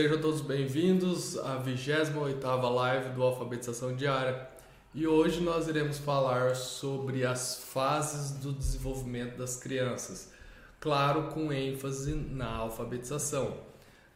Sejam 0.00 0.18
todos 0.18 0.40
bem-vindos 0.40 1.36
à 1.36 1.62
28ª 1.62 2.74
live 2.74 3.10
do 3.10 3.22
Alfabetização 3.22 3.94
Diária. 3.94 4.48
E 4.94 5.06
hoje 5.06 5.42
nós 5.42 5.68
iremos 5.68 5.98
falar 5.98 6.56
sobre 6.56 7.26
as 7.26 7.64
fases 7.64 8.30
do 8.30 8.50
desenvolvimento 8.50 9.36
das 9.36 9.56
crianças, 9.56 10.32
claro, 10.80 11.24
com 11.24 11.52
ênfase 11.52 12.14
na 12.14 12.50
alfabetização. 12.50 13.58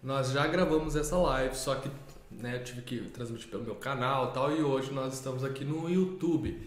Nós 0.02 0.30
já 0.30 0.46
gravamos 0.46 0.96
essa 0.96 1.18
live, 1.18 1.54
só 1.54 1.74
que 1.74 1.90
né, 2.30 2.60
tive 2.60 2.80
que 2.80 3.00
transmitir 3.10 3.50
pelo 3.50 3.64
meu 3.64 3.74
canal 3.74 4.32
tal, 4.32 4.56
e 4.56 4.62
hoje 4.62 4.90
nós 4.90 5.12
estamos 5.12 5.44
aqui 5.44 5.66
no 5.66 5.90
YouTube, 5.90 6.66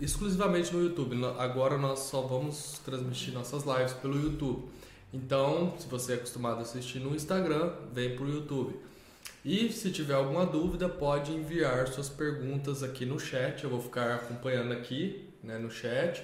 exclusivamente 0.00 0.72
no 0.72 0.84
YouTube. 0.84 1.16
Agora 1.36 1.76
nós 1.76 1.98
só 1.98 2.20
vamos 2.20 2.80
transmitir 2.84 3.34
nossas 3.34 3.64
lives 3.64 3.92
pelo 3.94 4.14
YouTube. 4.14 4.68
Então, 5.16 5.74
se 5.78 5.88
você 5.88 6.12
é 6.12 6.14
acostumado 6.16 6.58
a 6.58 6.60
assistir 6.60 6.98
no 6.98 7.16
Instagram, 7.16 7.72
vem 7.90 8.14
para 8.14 8.26
o 8.26 8.28
YouTube. 8.28 8.78
E 9.42 9.72
se 9.72 9.90
tiver 9.90 10.12
alguma 10.12 10.44
dúvida, 10.44 10.90
pode 10.90 11.32
enviar 11.32 11.88
suas 11.88 12.10
perguntas 12.10 12.82
aqui 12.82 13.06
no 13.06 13.18
chat. 13.18 13.64
Eu 13.64 13.70
vou 13.70 13.80
ficar 13.80 14.16
acompanhando 14.16 14.72
aqui 14.72 15.26
né, 15.42 15.56
no 15.56 15.70
chat. 15.70 16.22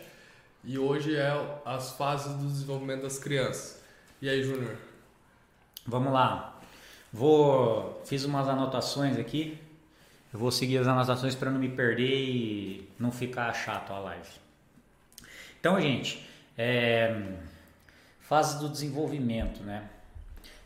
E 0.62 0.78
hoje 0.78 1.16
é 1.16 1.32
as 1.64 1.92
fases 1.92 2.34
do 2.34 2.46
desenvolvimento 2.46 3.02
das 3.02 3.18
crianças. 3.18 3.82
E 4.20 4.28
aí, 4.28 4.42
Júnior? 4.42 4.76
Vamos 5.86 6.12
lá. 6.12 6.60
Vou 7.10 8.02
fiz 8.04 8.24
umas 8.24 8.46
anotações 8.46 9.18
aqui. 9.18 9.58
Eu 10.34 10.38
vou 10.38 10.50
seguir 10.50 10.76
as 10.78 10.86
anotações 10.86 11.34
para 11.34 11.50
não 11.50 11.58
me 11.58 11.70
perder 11.70 12.28
e 12.28 12.90
não 12.98 13.10
ficar 13.10 13.52
chato 13.54 13.90
a 13.90 13.98
live. 14.00 14.28
Então, 15.58 15.80
gente, 15.80 16.26
é, 16.58 17.38
Fases 18.32 18.58
do 18.58 18.66
desenvolvimento, 18.70 19.62
né? 19.62 19.90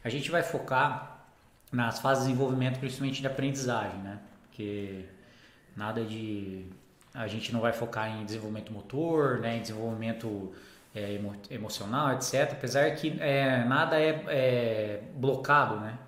A 0.05 0.09
gente 0.09 0.31
vai 0.31 0.41
focar 0.41 1.27
nas 1.73 1.99
fases 1.99 2.23
de 2.23 2.31
desenvolvimento, 2.31 2.79
principalmente 2.79 3.21
de 3.21 3.27
aprendizagem, 3.27 3.99
né? 4.03 4.21
Porque 4.43 5.05
nada 5.77 6.05
de 6.05 6.65
a 7.13 7.27
gente 7.27 7.53
não 7.53 7.61
vai 7.61 7.73
focar 7.73 8.09
em 8.09 8.25
desenvolvimento 8.25 8.73
motor, 8.73 9.41
né? 9.41 9.57
Em 9.57 9.63
desenvolvimento 9.63 10.53
é, 10.95 11.15
emo, 11.15 11.35
emocional, 11.51 12.13
etc. 12.13 12.53
Apesar 12.53 12.89
que 12.93 13.17
é, 13.19 13.65
nada 13.65 14.01
é, 14.01 14.25
é, 14.29 15.03
blocado, 15.17 15.81
né? 15.81 15.99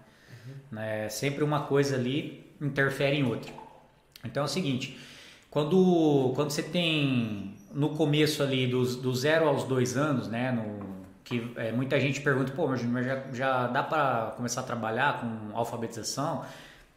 Uhum. 0.70 0.78
É, 0.78 1.08
sempre 1.08 1.42
uma 1.42 1.64
coisa 1.64 1.96
ali 1.96 2.54
interfere 2.60 3.16
em 3.16 3.24
outra. 3.24 3.52
Então 4.24 4.44
é 4.44 4.46
o 4.46 4.48
seguinte, 4.48 4.96
quando, 5.50 6.30
quando 6.36 6.52
você 6.52 6.62
tem 6.62 7.56
no 7.72 7.96
começo 7.96 8.44
ali 8.44 8.68
dos, 8.68 8.94
do 8.94 9.12
zero 9.12 9.48
aos 9.48 9.64
dois 9.64 9.96
anos, 9.96 10.28
né? 10.28 10.52
No, 10.52 10.97
que 11.28 11.52
é, 11.56 11.70
muita 11.72 12.00
gente 12.00 12.22
pergunta, 12.22 12.50
pô, 12.52 12.66
mas 12.66 12.80
já, 12.80 13.22
já 13.32 13.66
dá 13.66 13.82
para 13.82 14.32
começar 14.34 14.62
a 14.62 14.64
trabalhar 14.64 15.20
com 15.20 15.54
alfabetização? 15.54 16.42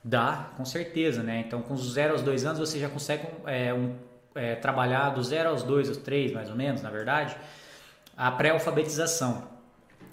Dá, 0.01 0.51
com 0.55 0.63
certeza, 0.63 1.21
né? 1.21 1.43
Então, 1.45 1.61
com 1.61 1.73
os 1.73 1.91
0 1.91 2.13
aos 2.13 2.21
2 2.21 2.45
anos, 2.45 2.59
você 2.59 2.79
já 2.79 2.87
consegue 2.87 3.27
é, 3.45 3.73
um, 3.73 3.93
é, 4.33 4.55
trabalhar 4.55 5.09
do 5.09 5.21
0 5.21 5.49
aos 5.49 5.63
2, 5.63 5.89
aos 5.89 5.97
3, 5.97 6.31
mais 6.31 6.49
ou 6.49 6.55
menos, 6.55 6.81
na 6.81 6.89
verdade, 6.89 7.35
a 8.15 8.31
pré-alfabetização. 8.31 9.49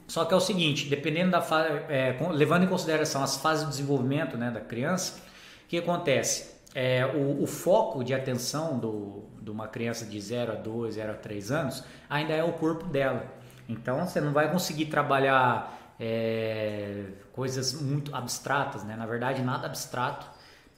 Só 0.09 0.25
que 0.25 0.35
é 0.35 0.37
o 0.37 0.41
seguinte, 0.41 0.89
dependendo 0.89 1.31
da 1.31 1.41
fase, 1.41 1.69
é, 1.89 2.19
levando 2.33 2.65
em 2.65 2.67
consideração 2.67 3.23
as 3.23 3.37
fases 3.37 3.65
de 3.67 3.71
desenvolvimento 3.71 4.37
né, 4.37 4.51
da 4.51 4.61
criança, 4.61 5.21
o 5.65 5.69
que 5.69 5.79
acontece? 5.79 6.59
É, 6.75 7.07
o, 7.07 7.43
o, 7.43 7.47
foco 7.47 8.03
de 8.03 8.13
atenção 8.13 8.79
do, 8.79 9.25
de 9.41 9.51
uma 9.51 9.69
criança 9.69 10.05
de 10.05 10.21
0 10.21 10.53
a 10.53 10.55
2, 10.55 10.95
0 10.97 11.13
a 11.13 11.15
3 11.15 11.51
anos 11.51 11.85
ainda 12.11 12.33
é 12.33 12.43
o 12.43 12.53
corpo 12.53 12.85
dela. 12.87 13.38
Então 13.69 14.07
você 14.07 14.21
não 14.21 14.33
vai 14.33 14.51
conseguir 14.51 14.87
trabalhar 14.87 15.95
é, 16.01 17.05
coisas 17.33 17.75
muito 17.75 18.15
abstratas, 18.15 18.85
né? 18.85 18.97
Na 18.97 19.07
verdade, 19.07 19.43
nada 19.43 19.67
abstrato, 19.67 20.27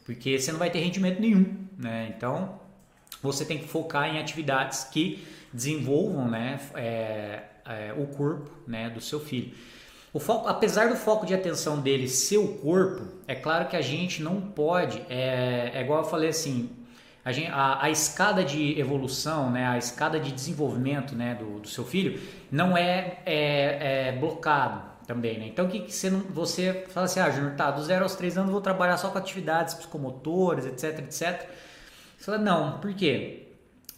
porque 0.04 0.38
você 0.38 0.50
não 0.50 0.58
vai 0.58 0.70
ter 0.70 0.80
rendimento 0.80 1.20
nenhum, 1.20 1.66
né? 1.78 2.12
Então 2.16 2.58
você 3.22 3.44
tem 3.44 3.58
que 3.58 3.68
focar 3.68 4.08
em 4.08 4.18
atividades 4.18 4.84
que 4.84 5.26
desenvolvam, 5.52 6.28
né? 6.28 6.58
É, 6.74 7.42
é, 7.66 7.94
o 7.96 8.06
corpo, 8.06 8.50
né? 8.66 8.90
Do 8.90 9.00
seu 9.00 9.20
filho. 9.20 9.54
O 10.12 10.18
foco, 10.18 10.48
apesar 10.48 10.88
do 10.88 10.96
foco 10.96 11.24
de 11.24 11.32
atenção 11.32 11.80
dele 11.80 12.08
ser 12.08 12.38
o 12.38 12.48
corpo, 12.58 13.06
é 13.28 13.34
claro 13.36 13.68
que 13.68 13.76
a 13.76 13.80
gente 13.80 14.20
não 14.20 14.40
pode, 14.40 15.00
é, 15.08 15.70
é 15.72 15.80
igual 15.80 16.00
eu 16.00 16.04
falei 16.04 16.30
assim, 16.30 16.68
a, 17.24 17.32
gente, 17.32 17.50
a, 17.50 17.84
a, 17.84 17.90
escada 17.90 18.44
de 18.44 18.78
evolução, 18.78 19.50
né, 19.50 19.66
a 19.66 19.76
escada 19.76 20.18
de 20.18 20.32
desenvolvimento 20.32 21.14
né, 21.14 21.34
do, 21.34 21.60
do 21.60 21.68
seu 21.68 21.84
filho 21.84 22.20
não 22.50 22.76
é, 22.76 23.18
é, 23.26 24.08
é 24.08 24.12
blocado 24.12 24.82
também. 25.06 25.38
Né? 25.38 25.46
Então, 25.48 25.68
que, 25.68 25.80
que 25.80 25.92
você, 25.92 26.08
não, 26.08 26.20
você 26.20 26.86
fala 26.88 27.06
assim, 27.06 27.20
ah, 27.20 27.30
Júnior, 27.30 27.54
tá, 27.56 27.70
do 27.70 27.82
zero 27.82 28.04
aos 28.04 28.14
três 28.14 28.38
anos 28.38 28.50
vou 28.50 28.60
trabalhar 28.60 28.96
só 28.96 29.10
com 29.10 29.18
atividades 29.18 29.74
psicomotoras, 29.74 30.64
etc, 30.66 31.00
etc. 31.00 31.48
Você 32.16 32.24
fala, 32.24 32.38
não, 32.38 32.78
por 32.78 32.94
quê? 32.94 33.48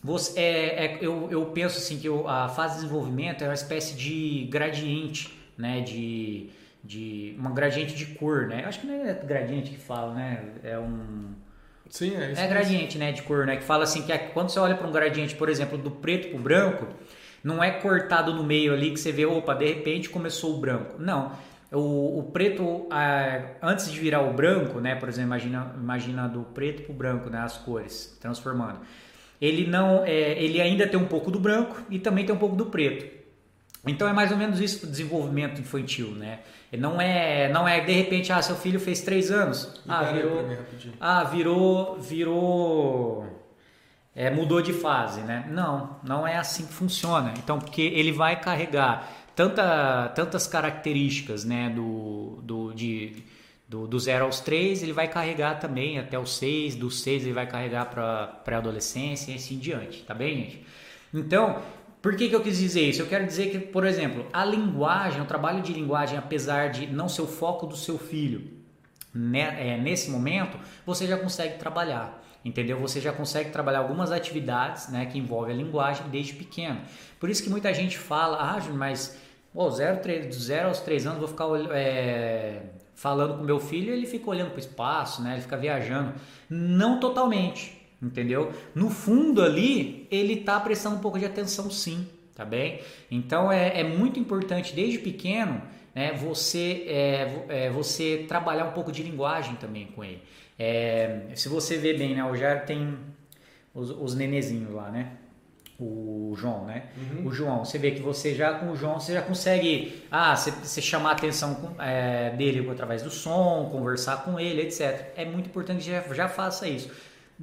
Você, 0.02 0.40
é, 0.40 0.84
é, 0.84 0.98
eu, 1.00 1.28
eu 1.30 1.46
penso 1.46 1.78
assim 1.78 1.98
que 1.98 2.08
eu, 2.08 2.26
a 2.28 2.48
fase 2.48 2.74
de 2.74 2.80
desenvolvimento 2.80 3.44
é 3.44 3.46
uma 3.46 3.54
espécie 3.54 3.94
de 3.94 4.48
gradiente, 4.50 5.32
né, 5.56 5.80
de, 5.80 6.50
de 6.82 7.36
uma 7.38 7.50
gradiente 7.50 7.94
de 7.94 8.06
cor, 8.06 8.48
né? 8.48 8.64
Eu 8.64 8.68
acho 8.68 8.80
que 8.80 8.86
não 8.86 8.94
é 8.94 9.14
gradiente 9.14 9.70
que 9.70 9.76
fala, 9.76 10.12
né? 10.12 10.44
É 10.64 10.76
um 10.76 11.32
Sim, 11.92 12.16
é 12.16 12.32
isso. 12.32 12.40
É 12.40 12.46
gradiente, 12.46 12.96
né, 12.96 13.12
de 13.12 13.20
cor, 13.20 13.44
né? 13.44 13.56
Que 13.56 13.64
fala 13.64 13.84
assim 13.84 14.00
que 14.00 14.10
é, 14.10 14.16
quando 14.16 14.48
você 14.48 14.58
olha 14.58 14.74
para 14.74 14.88
um 14.88 14.90
gradiente, 14.90 15.34
por 15.34 15.50
exemplo, 15.50 15.76
do 15.76 15.90
preto 15.90 16.28
para 16.28 16.38
o 16.38 16.40
branco, 16.40 16.86
não 17.44 17.62
é 17.62 17.70
cortado 17.70 18.32
no 18.32 18.42
meio 18.42 18.72
ali 18.72 18.92
que 18.92 18.96
você 18.98 19.12
vê, 19.12 19.26
opa, 19.26 19.54
de 19.54 19.66
repente 19.66 20.08
começou 20.08 20.56
o 20.56 20.58
branco. 20.58 20.96
Não. 20.98 21.32
O, 21.70 22.20
o 22.20 22.22
preto, 22.32 22.88
antes 23.60 23.92
de 23.92 24.00
virar 24.00 24.22
o 24.22 24.32
branco, 24.32 24.80
né? 24.80 24.94
Por 24.94 25.06
exemplo, 25.06 25.28
imagina, 25.28 25.74
imagina 25.76 26.26
do 26.26 26.44
preto 26.44 26.82
para 26.82 26.92
o 26.92 26.94
branco, 26.94 27.28
né? 27.28 27.40
As 27.40 27.58
cores 27.58 28.16
transformando. 28.18 28.80
Ele 29.38 29.66
não, 29.66 30.02
é, 30.02 30.42
ele 30.42 30.62
ainda 30.62 30.86
tem 30.86 30.98
um 30.98 31.06
pouco 31.06 31.30
do 31.30 31.38
branco 31.38 31.78
e 31.90 31.98
também 31.98 32.24
tem 32.24 32.34
um 32.34 32.38
pouco 32.38 32.56
do 32.56 32.66
preto. 32.66 33.04
Então 33.86 34.08
é 34.08 34.14
mais 34.14 34.30
ou 34.30 34.38
menos 34.38 34.60
isso 34.60 34.86
o 34.86 34.88
desenvolvimento 34.88 35.60
infantil, 35.60 36.12
né? 36.12 36.38
Não 36.78 37.00
é, 37.00 37.50
não 37.50 37.68
é 37.68 37.80
de 37.80 37.92
repente, 37.92 38.32
ah, 38.32 38.40
seu 38.40 38.56
filho 38.56 38.80
fez 38.80 39.02
três 39.02 39.30
anos, 39.30 39.80
ah 39.86 40.04
virou, 40.04 40.44
ah 40.98 41.24
virou, 41.24 41.98
virou, 41.98 43.26
é, 44.14 44.30
mudou 44.30 44.62
de 44.62 44.72
fase, 44.72 45.20
né? 45.20 45.46
Não, 45.50 45.96
não 46.02 46.26
é 46.26 46.38
assim 46.38 46.66
que 46.66 46.72
funciona. 46.72 47.34
Então, 47.36 47.58
porque 47.58 47.82
ele 47.82 48.10
vai 48.10 48.40
carregar 48.40 49.06
tanta, 49.36 50.08
tantas 50.14 50.46
características, 50.46 51.44
né, 51.44 51.68
do, 51.68 52.38
do 52.42 52.72
de 52.72 53.22
do, 53.72 53.86
do 53.86 53.98
zero 53.98 54.26
aos 54.26 54.38
três, 54.38 54.82
ele 54.82 54.92
vai 54.92 55.08
carregar 55.08 55.58
também 55.58 55.98
até 55.98 56.18
os 56.18 56.36
seis, 56.36 56.74
dos 56.74 57.00
seis 57.00 57.24
ele 57.24 57.32
vai 57.32 57.46
carregar 57.46 57.86
para 57.86 58.26
pré-adolescência 58.44 59.32
e 59.32 59.36
assim 59.36 59.54
em 59.54 59.58
diante, 59.58 60.02
tá 60.02 60.12
bem, 60.12 60.36
gente? 60.36 60.66
Então, 61.14 61.62
por 62.02 62.16
que, 62.16 62.28
que 62.28 62.34
eu 62.34 62.42
quis 62.42 62.58
dizer 62.58 62.82
isso? 62.82 63.00
Eu 63.00 63.06
quero 63.06 63.24
dizer 63.24 63.50
que, 63.50 63.60
por 63.60 63.86
exemplo, 63.86 64.26
a 64.32 64.44
linguagem, 64.44 65.22
o 65.22 65.24
trabalho 65.24 65.62
de 65.62 65.72
linguagem, 65.72 66.18
apesar 66.18 66.68
de 66.70 66.88
não 66.88 67.08
ser 67.08 67.22
o 67.22 67.28
foco 67.28 67.64
do 67.64 67.76
seu 67.76 67.96
filho, 67.96 68.50
né, 69.14 69.56
é, 69.58 69.78
nesse 69.78 70.10
momento, 70.10 70.58
você 70.84 71.06
já 71.06 71.16
consegue 71.16 71.58
trabalhar. 71.58 72.20
Entendeu? 72.44 72.80
Você 72.80 73.00
já 73.00 73.12
consegue 73.12 73.50
trabalhar 73.50 73.78
algumas 73.78 74.10
atividades 74.10 74.88
né, 74.88 75.06
que 75.06 75.16
envolvem 75.16 75.54
a 75.54 75.58
linguagem 75.58 76.08
desde 76.08 76.32
pequeno. 76.32 76.80
Por 77.20 77.30
isso 77.30 77.40
que 77.40 77.48
muita 77.48 77.72
gente 77.72 77.96
fala, 77.96 78.36
ah, 78.36 78.60
mas 78.72 79.16
oh, 79.54 79.70
zero, 79.70 80.00
três, 80.00 80.34
zero 80.34 80.68
aos 80.68 80.80
três 80.80 81.06
anos 81.06 81.20
vou 81.20 81.28
ficar 81.28 81.46
é, 81.70 82.62
falando 82.96 83.38
com 83.38 83.44
meu 83.44 83.60
filho, 83.60 83.92
ele 83.92 84.06
fica 84.06 84.28
olhando 84.28 84.48
para 84.48 84.56
o 84.56 84.60
espaço, 84.60 85.22
né, 85.22 85.34
ele 85.34 85.42
fica 85.42 85.56
viajando. 85.56 86.14
Não 86.50 86.98
totalmente 86.98 87.80
entendeu? 88.02 88.52
No 88.74 88.90
fundo 88.90 89.42
ali, 89.42 90.06
ele 90.10 90.34
está 90.34 90.58
prestando 90.58 90.96
um 90.96 90.98
pouco 90.98 91.18
de 91.18 91.24
atenção 91.24 91.70
sim, 91.70 92.06
tá 92.34 92.44
bem? 92.44 92.80
Então 93.10 93.50
é, 93.50 93.80
é 93.80 93.84
muito 93.84 94.18
importante 94.18 94.74
desde 94.74 94.98
pequeno 94.98 95.62
né, 95.94 96.12
você, 96.12 96.84
é, 96.88 97.44
é, 97.48 97.70
você 97.70 98.24
trabalhar 98.26 98.64
um 98.64 98.72
pouco 98.72 98.90
de 98.90 99.02
linguagem 99.02 99.54
também 99.56 99.86
com 99.86 100.02
ele. 100.02 100.22
É, 100.58 101.28
se 101.34 101.48
você 101.48 101.76
vê 101.76 101.94
bem, 101.94 102.14
né, 102.14 102.24
o 102.24 102.34
Jair 102.34 102.66
tem 102.66 102.96
os, 103.74 103.90
os 103.90 104.14
nenezinhos 104.14 104.72
lá, 104.72 104.90
né? 104.90 105.12
o 105.84 106.32
João, 106.36 106.64
né? 106.64 106.84
Uhum. 106.96 107.26
O 107.26 107.32
João, 107.32 107.64
você 107.64 107.76
vê 107.76 107.90
que 107.90 108.00
você 108.00 108.36
já 108.36 108.54
com 108.54 108.70
o 108.70 108.76
João 108.76 109.00
você 109.00 109.14
já 109.14 109.22
consegue, 109.22 110.04
ah, 110.12 110.36
você, 110.36 110.52
você 110.52 110.80
chamar 110.80 111.10
a 111.10 111.12
atenção 111.14 111.56
com, 111.56 111.82
é, 111.82 112.30
dele 112.30 112.70
através 112.70 113.02
do 113.02 113.10
som, 113.10 113.68
conversar 113.72 114.22
com 114.22 114.38
ele, 114.38 114.62
etc. 114.62 115.12
É 115.16 115.24
muito 115.24 115.46
importante 115.46 115.84
que 115.84 115.90
já, 115.90 116.00
já 116.14 116.28
faça 116.28 116.68
isso 116.68 116.88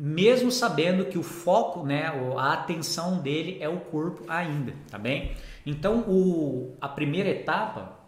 mesmo 0.02 0.50
sabendo 0.50 1.04
que 1.08 1.18
o 1.18 1.24
foco, 1.24 1.86
né, 1.86 2.06
a 2.38 2.54
atenção 2.54 3.20
dele 3.20 3.58
é 3.60 3.68
o 3.68 3.82
corpo 3.82 4.24
ainda, 4.30 4.74
tá 4.90 4.98
bem? 4.98 5.36
Então, 5.66 6.06
o, 6.08 6.74
a 6.80 6.88
primeira 6.88 7.28
etapa, 7.28 8.00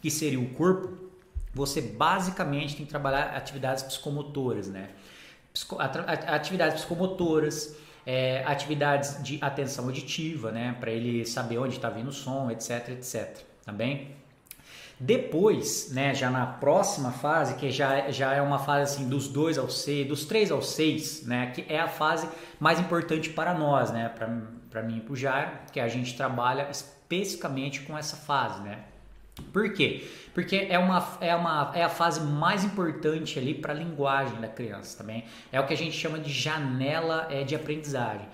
que 0.00 0.12
seria 0.12 0.38
o 0.38 0.50
corpo, 0.50 0.96
você 1.52 1.80
basicamente 1.80 2.76
tem 2.76 2.86
que 2.86 2.90
trabalhar 2.90 3.36
atividades 3.36 3.82
psicomotoras, 3.82 4.68
né? 4.68 4.90
atividades 6.28 6.76
psicomotoras, 6.76 7.76
é, 8.06 8.44
atividades 8.44 9.20
de 9.24 9.38
atenção 9.40 9.86
auditiva, 9.86 10.52
né? 10.52 10.76
Para 10.78 10.92
ele 10.92 11.26
saber 11.26 11.58
onde 11.58 11.74
está 11.76 11.90
vindo 11.90 12.08
o 12.08 12.12
som, 12.12 12.48
etc, 12.50 12.90
etc. 12.90 13.38
Tá 13.64 13.72
bem? 13.72 14.21
Depois, 15.04 15.90
né, 15.92 16.14
já 16.14 16.30
na 16.30 16.46
próxima 16.46 17.10
fase, 17.10 17.56
que 17.56 17.72
já, 17.72 18.08
já 18.12 18.34
é 18.34 18.40
uma 18.40 18.60
fase 18.60 18.94
assim 18.94 19.08
dos 19.08 19.26
2 19.26 19.58
ao 19.58 19.68
6, 19.68 20.06
dos 20.06 20.24
3 20.24 20.52
ao 20.52 20.62
6, 20.62 21.26
né, 21.26 21.50
que 21.52 21.64
é 21.68 21.80
a 21.80 21.88
fase 21.88 22.28
mais 22.60 22.78
importante 22.78 23.28
para 23.28 23.52
nós, 23.52 23.90
né, 23.90 24.08
para 24.08 24.82
mim 24.82 24.98
e 24.98 25.00
para 25.00 25.12
o 25.12 25.16
Jairo, 25.16 25.50
que 25.72 25.80
a 25.80 25.88
gente 25.88 26.16
trabalha 26.16 26.68
especificamente 26.70 27.80
com 27.80 27.98
essa 27.98 28.16
fase, 28.16 28.62
né. 28.62 28.78
Por 29.52 29.72
quê? 29.72 30.08
Porque 30.32 30.68
é, 30.70 30.78
uma, 30.78 31.18
é, 31.20 31.34
uma, 31.34 31.72
é 31.74 31.82
a 31.82 31.88
fase 31.88 32.20
mais 32.20 32.62
importante 32.62 33.40
ali 33.40 33.54
para 33.54 33.72
a 33.72 33.76
linguagem 33.76 34.40
da 34.40 34.46
criança 34.46 34.98
também. 34.98 35.24
É 35.50 35.58
o 35.58 35.66
que 35.66 35.72
a 35.74 35.76
gente 35.76 35.96
chama 35.96 36.20
de 36.20 36.32
janela 36.32 37.26
é, 37.28 37.42
de 37.42 37.56
aprendizagem. 37.56 38.28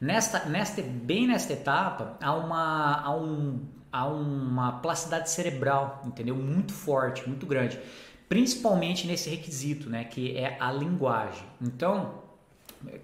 Nesta, 0.00 0.44
nesta, 0.44 0.80
bem 0.80 1.26
nesta 1.26 1.54
etapa, 1.54 2.16
há, 2.22 2.34
uma, 2.34 3.02
há, 3.02 3.16
um, 3.16 3.66
há 3.94 4.08
uma 4.08 4.72
plasticidade 4.80 5.30
cerebral, 5.30 6.02
entendeu? 6.04 6.34
Muito 6.34 6.72
forte, 6.72 7.26
muito 7.28 7.46
grande. 7.46 7.78
Principalmente 8.28 9.06
nesse 9.06 9.30
requisito, 9.30 9.88
né? 9.88 10.02
Que 10.02 10.36
é 10.36 10.56
a 10.58 10.72
linguagem. 10.72 11.44
Então, 11.62 12.14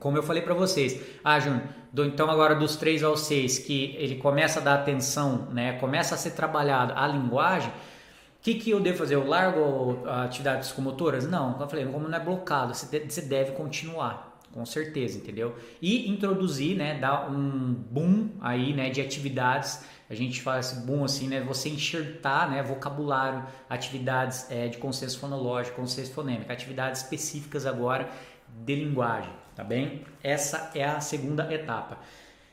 como 0.00 0.16
eu 0.16 0.22
falei 0.24 0.42
para 0.42 0.52
vocês, 0.52 1.00
ah, 1.22 1.38
Júnior, 1.38 1.62
então 1.94 2.28
agora 2.28 2.56
dos 2.56 2.74
3 2.74 3.04
aos 3.04 3.20
6, 3.20 3.60
que 3.60 3.94
ele 3.98 4.16
começa 4.16 4.58
a 4.58 4.62
dar 4.64 4.74
atenção, 4.74 5.46
né? 5.52 5.74
Começa 5.78 6.16
a 6.16 6.18
ser 6.18 6.32
trabalhado 6.32 6.92
a 6.96 7.06
linguagem, 7.06 7.70
o 7.70 8.42
que, 8.42 8.54
que 8.54 8.70
eu 8.70 8.80
devo 8.80 8.98
fazer? 8.98 9.14
Eu 9.14 9.24
largo 9.24 10.04
atividades 10.08 10.68
psicomotoras? 10.68 11.24
Não, 11.28 11.60
eu 11.60 11.68
falei, 11.68 11.86
como 11.86 12.08
não 12.08 12.18
é 12.18 12.20
blocado, 12.20 12.74
você 12.74 13.22
deve 13.22 13.52
continuar 13.52 14.30
com 14.52 14.66
certeza, 14.66 15.18
entendeu? 15.18 15.54
E 15.80 16.10
introduzir, 16.10 16.76
né, 16.76 16.98
dar 16.98 17.30
um 17.30 17.72
boom 17.72 18.30
aí, 18.40 18.72
né, 18.74 18.90
de 18.90 19.00
atividades. 19.00 19.84
A 20.10 20.14
gente 20.14 20.42
faz 20.42 20.72
esse 20.72 20.80
boom 20.84 21.04
assim, 21.04 21.28
né, 21.28 21.40
você 21.40 21.68
enxertar, 21.68 22.50
né, 22.50 22.62
vocabulário, 22.62 23.46
atividades 23.68 24.50
é, 24.50 24.66
de 24.66 24.76
consenso 24.76 25.18
fonológico, 25.18 25.76
consenso 25.76 26.12
fonêmico, 26.12 26.50
atividades 26.50 27.02
específicas 27.02 27.64
agora 27.64 28.10
de 28.48 28.74
linguagem, 28.74 29.32
tá 29.54 29.62
bem? 29.62 30.04
Essa 30.22 30.72
é 30.74 30.84
a 30.84 31.00
segunda 31.00 31.52
etapa. 31.54 31.98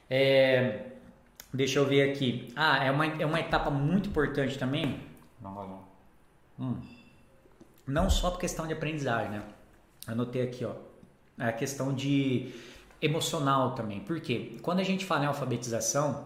É, 0.08 0.92
deixa 1.52 1.80
eu 1.80 1.86
ver 1.86 2.12
aqui. 2.12 2.54
Ah, 2.56 2.86
é 2.86 2.92
uma, 2.92 3.06
é 3.08 3.26
uma 3.26 3.40
etapa 3.40 3.72
muito 3.72 4.10
importante 4.10 4.60
também. 4.60 5.02
Hum. 6.60 6.80
Não 7.88 8.10
só 8.10 8.30
por 8.30 8.40
questão 8.40 8.68
de 8.68 8.74
aprendizagem, 8.74 9.32
né? 9.32 9.44
Anotei 10.06 10.44
aqui, 10.44 10.64
ó 10.64 10.88
a 11.38 11.52
questão 11.52 11.94
de 11.94 12.52
emocional 13.02 13.76
também. 13.76 14.00
Por 14.00 14.20
quê? 14.20 14.58
Quando 14.62 14.80
a 14.80 14.84
gente 14.84 15.06
fala 15.06 15.26
em 15.26 15.28
alfabetização, 15.28 16.26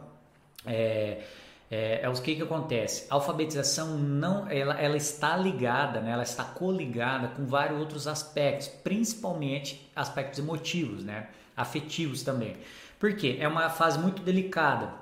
é, 0.66 1.22
é, 1.70 2.02
é 2.04 2.10
o 2.10 2.14
que, 2.14 2.36
que 2.36 2.42
acontece? 2.42 3.08
A 3.10 3.16
alfabetização 3.16 3.98
não, 3.98 4.50
ela, 4.50 4.80
ela 4.80 4.98
está 4.98 5.36
ligada, 5.36 6.02
né? 6.02 6.12
ela 6.12 6.24
está 6.24 6.44
coligada 6.44 7.30
com 7.30 7.46
vários 7.46 7.80
outros 7.80 8.08
aspectos, 8.08 8.68
principalmente 8.68 9.90
aspectos 9.96 10.40
emotivos, 10.40 11.04
né? 11.04 11.28
afetivos 11.56 12.24
também. 12.24 12.58
Por 13.00 13.16
quê? 13.16 13.38
É 13.40 13.48
uma 13.48 13.70
fase 13.70 14.00
muito 14.00 14.22
delicada. 14.22 15.02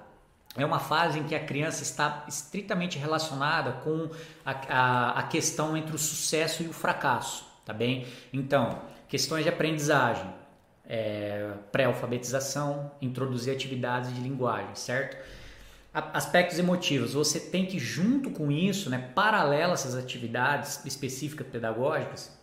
É 0.58 0.66
uma 0.66 0.80
fase 0.80 1.20
em 1.20 1.24
que 1.24 1.36
a 1.36 1.40
criança 1.40 1.84
está 1.84 2.26
estritamente 2.28 2.98
relacionada 2.98 3.74
com 3.84 4.10
a, 4.46 4.52
a, 4.52 5.20
a 5.20 5.24
questão 5.24 5.78
entre 5.78 5.96
o 5.96 6.00
sucesso 6.00 6.64
e 6.64 6.68
o 6.68 6.74
fracasso, 6.74 7.46
tá 7.66 7.72
bem? 7.72 8.08
Então, 8.34 8.80
Questões 9.10 9.44
de 9.44 9.50
aprendizagem, 9.50 10.32
é, 10.88 11.54
pré-alfabetização, 11.72 12.92
introduzir 13.02 13.52
atividades 13.52 14.14
de 14.14 14.22
linguagem, 14.22 14.76
certo? 14.76 15.18
Aspectos 15.92 16.60
emotivos, 16.60 17.14
você 17.14 17.40
tem 17.40 17.66
que, 17.66 17.80
junto 17.80 18.30
com 18.30 18.52
isso, 18.52 18.92
né, 18.92 19.10
paralelo 19.16 19.72
a 19.72 19.74
essas 19.74 19.96
atividades 19.96 20.86
específicas 20.86 21.48
pedagógicas, 21.48 22.38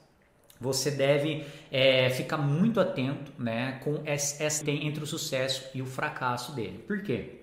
você 0.61 0.91
deve 0.91 1.47
é, 1.71 2.11
ficar 2.11 2.39
muito 2.39 2.81
atento 2.81 3.31
né, 3.39 3.79
com 3.85 4.03
essa 4.05 4.65
tem 4.65 4.87
entre 4.87 5.05
o 5.05 5.07
sucesso 5.07 5.71
e 5.75 5.81
o 5.81 5.87
fracasso 5.87 6.53
dele. 6.53 6.83
Por 6.87 7.03
quê? 7.03 7.43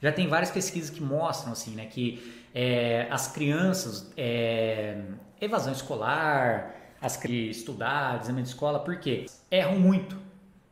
Já 0.00 0.12
tem 0.12 0.28
várias 0.28 0.50
pesquisas 0.50 0.90
que 0.90 1.02
mostram 1.02 1.52
assim, 1.52 1.72
né, 1.72 1.86
que 1.86 2.42
é, 2.54 3.08
as 3.10 3.32
crianças, 3.32 4.12
é, 4.16 5.02
evasão 5.40 5.72
escolar, 5.72 6.72
as 7.00 7.16
que 7.16 7.50
estudar, 7.50 8.20
exame 8.20 8.42
de 8.42 8.48
escola, 8.48 8.78
por 8.78 8.96
quê? 8.98 9.26
Erram 9.50 9.78
muito, 9.78 10.16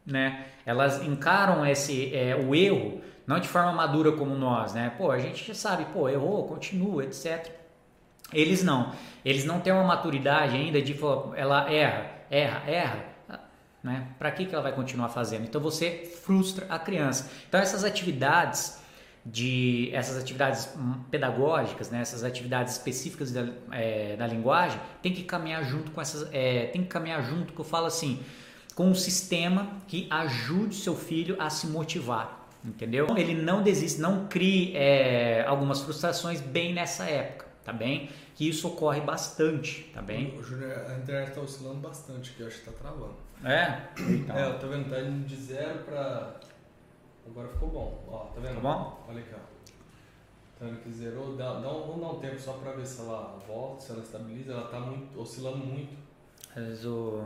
né? 0.07 0.47
Elas 0.65 1.03
encaram 1.03 1.67
esse 1.67 2.15
é, 2.15 2.37
o 2.37 2.55
erro 2.55 3.03
não 3.33 3.41
de 3.41 3.49
forma 3.49 3.73
madura 3.73 4.13
como 4.13 4.35
nós, 4.35 4.75
né? 4.75 4.93
Pô, 4.97 5.11
a 5.11 5.19
gente 5.19 5.45
já 5.45 5.55
sabe, 5.55 5.87
pô, 5.87 6.09
errou, 6.09 6.47
continua, 6.47 7.05
etc. 7.05 7.51
Eles 8.33 8.63
não. 8.63 8.93
Eles 9.25 9.45
não 9.45 9.61
têm 9.61 9.73
uma 9.73 9.85
maturidade 9.85 10.55
ainda 10.55 10.81
de 10.83 10.97
ela 11.35 11.71
erra, 11.71 12.11
erra, 12.31 12.71
erra, 12.71 13.05
né? 13.83 14.09
Para 14.19 14.31
que 14.31 14.45
que 14.45 14.55
ela 14.55 14.63
vai 14.63 14.73
continuar 14.73 15.09
fazendo? 15.09 15.45
Então 15.45 15.61
você 15.61 16.13
frustra 16.23 16.67
a 16.69 16.79
criança. 16.79 17.31
Então 17.49 17.59
essas 17.59 17.85
atividades 17.85 18.81
de 19.25 19.91
essas 19.95 20.19
atividades 20.19 20.69
pedagógicas, 21.11 21.91
né, 21.91 22.01
essas 22.01 22.25
atividades 22.25 22.73
específicas 22.73 23.31
da, 23.31 23.47
é, 23.71 24.17
da 24.17 24.27
linguagem, 24.27 24.81
tem 25.01 25.13
que 25.13 25.23
caminhar 25.23 25.65
junto 25.65 25.93
com 25.93 26.01
essas, 26.01 26.29
é, 26.33 26.67
tem 26.67 26.83
que 26.83 26.89
caminhar 26.89 27.23
junto, 27.23 27.53
que 27.53 27.61
eu 27.61 27.65
falo 27.65 27.87
assim, 27.87 28.21
com 28.75 28.89
um 28.89 28.95
sistema 28.97 29.69
que 29.87 30.09
ajude 30.11 30.75
seu 30.75 30.97
filho 30.97 31.37
a 31.39 31.49
se 31.51 31.69
motivar, 31.69 32.42
entendeu? 32.65 33.07
Ele 33.17 33.35
não 33.35 33.63
desiste, 33.63 34.01
não 34.01 34.27
crie 34.27 34.77
é, 34.77 35.45
algumas 35.47 35.81
frustrações 35.81 36.41
bem 36.41 36.73
nessa 36.73 37.05
época, 37.05 37.47
tá 37.65 37.73
bem? 37.73 38.11
Que 38.35 38.49
isso 38.49 38.67
ocorre 38.69 39.01
bastante, 39.01 39.91
tá 39.95 40.03
bem? 40.03 40.39
O 40.39 40.43
Júnior, 40.43 40.73
a 40.89 40.95
internet 40.95 41.29
está 41.29 41.41
oscilando 41.41 41.81
bastante, 41.81 42.33
que 42.33 42.41
eu 42.41 42.47
acho 42.47 42.63
que 42.63 42.71
está 42.71 42.81
travando. 42.81 43.17
É? 43.45 43.89
Então. 43.99 44.37
É, 44.37 44.49
eu 44.49 44.59
tô 44.59 44.69
vendo, 44.69 44.89
tá 44.89 45.01
indo 45.01 45.27
de 45.27 45.37
zero 45.37 45.81
para 45.81 46.41
Agora 47.27 47.49
ficou 47.49 47.69
bom. 47.69 48.05
Ó, 48.09 48.19
tá 48.27 48.41
vendo? 48.41 48.57
Tá 48.57 48.61
bom? 48.61 49.05
Olha 49.09 49.21
aqui, 49.21 49.35
ó. 49.35 49.39
Tá 50.59 50.67
vendo 50.67 50.83
que 50.83 50.91
zerou? 50.91 51.37
Dá, 51.37 51.61
dá 51.61 51.73
um, 51.73 51.87
vamos 51.87 52.01
dar 52.01 52.09
um 52.09 52.21
tempo 52.21 52.39
só 52.39 52.55
pra 52.55 52.73
ver 52.73 52.87
se 52.87 53.01
ela 53.01 53.39
volta, 53.47 53.81
se 53.81 53.93
ela 53.93 54.03
estabiliza. 54.03 54.53
Ela 54.53 54.69
tá 54.69 54.81
muito, 54.81 55.21
oscilando 55.21 55.59
muito. 55.59 55.97
Vezes 56.55 56.85
o... 56.85 57.25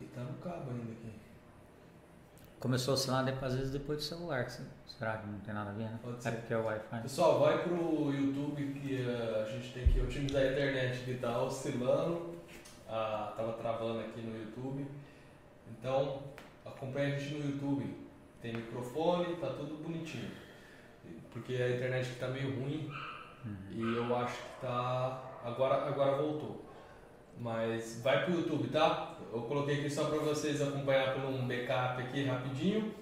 E 0.00 0.04
tá 0.06 0.22
no 0.22 0.34
cabo 0.34 0.70
ainda 0.70 0.92
aqui. 0.92 1.12
Começou 2.60 2.92
a 2.92 2.94
oscilar 2.94 3.24
depois, 3.24 3.52
às 3.52 3.58
vezes 3.58 3.72
depois 3.72 3.98
do 3.98 4.04
celular. 4.04 4.46
Será 4.50 5.16
que 5.16 5.26
não 5.26 5.40
tem 5.40 5.54
nada 5.54 5.70
a 5.70 5.72
ver, 5.72 5.84
né? 5.84 5.98
Pode 6.02 6.22
ser. 6.22 6.28
É 6.28 6.32
porque 6.32 6.52
é 6.52 6.58
o 6.58 6.64
Wi-Fi. 6.66 7.00
Pessoal, 7.00 7.40
vai 7.40 7.62
pro 7.62 8.12
YouTube 8.12 8.74
que 8.74 8.96
uh, 8.96 9.42
a 9.42 9.44
gente 9.50 9.72
tem 9.72 9.86
que 9.86 9.98
otimizar 9.98 10.42
a 10.42 10.52
internet 10.52 11.02
que 11.02 11.14
tá 11.14 11.42
oscilando. 11.42 12.34
Ah, 12.86 13.32
tava 13.34 13.54
travando 13.54 14.00
aqui 14.00 14.20
no 14.20 14.38
YouTube. 14.38 14.86
Então, 15.70 16.22
acompanha 16.66 17.14
a 17.14 17.18
gente 17.18 17.34
no 17.34 17.50
YouTube. 17.50 17.96
Tem 18.42 18.54
microfone, 18.54 19.36
tá 19.36 19.46
tudo 19.46 19.82
bonitinho. 19.82 20.30
Porque 21.32 21.54
a 21.54 21.76
internet 21.76 22.16
tá 22.18 22.28
meio 22.28 22.60
ruim 22.60 22.90
uhum. 23.42 23.56
e 23.70 23.96
eu 23.96 24.16
acho 24.16 24.36
que 24.36 24.60
tá. 24.60 25.22
Agora, 25.44 25.88
agora 25.88 26.16
voltou. 26.16 26.62
Mas 27.38 28.02
vai 28.02 28.26
pro 28.26 28.34
YouTube, 28.34 28.68
tá? 28.68 29.16
Eu 29.32 29.42
coloquei 29.42 29.80
aqui 29.80 29.90
só 29.90 30.04
para 30.04 30.18
vocês 30.18 30.60
acompanhar 30.60 31.14
por 31.14 31.24
um 31.24 31.46
backup 31.46 32.02
aqui 32.02 32.24
rapidinho. 32.24 32.92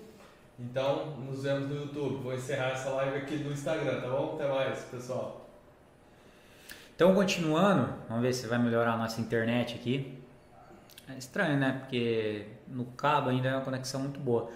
Então, 0.58 1.16
nos 1.18 1.42
vemos 1.42 1.68
no 1.68 1.76
YouTube. 1.76 2.22
Vou 2.22 2.34
encerrar 2.34 2.72
essa 2.72 2.90
live 2.90 3.16
aqui 3.16 3.36
no 3.36 3.52
Instagram, 3.52 4.00
tá 4.00 4.08
bom? 4.08 4.34
Até 4.34 4.48
mais, 4.48 4.84
pessoal. 4.84 5.48
Então, 6.94 7.14
continuando, 7.14 7.94
vamos 8.08 8.22
ver 8.22 8.34
se 8.34 8.46
vai 8.46 8.58
melhorar 8.58 8.94
a 8.94 8.96
nossa 8.96 9.20
internet 9.20 9.74
aqui. 9.74 10.18
É 11.08 11.16
estranho, 11.16 11.56
né? 11.56 11.78
Porque 11.80 12.44
no 12.66 12.84
cabo 12.84 13.30
ainda 13.30 13.48
é 13.48 13.54
uma 13.54 13.64
conexão 13.64 14.00
muito 14.00 14.20
boa. 14.20 14.50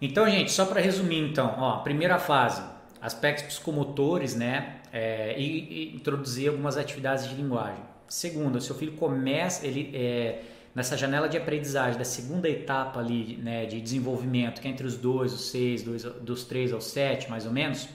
Então, 0.00 0.28
gente, 0.28 0.50
só 0.50 0.64
para 0.64 0.80
resumir, 0.80 1.18
então, 1.18 1.54
ó, 1.58 1.78
primeira 1.82 2.18
fase, 2.18 2.62
aspectos 3.00 3.44
psicomotores, 3.44 4.34
né, 4.34 4.80
é, 4.90 5.38
e, 5.38 5.90
e, 5.92 5.96
introduzir 5.96 6.48
algumas 6.48 6.78
atividades 6.78 7.28
de 7.28 7.34
linguagem. 7.34 7.82
Segunda, 8.08 8.60
seu 8.60 8.74
filho 8.74 8.92
começa, 8.92 9.66
ele 9.66 9.90
é, 9.94 10.42
nessa 10.74 10.96
janela 10.96 11.28
de 11.28 11.36
aprendizagem 11.36 11.98
da 11.98 12.04
segunda 12.04 12.48
etapa 12.48 13.00
ali, 13.00 13.36
né, 13.36 13.66
de 13.66 13.80
desenvolvimento, 13.80 14.60
que 14.60 14.68
é 14.68 14.70
entre 14.70 14.86
os 14.86 14.96
dois, 14.96 15.32
os 15.32 15.50
seis, 15.50 15.82
dois, 15.82 16.04
dos 16.04 16.44
três 16.44 16.72
aos 16.72 16.84
sete, 16.84 17.28
mais 17.30 17.46
ou 17.46 17.52
menos. 17.52 17.88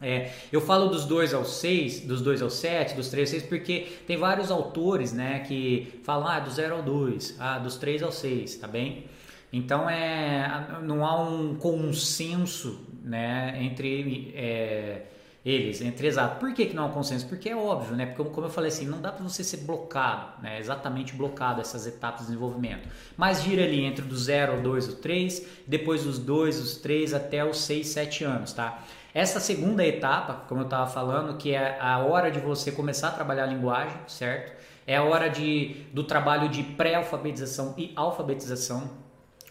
É, 0.00 0.30
eu 0.52 0.60
falo 0.60 0.88
dos 0.88 1.04
dois 1.04 1.34
aos 1.34 1.54
seis, 1.54 2.00
dos 2.00 2.22
dois 2.22 2.40
aos 2.40 2.54
sete, 2.54 2.94
dos 2.94 3.08
três 3.08 3.28
aos 3.28 3.30
seis, 3.30 3.42
porque 3.42 3.88
tem 4.06 4.16
vários 4.16 4.50
autores, 4.50 5.12
né, 5.12 5.40
que 5.40 6.00
falam, 6.04 6.28
ah, 6.28 6.40
do 6.40 6.50
zero 6.50 6.76
ao 6.76 6.82
dois, 6.82 7.36
ah, 7.38 7.58
dos 7.58 7.76
três 7.76 8.02
ao 8.02 8.12
seis, 8.12 8.56
tá 8.56 8.68
bem? 8.68 9.04
Então 9.52 9.88
é, 9.88 10.78
não 10.82 11.04
há 11.04 11.22
um 11.22 11.56
consenso 11.56 12.86
né, 13.02 13.56
entre 13.60 14.32
é, 14.36 15.02
eles, 15.48 15.80
entre 15.80 16.06
exato. 16.06 16.38
Por 16.38 16.52
que, 16.52 16.66
que 16.66 16.76
não 16.76 16.84
há 16.84 16.88
consenso? 16.90 17.26
Porque 17.26 17.48
é 17.48 17.56
óbvio, 17.56 17.96
né? 17.96 18.04
Porque 18.04 18.30
como 18.32 18.46
eu 18.46 18.50
falei 18.50 18.68
assim, 18.68 18.86
não 18.86 19.00
dá 19.00 19.10
para 19.10 19.22
você 19.22 19.42
ser 19.42 19.58
blocado, 19.58 20.42
né? 20.42 20.58
exatamente 20.58 21.14
blocado 21.14 21.62
essas 21.62 21.86
etapas 21.86 22.20
de 22.20 22.26
desenvolvimento. 22.26 22.86
Mas 23.16 23.42
gira 23.42 23.64
ali 23.64 23.82
entre 23.82 24.04
do 24.04 24.14
0 24.14 24.52
ao 24.52 24.60
2 24.60 24.88
ou 24.88 24.96
3, 24.96 25.46
depois 25.66 26.04
dos 26.04 26.18
2, 26.18 26.58
os 26.58 26.76
3 26.76 27.14
até 27.14 27.42
os 27.42 27.62
6, 27.62 27.86
7 27.86 28.24
anos, 28.24 28.52
tá? 28.52 28.82
Essa 29.14 29.40
segunda 29.40 29.84
etapa, 29.86 30.44
como 30.46 30.60
eu 30.60 30.64
estava 30.66 30.86
falando, 30.86 31.38
que 31.38 31.54
é 31.54 31.78
a 31.80 31.98
hora 32.00 32.30
de 32.30 32.40
você 32.40 32.70
começar 32.70 33.08
a 33.08 33.12
trabalhar 33.12 33.44
a 33.44 33.46
linguagem, 33.46 33.96
certo? 34.06 34.52
É 34.86 34.96
a 34.96 35.02
hora 35.02 35.28
de, 35.28 35.86
do 35.94 36.04
trabalho 36.04 36.50
de 36.50 36.62
pré-alfabetização 36.62 37.74
e 37.78 37.90
alfabetização. 37.96 39.07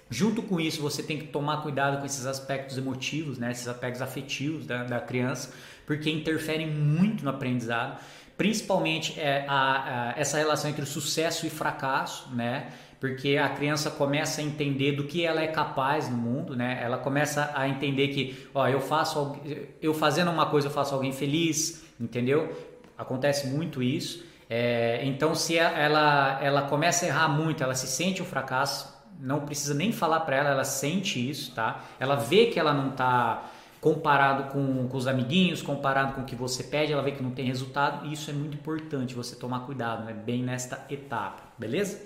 Junto 0.09 0.41
com 0.41 0.59
isso, 0.59 0.81
você 0.81 1.03
tem 1.03 1.17
que 1.17 1.27
tomar 1.27 1.61
cuidado 1.61 1.99
com 1.99 2.05
esses 2.05 2.25
aspectos 2.25 2.77
emotivos, 2.77 3.37
né? 3.37 3.51
esses 3.51 3.67
aspectos 3.67 4.01
afetivos 4.01 4.65
da, 4.65 4.83
da 4.83 4.99
criança, 5.01 5.53
porque 5.85 6.09
interferem 6.09 6.69
muito 6.69 7.23
no 7.23 7.29
aprendizado, 7.29 7.99
principalmente 8.37 9.19
é, 9.19 9.45
a, 9.47 10.11
a, 10.11 10.19
essa 10.19 10.37
relação 10.37 10.69
entre 10.69 10.85
sucesso 10.85 11.45
e 11.45 11.49
fracasso, 11.49 12.33
né? 12.33 12.71
porque 12.99 13.37
a 13.37 13.49
criança 13.49 13.91
começa 13.91 14.41
a 14.41 14.43
entender 14.43 14.93
do 14.93 15.03
que 15.03 15.23
ela 15.25 15.41
é 15.41 15.47
capaz 15.47 16.09
no 16.09 16.17
mundo, 16.17 16.55
né? 16.55 16.79
Ela 16.81 16.97
começa 16.97 17.51
a 17.53 17.67
entender 17.67 18.07
que, 18.07 18.49
ó, 18.53 18.67
eu 18.67 18.81
faço, 18.81 19.37
eu 19.81 19.93
fazendo 19.93 20.31
uma 20.31 20.47
coisa 20.47 20.67
eu 20.67 20.71
faço 20.71 20.95
alguém 20.95 21.11
feliz, 21.11 21.85
entendeu? 21.99 22.57
Acontece 22.97 23.47
muito 23.47 23.83
isso. 23.83 24.25
É, 24.49 25.01
então, 25.03 25.35
se 25.35 25.57
ela 25.57 26.39
ela 26.41 26.61
começa 26.63 27.05
a 27.05 27.07
errar 27.07 27.27
muito, 27.27 27.63
ela 27.63 27.75
se 27.75 27.85
sente 27.85 28.21
um 28.21 28.25
fracasso, 28.25 28.96
não 29.19 29.41
precisa 29.41 29.73
nem 29.73 29.91
falar 29.91 30.21
para 30.21 30.35
ela, 30.35 30.49
ela 30.49 30.63
sente 30.63 31.29
isso, 31.29 31.53
tá? 31.53 31.83
Ela 31.99 32.15
vê 32.15 32.47
que 32.47 32.59
ela 32.59 32.73
não 32.73 32.89
está 32.89 33.43
comparado 33.79 34.51
com, 34.51 34.87
com, 34.87 34.97
os 34.97 35.07
amiguinhos, 35.07 35.61
comparado 35.61 36.13
com 36.13 36.21
o 36.21 36.25
que 36.25 36.35
você 36.35 36.63
pede, 36.63 36.91
ela 36.91 37.01
vê 37.01 37.11
que 37.11 37.23
não 37.23 37.31
tem 37.31 37.45
resultado. 37.45 38.05
E 38.05 38.13
isso 38.13 38.29
é 38.29 38.33
muito 38.33 38.55
importante 38.55 39.13
você 39.13 39.35
tomar 39.35 39.61
cuidado, 39.61 40.03
né? 40.03 40.13
Bem 40.13 40.43
nesta 40.43 40.85
etapa, 40.89 41.43
beleza? 41.57 42.01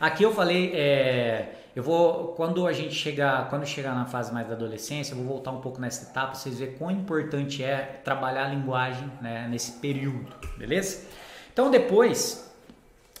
Aqui 0.00 0.24
eu 0.24 0.32
falei, 0.32 0.72
é, 0.74 1.54
eu 1.76 1.82
vou 1.82 2.34
quando 2.34 2.66
a 2.66 2.72
gente 2.72 2.94
chegar, 2.94 3.48
quando 3.48 3.64
chegar 3.64 3.94
na 3.94 4.04
fase 4.04 4.32
mais 4.32 4.48
da 4.48 4.54
adolescência, 4.54 5.12
eu 5.12 5.18
vou 5.18 5.26
voltar 5.26 5.52
um 5.52 5.60
pouco 5.60 5.80
nessa 5.80 6.10
etapa, 6.10 6.34
vocês 6.34 6.58
verem 6.58 6.74
quão 6.76 6.90
importante 6.90 7.62
é 7.62 8.00
trabalhar 8.04 8.46
a 8.46 8.48
linguagem 8.48 9.10
né, 9.20 9.46
nesse 9.48 9.78
período, 9.78 10.34
beleza? 10.58 11.06
Então 11.52 11.70
depois, 11.70 12.51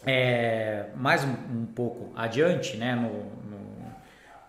é, 0.06 0.86
mais 0.96 1.24
um, 1.24 1.32
um, 1.32 1.66
pouco 1.66 2.12
adiante, 2.16 2.76
né, 2.76 2.94
no, 2.94 3.08
no, 3.08 3.58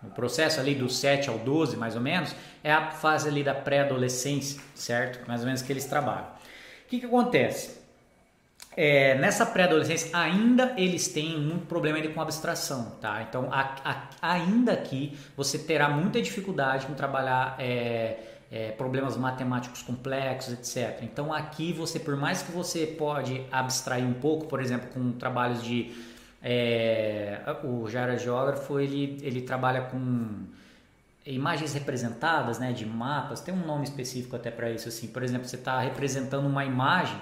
no, 0.02 0.10
processo 0.10 0.60
ali 0.60 0.74
do 0.74 0.88
7 0.88 1.28
ao 1.28 1.38
12, 1.38 1.76
mais 1.76 1.94
ou 1.94 2.00
menos, 2.00 2.34
é 2.62 2.72
a 2.72 2.90
fase 2.90 3.28
ali 3.28 3.44
da 3.44 3.54
pré-adolescência, 3.54 4.60
certo? 4.74 5.26
Mais 5.28 5.40
ou 5.40 5.46
menos 5.46 5.62
que 5.62 5.72
eles 5.72 5.84
trabalham. 5.84 6.26
O 6.26 6.88
que, 6.88 7.00
que 7.00 7.06
acontece? 7.06 7.84
É, 8.76 9.14
nessa 9.18 9.46
pré-adolescência 9.46 10.10
ainda 10.18 10.74
eles 10.76 11.06
têm 11.06 11.38
muito 11.38 11.66
problema 11.66 12.00
com 12.08 12.20
abstração, 12.20 12.96
tá? 13.00 13.22
Então 13.22 13.48
a, 13.52 13.76
a, 13.84 14.08
ainda 14.20 14.72
aqui 14.72 15.16
você 15.36 15.58
terá 15.58 15.88
muita 15.88 16.20
dificuldade 16.20 16.86
com 16.86 16.94
trabalhar 16.94 17.54
é, 17.60 18.33
é, 18.54 18.70
problemas 18.70 19.16
matemáticos 19.16 19.82
complexos, 19.82 20.52
etc. 20.52 21.02
Então 21.02 21.32
aqui 21.32 21.72
você, 21.72 21.98
por 21.98 22.16
mais 22.16 22.40
que 22.40 22.52
você 22.52 22.86
pode 22.86 23.44
abstrair 23.50 24.06
um 24.06 24.14
pouco, 24.14 24.46
por 24.46 24.60
exemplo, 24.60 24.88
com 24.94 25.10
trabalhos 25.10 25.60
de 25.64 25.92
é, 26.40 27.40
o 27.64 27.90
Jair 27.90 28.16
Geógrafo 28.16 28.78
ele, 28.78 29.18
ele 29.22 29.40
trabalha 29.40 29.80
com 29.82 30.44
imagens 31.26 31.74
representadas, 31.74 32.60
né, 32.60 32.72
de 32.72 32.86
mapas. 32.86 33.40
Tem 33.40 33.52
um 33.52 33.66
nome 33.66 33.82
específico 33.82 34.36
até 34.36 34.52
para 34.52 34.70
isso, 34.70 34.88
assim. 34.88 35.08
Por 35.08 35.24
exemplo, 35.24 35.48
você 35.48 35.56
está 35.56 35.80
representando 35.80 36.46
uma 36.46 36.64
imagem 36.64 37.18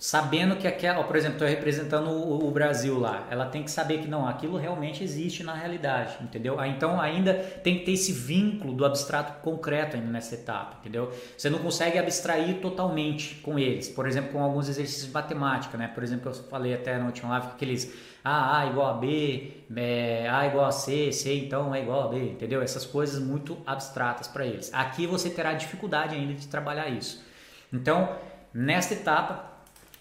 sabendo 0.00 0.56
que 0.56 0.66
aquela, 0.66 1.04
por 1.04 1.14
exemplo, 1.14 1.34
estou 1.34 1.46
representando 1.46 2.08
o, 2.08 2.48
o, 2.48 2.50
Brasil 2.50 2.98
lá, 2.98 3.26
ela 3.30 3.44
tem 3.44 3.62
que 3.62 3.70
saber 3.70 3.98
que 3.98 4.08
não, 4.08 4.26
aquilo 4.26 4.56
realmente 4.56 5.04
existe 5.04 5.44
na 5.44 5.52
realidade, 5.52 6.16
entendeu? 6.22 6.56
Então 6.64 6.98
ainda 6.98 7.34
tem 7.34 7.80
que 7.80 7.84
ter 7.84 7.92
esse 7.92 8.10
vínculo 8.10 8.72
do 8.72 8.86
abstrato 8.86 9.42
concreto 9.42 9.96
ainda 9.96 10.08
nessa 10.08 10.34
etapa, 10.36 10.78
entendeu? 10.80 11.12
Você 11.36 11.50
não 11.50 11.58
consegue 11.58 11.98
abstrair 11.98 12.62
totalmente 12.62 13.34
com 13.42 13.58
eles, 13.58 13.90
por 13.90 14.08
exemplo, 14.08 14.32
com 14.32 14.42
alguns 14.42 14.70
exercícios 14.70 15.04
de 15.04 15.12
matemática, 15.12 15.76
né? 15.76 15.86
Por 15.88 16.02
exemplo, 16.02 16.30
eu 16.30 16.34
falei 16.34 16.72
até 16.72 16.96
na 16.96 17.04
última 17.04 17.28
live 17.32 17.48
aqueles 17.48 17.92
ah, 18.24 18.60
A 18.60 18.66
igual 18.68 18.94
a 18.94 18.94
B, 18.94 19.52
é, 19.76 20.26
A 20.30 20.46
igual 20.46 20.64
a 20.64 20.72
C, 20.72 21.12
C 21.12 21.34
então 21.34 21.74
é 21.74 21.82
igual 21.82 22.04
a 22.04 22.08
B, 22.08 22.30
entendeu? 22.30 22.62
Essas 22.62 22.86
coisas 22.86 23.22
muito 23.22 23.58
abstratas 23.66 24.26
para 24.28 24.46
eles. 24.46 24.72
Aqui 24.72 25.06
você 25.06 25.28
terá 25.28 25.52
dificuldade 25.52 26.14
ainda 26.14 26.32
de 26.32 26.48
trabalhar 26.48 26.88
isso. 26.88 27.22
Então, 27.70 28.16
nesta 28.54 28.94
etapa, 28.94 29.49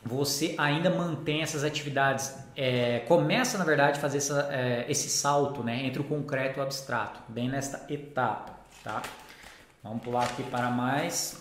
você 0.04 0.56
ainda 0.58 0.90
mantém 0.90 1.42
essas 1.42 1.64
atividades, 1.64 2.34
é, 2.56 3.00
começa 3.00 3.58
na 3.58 3.66
verdade 3.66 3.98
a 3.98 4.02
fazer 4.02 4.18
essa, 4.20 4.50
é, 4.52 4.86
esse 4.90 5.10
salto 5.10 5.62
né, 5.64 5.86
entre 5.86 6.02
o 6.02 6.04
concreto 6.04 6.58
e 6.58 6.60
o 6.62 6.64
abstrato, 6.64 7.20
bem 7.28 7.50
nesta 7.50 7.86
etapa. 7.92 8.58
Tá? 8.84 9.02
Vamos 9.84 10.02
pular 10.02 10.24
aqui 10.24 10.44
para 10.44 10.70
mais. 10.70 11.38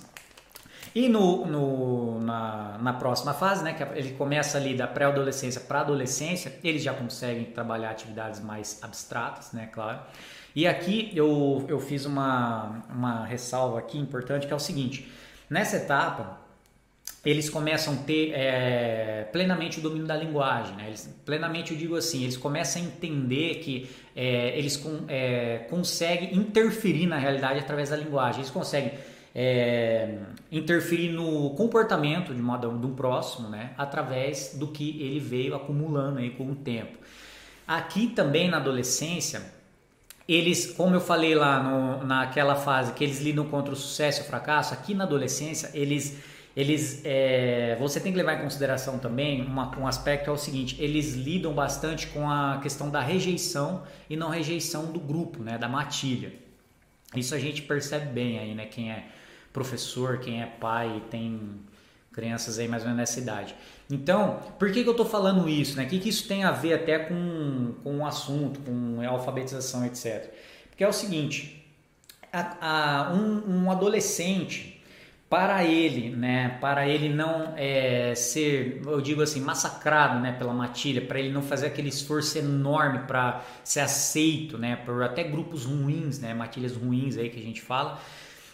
E 0.95 1.09
no, 1.09 1.47
no, 1.47 2.21
na, 2.21 2.79
na 2.79 2.93
próxima 2.95 3.33
fase, 3.33 3.63
né, 3.63 3.75
que 3.75 3.83
ele 3.99 4.13
começa 4.13 4.59
ali 4.59 4.77
da 4.77 4.87
pré-adolescência 4.87 5.61
para 5.61 5.81
adolescência, 5.81 6.59
eles 6.65 6.83
já 6.83 6.93
conseguem 6.95 7.45
trabalhar 7.45 7.91
atividades 7.91 8.41
mais 8.41 8.83
abstratas, 8.83 9.53
né, 9.53 9.69
claro. 9.73 10.01
E 10.55 10.67
aqui 10.67 11.13
eu, 11.15 11.65
eu 11.69 11.79
fiz 11.79 12.05
uma, 12.05 12.83
uma 12.89 13.25
ressalva 13.25 13.79
aqui 13.79 13.99
importante, 13.99 14.47
que 14.47 14.53
é 14.53 14.57
o 14.57 14.59
seguinte, 14.59 15.09
nessa 15.49 15.77
etapa, 15.77 16.41
eles 17.25 17.51
começam 17.51 17.95
a 17.95 17.97
ter 17.99 18.33
é, 18.33 19.29
plenamente 19.33 19.81
o 19.81 19.83
domínio 19.83 20.07
da 20.07 20.17
linguagem. 20.17 20.75
Né? 20.77 20.85
Eles, 20.89 21.15
plenamente 21.25 21.73
eu 21.73 21.79
digo 21.79 21.97
assim, 21.97 22.23
eles 22.23 22.37
começam 22.37 22.81
a 22.81 22.85
entender 22.85 23.57
que 23.57 23.91
é, 24.15 24.57
eles 24.57 24.77
com, 24.77 25.05
é, 25.09 25.67
conseguem 25.71 26.35
interferir 26.35 27.07
na 27.07 27.19
realidade 27.19 27.59
através 27.59 27.91
da 27.91 27.97
linguagem. 27.97 28.41
Eles 28.41 28.51
conseguem 28.51 28.93
é, 29.35 30.19
interferir 30.51 31.11
no 31.11 31.51
comportamento 31.51 32.33
de, 32.33 32.41
uma, 32.41 32.57
de 32.57 32.67
um 32.67 32.95
próximo 32.95 33.49
né? 33.49 33.73
através 33.77 34.55
do 34.55 34.69
que 34.69 35.01
ele 35.03 35.21
veio 35.21 35.55
acumulando 35.55 36.19
aí 36.21 36.31
com 36.31 36.51
o 36.51 36.55
tempo. 36.55 36.99
Aqui 37.67 38.07
também 38.07 38.49
na 38.49 38.57
adolescência, 38.57 39.43
eles, 40.27 40.73
como 40.73 40.95
eu 40.95 41.01
falei 41.01 41.35
lá 41.35 41.63
no, 41.63 42.07
naquela 42.07 42.55
fase 42.55 42.93
que 42.93 43.03
eles 43.03 43.21
lidam 43.21 43.45
contra 43.47 43.73
o 43.73 43.77
sucesso 43.77 44.21
e 44.21 44.25
o 44.25 44.27
fracasso, 44.27 44.73
aqui 44.73 44.95
na 44.95 45.05
adolescência 45.05 45.71
eles 45.75 46.19
eles 46.59 47.03
é, 47.05 47.77
você 47.79 48.01
tem 48.01 48.11
que 48.11 48.19
levar 48.19 48.35
em 48.35 48.43
consideração 48.43 48.99
também 48.99 49.43
uma, 49.43 49.79
um 49.79 49.87
aspecto 49.87 50.29
é 50.29 50.33
o 50.33 50.37
seguinte 50.37 50.77
eles 50.83 51.15
lidam 51.15 51.55
bastante 51.55 52.09
com 52.09 52.29
a 52.29 52.59
questão 52.61 52.91
da 52.91 53.01
rejeição 53.01 53.85
e 54.11 54.17
não 54.17 54.29
rejeição 54.29 54.91
do 54.91 54.99
grupo 54.99 55.41
né 55.41 55.57
da 55.57 55.69
matilha. 55.69 56.33
Isso 57.15 57.33
a 57.33 57.39
gente 57.39 57.63
percebe 57.63 58.07
bem 58.13 58.41
aí 58.41 58.57
né 58.57 58.67
quem 58.67 58.91
é 58.91 59.07
professor 59.53 60.19
quem 60.19 60.43
é 60.43 60.47
pai 60.47 61.01
tem 61.09 61.61
crianças 62.13 62.59
aí 62.59 62.67
mais 62.67 62.83
ou 62.83 62.89
menos 62.89 63.03
nessa 63.03 63.21
idade. 63.21 63.55
Então 63.89 64.41
por 64.59 64.73
que, 64.73 64.83
que 64.83 64.89
eu 64.89 64.93
estou 64.93 65.07
falando 65.07 65.49
isso 65.49 65.77
né? 65.77 65.85
O 65.85 65.89
que, 65.89 66.01
que 66.01 66.09
isso 66.09 66.27
tem 66.27 66.43
a 66.43 66.51
ver 66.51 66.75
até 66.75 66.99
com, 66.99 67.77
com 67.85 67.99
o 67.99 68.05
assunto 68.05 68.59
com 68.63 69.01
a 69.01 69.07
alfabetização 69.07 69.87
etc 69.87 70.35
porque 70.71 70.83
é 70.83 70.89
o 70.89 70.93
seguinte 70.93 71.65
a, 72.33 73.07
a, 73.07 73.13
um, 73.13 73.63
um 73.63 73.71
adolescente 73.71 74.78
para 75.29 75.63
ele, 75.63 76.09
né, 76.09 76.57
para 76.59 76.89
ele 76.89 77.11
não 77.11 77.53
é, 77.55 78.15
ser, 78.15 78.81
eu 78.87 79.01
digo 79.01 79.21
assim, 79.21 79.41
massacrado, 79.41 80.21
né, 80.21 80.33
pela 80.33 80.55
matilha, 80.55 81.03
para 81.03 81.19
ele 81.19 81.31
não 81.31 81.43
fazer 81.43 81.67
aquele 81.67 81.91
esforço 81.91 82.39
enorme 82.39 83.01
para 83.01 83.45
ser 83.63 83.81
aceito, 83.81 84.57
né, 84.57 84.77
por 84.77 85.03
até 85.03 85.23
grupos 85.23 85.67
ruins, 85.67 86.19
né, 86.19 86.33
matilhas 86.33 86.75
ruins 86.75 87.19
aí 87.19 87.29
que 87.29 87.39
a 87.39 87.43
gente 87.43 87.61
fala. 87.61 88.01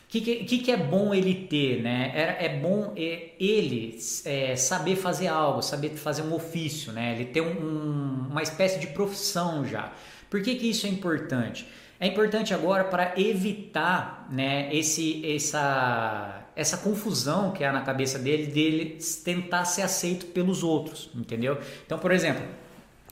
O 0.04 0.16
que, 0.16 0.44
que, 0.44 0.58
que, 0.58 0.70
é 0.70 0.76
bom 0.76 1.12
ele 1.12 1.34
ter, 1.34 1.82
né? 1.82 2.12
É, 2.14 2.44
é 2.44 2.58
bom 2.60 2.92
ele 2.96 3.98
é, 4.24 4.54
saber 4.54 4.94
fazer 4.94 5.26
algo, 5.26 5.60
saber 5.60 5.90
fazer 5.96 6.22
um 6.22 6.32
ofício, 6.32 6.92
né? 6.92 7.16
Ele 7.16 7.24
ter 7.24 7.40
um, 7.40 8.28
uma 8.30 8.40
espécie 8.40 8.78
de 8.78 8.86
profissão 8.88 9.66
já. 9.66 9.92
Por 10.30 10.40
que, 10.40 10.54
que 10.54 10.70
isso 10.70 10.86
é 10.86 10.90
importante? 10.90 11.66
É 11.98 12.06
importante 12.06 12.54
agora 12.54 12.84
para 12.84 13.18
evitar 13.18 14.28
né, 14.30 14.72
esse, 14.72 15.24
essa, 15.34 16.43
essa 16.56 16.76
confusão 16.76 17.50
que 17.50 17.64
há 17.64 17.72
na 17.72 17.82
cabeça 17.82 18.18
dele, 18.18 18.46
dele 18.46 18.98
tentar 19.24 19.64
ser 19.64 19.82
aceito 19.82 20.26
pelos 20.26 20.62
outros, 20.62 21.10
entendeu? 21.14 21.58
Então, 21.84 21.98
por 21.98 22.12
exemplo, 22.12 22.44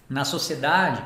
na 0.09 0.25
sociedade, 0.25 1.03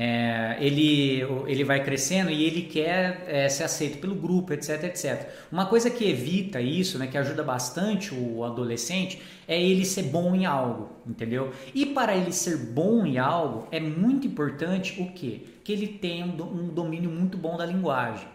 é, 0.00 0.56
ele, 0.60 1.22
ele 1.46 1.64
vai 1.64 1.82
crescendo 1.82 2.30
e 2.30 2.44
ele 2.44 2.62
quer 2.62 3.24
é, 3.26 3.48
ser 3.48 3.64
aceito 3.64 3.98
pelo 3.98 4.14
grupo, 4.14 4.52
etc, 4.52 4.84
etc. 4.84 5.28
Uma 5.50 5.66
coisa 5.66 5.90
que 5.90 6.08
evita 6.08 6.60
isso, 6.60 6.98
né, 6.98 7.06
que 7.06 7.18
ajuda 7.18 7.42
bastante 7.42 8.14
o 8.14 8.44
adolescente, 8.44 9.20
é 9.46 9.60
ele 9.60 9.84
ser 9.84 10.04
bom 10.04 10.36
em 10.36 10.46
algo, 10.46 10.90
entendeu? 11.06 11.52
E 11.74 11.86
para 11.86 12.16
ele 12.16 12.32
ser 12.32 12.56
bom 12.58 13.04
em 13.04 13.18
algo, 13.18 13.66
é 13.72 13.80
muito 13.80 14.26
importante 14.26 15.00
o 15.02 15.10
quê? 15.12 15.40
Que 15.64 15.72
ele 15.72 15.88
tenha 15.88 16.26
um 16.26 16.68
domínio 16.68 17.10
muito 17.10 17.36
bom 17.36 17.56
da 17.56 17.66
linguagem. 17.66 18.28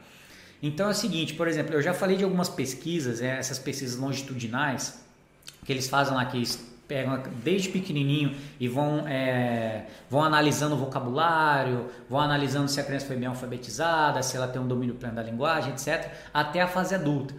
Então 0.64 0.88
é 0.88 0.92
o 0.92 0.96
seguinte, 0.96 1.34
por 1.34 1.46
exemplo, 1.46 1.74
eu 1.74 1.82
já 1.82 1.94
falei 1.94 2.16
de 2.16 2.24
algumas 2.24 2.48
pesquisas, 2.48 3.22
é, 3.22 3.38
essas 3.38 3.60
pesquisas 3.60 4.00
longitudinais, 4.00 5.04
que 5.66 5.74
eles 5.74 5.90
fazem 5.90 6.16
lá, 6.16 6.24
que 6.26 6.38
eles 6.38 6.74
pegam 6.88 7.22
desde 7.44 7.68
pequenininho 7.68 8.34
e 8.58 8.70
vão, 8.70 9.06
é, 9.06 9.88
vão 10.10 10.24
analisando 10.24 10.76
o 10.76 10.78
vocabulário, 10.78 11.90
vão 12.10 12.22
analisando 12.22 12.70
se 12.70 12.80
a 12.80 12.84
criança 12.84 13.06
foi 13.06 13.18
bem 13.18 13.28
alfabetizada, 13.28 14.24
se 14.24 14.38
ela 14.38 14.48
tem 14.48 14.62
um 14.62 14.68
domínio 14.68 14.96
pleno 14.96 15.16
da 15.16 15.24
linguagem, 15.24 15.74
etc., 15.74 16.10
até 16.34 16.62
a 16.62 16.68
fase 16.68 16.96
adulta. 16.96 17.36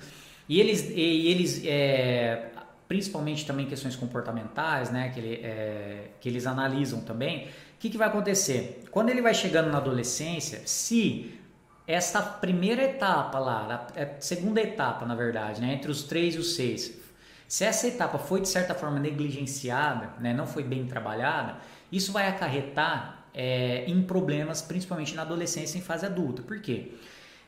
E 0.47 0.61
eles, 0.61 0.91
e 0.91 1.29
eles 1.29 1.63
é, 1.65 2.51
principalmente 2.87 3.47
também 3.47 3.65
questões 3.65 3.97
comportamentais, 3.97 4.91
né, 4.91 5.09
que, 5.09 5.21
ele, 5.21 5.35
é, 5.43 6.11
que 6.21 6.29
eles 6.29 6.47
analisam 6.47 7.01
também, 7.01 7.47
o 7.47 7.49
que, 7.79 7.89
que 7.89 7.97
vai 7.97 8.09
acontecer? 8.09 8.85
Quando 8.91 9.09
ele 9.09 9.23
vai 9.23 9.33
chegando 9.33 9.71
na 9.71 9.79
adolescência, 9.79 10.61
se 10.67 11.41
essa 11.87 12.23
primeira 12.23 12.83
etapa 12.83 13.39
lá, 13.39 13.89
a 13.95 14.01
é, 14.01 14.17
segunda 14.19 14.61
etapa, 14.61 15.05
na 15.05 15.15
verdade, 15.15 15.61
né, 15.61 15.75
entre 15.75 15.91
os 15.91 16.05
3 16.05 16.37
e 16.37 16.39
os 16.39 16.55
6, 16.55 17.05
se 17.47 17.65
essa 17.65 17.87
etapa 17.87 18.19
foi 18.19 18.41
de 18.41 18.49
certa 18.49 18.75
forma 18.75 18.99
negligenciada, 18.99 20.11
né, 20.19 20.33
não 20.33 20.47
foi 20.47 20.63
bem 20.63 20.87
trabalhada, 20.87 21.57
isso 21.93 22.11
vai 22.11 22.27
acarretar 22.27 23.27
é, 23.35 23.85
em 23.87 24.03
problemas, 24.03 24.63
principalmente 24.63 25.15
na 25.15 25.23
adolescência 25.23 25.77
e 25.77 25.81
em 25.81 25.85
fase 25.85 26.07
adulta. 26.07 26.43
Por 26.43 26.61
quê? 26.61 26.93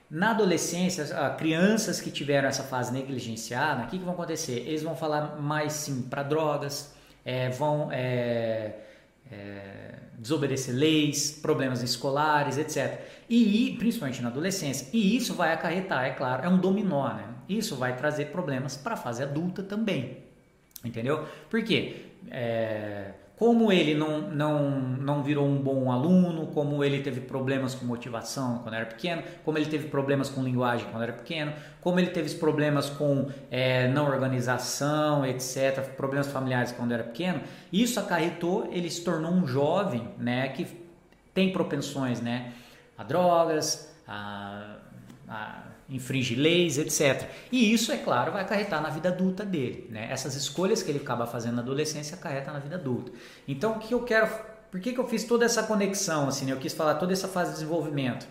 Na 0.09 0.31
adolescência, 0.31 1.05
crianças 1.37 2.00
que 2.00 2.11
tiveram 2.11 2.49
essa 2.49 2.62
fase 2.62 2.93
negligenciada, 2.93 3.85
o 3.85 3.87
que, 3.88 3.99
que 3.99 4.05
vão 4.05 4.14
acontecer? 4.14 4.59
Eles 4.66 4.83
vão 4.83 4.95
falar 4.95 5.40
mais 5.40 5.73
sim 5.73 6.02
para 6.02 6.23
drogas, 6.23 6.95
é, 7.25 7.49
vão 7.50 7.90
é, 7.90 8.76
é, 9.33 9.95
desobedecer 10.16 10.75
leis, 10.75 11.33
problemas 11.33 11.83
escolares, 11.83 12.57
etc. 12.57 13.00
E 13.28 13.75
principalmente 13.78 14.23
na 14.23 14.28
adolescência. 14.28 14.88
E 14.92 15.16
isso 15.16 15.35
vai 15.35 15.52
acarretar, 15.52 16.04
é 16.04 16.11
claro, 16.11 16.45
é 16.45 16.49
um 16.49 16.59
dominó, 16.59 17.09
né? 17.09 17.25
Isso 17.49 17.76
vai 17.76 17.97
trazer 17.97 18.26
problemas 18.26 18.76
para 18.76 18.95
a 18.95 18.97
fase 18.97 19.23
adulta 19.23 19.62
também. 19.62 20.18
Entendeu? 20.85 21.26
Por 21.50 21.62
quê? 21.62 22.06
É, 22.30 23.12
como 23.37 23.71
ele 23.71 23.95
não, 23.95 24.23
não, 24.23 24.71
não 24.80 25.23
virou 25.23 25.47
um 25.47 25.59
bom 25.59 25.92
aluno, 25.92 26.47
como 26.49 26.83
ele 26.83 27.02
teve 27.02 27.21
problemas 27.21 27.75
com 27.75 27.85
motivação 27.85 28.61
quando 28.62 28.75
era 28.75 28.87
pequeno, 28.87 29.23
como 29.45 29.59
ele 29.59 29.66
teve 29.66 29.88
problemas 29.88 30.30
com 30.30 30.42
linguagem 30.42 30.87
quando 30.90 31.02
era 31.02 31.12
pequeno, 31.12 31.52
como 31.83 32.00
ele 32.00 32.09
teve 32.09 32.35
problemas 32.37 32.88
com 32.88 33.28
é, 33.50 33.88
não 33.88 34.06
organização, 34.06 35.25
etc., 35.26 35.83
problemas 35.97 36.28
familiares 36.28 36.73
quando 36.73 36.92
era 36.92 37.04
pequeno, 37.04 37.42
isso 37.71 38.00
acarretou, 38.00 38.71
ele 38.73 38.90
se 38.90 39.04
tornou 39.04 39.30
um 39.30 39.47
jovem 39.47 40.09
né, 40.18 40.49
que 40.49 40.66
tem 41.35 41.52
propensões 41.52 42.23
né, 42.23 42.54
a 42.97 43.03
drogas, 43.03 43.95
a, 44.07 44.76
a 45.29 45.62
leis, 46.37 46.79
etc. 46.79 47.29
E 47.53 47.73
isso, 47.73 47.93
é 47.93 47.97
claro, 47.97 48.33
vai 48.33 48.43
acarretar 48.43 48.83
na 48.83 48.91
vida 48.91 49.09
adulta 49.09 49.45
dele. 49.45 49.87
Né? 49.91 50.09
Essas 50.11 50.35
escolhas 50.35 50.83
que 50.83 50.91
ele 50.91 50.99
acaba 50.99 51.26
fazendo 51.26 51.57
na 51.57 51.62
adolescência 51.62 52.17
acarretam 52.17 52.53
na 52.53 52.61
vida 52.61 52.76
adulta. 52.76 53.12
Então, 53.47 53.73
o 53.73 53.79
que 53.79 53.95
eu 53.95 54.03
quero. 54.03 54.29
Por 54.71 54.81
que, 54.81 54.93
que 54.93 54.99
eu 54.99 55.09
fiz 55.09 55.25
toda 55.25 55.45
essa 55.45 55.62
conexão? 55.62 56.29
Assim, 56.29 56.45
né? 56.45 56.53
Eu 56.53 56.59
quis 56.59 56.75
falar 56.75 56.97
toda 56.97 57.12
essa 57.12 57.29
fase 57.29 57.50
de 57.50 57.59
desenvolvimento. 57.59 58.26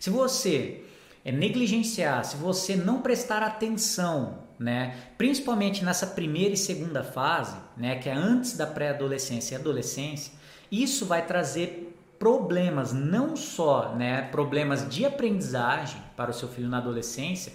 Se 0.00 0.10
você 0.10 0.82
é, 1.24 1.30
negligenciar, 1.30 2.24
se 2.24 2.36
você 2.36 2.74
não 2.74 3.02
prestar 3.02 3.42
atenção, 3.42 4.38
né, 4.58 4.96
principalmente 5.18 5.84
nessa 5.84 6.06
primeira 6.06 6.54
e 6.54 6.56
segunda 6.56 7.04
fase, 7.04 7.56
né, 7.76 7.96
que 7.96 8.08
é 8.08 8.12
antes 8.12 8.56
da 8.56 8.66
pré-adolescência 8.66 9.54
e 9.54 9.58
adolescência, 9.58 10.32
isso 10.70 11.04
vai 11.04 11.26
trazer 11.26 11.85
problemas, 12.18 12.92
não 12.92 13.36
só 13.36 13.94
né, 13.94 14.22
problemas 14.22 14.88
de 14.88 15.04
aprendizagem 15.04 16.00
para 16.16 16.30
o 16.30 16.34
seu 16.34 16.48
filho 16.48 16.68
na 16.68 16.78
adolescência, 16.78 17.52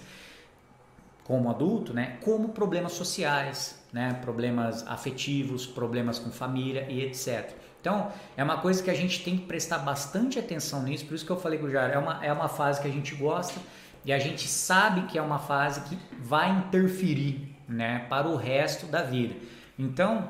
como 1.24 1.50
adulto, 1.50 1.92
né, 1.94 2.18
como 2.22 2.50
problemas 2.50 2.92
sociais, 2.92 3.80
né, 3.92 4.18
problemas 4.22 4.86
afetivos, 4.86 5.66
problemas 5.66 6.18
com 6.18 6.30
família 6.30 6.86
e 6.88 7.02
etc. 7.02 7.52
Então, 7.80 8.12
é 8.36 8.44
uma 8.44 8.58
coisa 8.58 8.82
que 8.82 8.90
a 8.90 8.94
gente 8.94 9.24
tem 9.24 9.36
que 9.36 9.46
prestar 9.46 9.78
bastante 9.78 10.38
atenção 10.38 10.82
nisso, 10.82 11.04
por 11.06 11.14
isso 11.14 11.26
que 11.26 11.32
eu 11.32 11.36
falei 11.36 11.58
com 11.58 11.66
o 11.66 11.70
Jair, 11.70 11.92
é 11.92 11.98
uma, 11.98 12.24
é 12.24 12.32
uma 12.32 12.48
fase 12.48 12.80
que 12.80 12.86
a 12.86 12.90
gente 12.90 13.14
gosta 13.14 13.60
e 14.04 14.12
a 14.12 14.18
gente 14.18 14.48
sabe 14.48 15.02
que 15.02 15.18
é 15.18 15.22
uma 15.22 15.38
fase 15.38 15.80
que 15.82 15.98
vai 16.20 16.50
interferir 16.50 17.56
né, 17.68 18.06
para 18.08 18.28
o 18.28 18.36
resto 18.36 18.86
da 18.86 19.02
vida. 19.02 19.34
Então, 19.78 20.28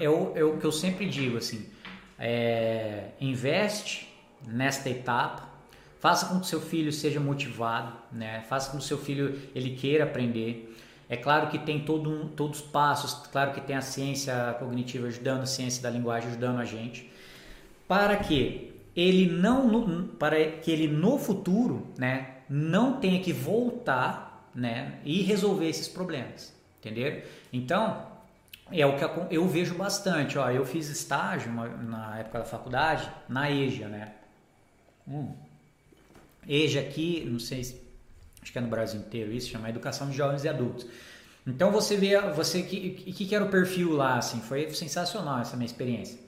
eu, 0.00 0.34
o 0.54 0.58
que 0.58 0.64
eu 0.64 0.72
sempre 0.72 1.08
digo 1.08 1.36
assim, 1.38 1.68
é, 2.18 3.08
investe 3.20 4.12
nesta 4.46 4.90
etapa, 4.90 5.48
faça 5.98 6.26
com 6.26 6.40
que 6.40 6.46
seu 6.46 6.60
filho 6.60 6.92
seja 6.92 7.18
motivado, 7.18 7.92
né? 8.12 8.44
faça 8.48 8.70
com 8.70 8.78
que 8.78 8.84
seu 8.84 8.98
filho 8.98 9.40
ele 9.54 9.70
queira 9.76 10.04
aprender. 10.04 10.76
É 11.08 11.16
claro 11.16 11.48
que 11.48 11.58
tem 11.58 11.80
todo 11.80 12.10
um, 12.10 12.28
todos 12.28 12.60
os 12.60 12.66
passos, 12.66 13.26
claro 13.28 13.52
que 13.52 13.60
tem 13.60 13.76
a 13.76 13.82
ciência 13.82 14.56
cognitiva 14.58 15.06
ajudando, 15.06 15.42
a 15.42 15.46
ciência 15.46 15.82
da 15.82 15.90
linguagem 15.90 16.30
ajudando 16.30 16.60
a 16.60 16.64
gente, 16.64 17.10
para 17.86 18.16
que 18.16 18.72
ele 18.96 19.30
não, 19.30 20.08
para 20.18 20.36
que 20.50 20.70
ele 20.70 20.88
no 20.88 21.18
futuro, 21.18 21.86
né, 21.98 22.36
não 22.48 23.00
tenha 23.00 23.20
que 23.20 23.32
voltar, 23.32 24.50
né, 24.54 24.98
e 25.04 25.20
resolver 25.22 25.68
esses 25.68 25.88
problemas, 25.88 26.54
entendeu? 26.78 27.22
Então, 27.52 28.13
é 28.72 28.86
o 28.86 28.96
que 28.96 29.34
eu 29.34 29.46
vejo 29.46 29.74
bastante. 29.74 30.38
Ó, 30.38 30.50
eu 30.50 30.64
fiz 30.64 30.88
estágio 30.88 31.52
na 31.52 32.18
época 32.18 32.38
da 32.38 32.44
faculdade 32.44 33.10
na 33.28 33.50
EJA, 33.50 33.88
né? 33.88 34.12
Hum. 35.06 35.34
EJA 36.48 36.80
aqui, 36.80 37.26
não 37.30 37.38
sei, 37.38 37.60
acho 38.42 38.52
que 38.52 38.58
é 38.58 38.60
no 38.60 38.68
Brasil 38.68 39.00
inteiro 39.00 39.32
isso, 39.32 39.50
chama 39.50 39.68
Educação 39.68 40.08
de 40.10 40.16
Jovens 40.16 40.44
e 40.44 40.48
Adultos. 40.48 40.86
Então 41.46 41.70
você 41.70 41.96
vê, 41.96 42.18
você 42.32 42.62
que, 42.62 42.90
que, 42.90 43.26
que 43.26 43.34
era 43.34 43.44
o 43.44 43.50
perfil 43.50 43.92
lá, 43.92 44.16
assim, 44.16 44.40
foi 44.40 44.72
sensacional 44.72 45.40
essa 45.40 45.56
minha 45.56 45.66
experiência. 45.66 46.18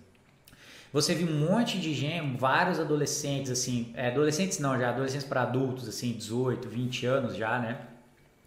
Você 0.92 1.14
viu 1.14 1.29
um 1.29 1.51
monte 1.51 1.79
de 1.79 1.94
gente, 1.94 2.37
vários 2.38 2.79
adolescentes, 2.79 3.51
assim, 3.51 3.92
é, 3.94 4.09
adolescentes 4.09 4.59
não, 4.59 4.79
já 4.79 4.90
adolescentes 4.90 5.27
para 5.27 5.42
adultos, 5.42 5.88
assim, 5.88 6.12
18, 6.12 6.68
20 6.68 7.07
anos 7.07 7.37
já, 7.37 7.59
né? 7.59 7.81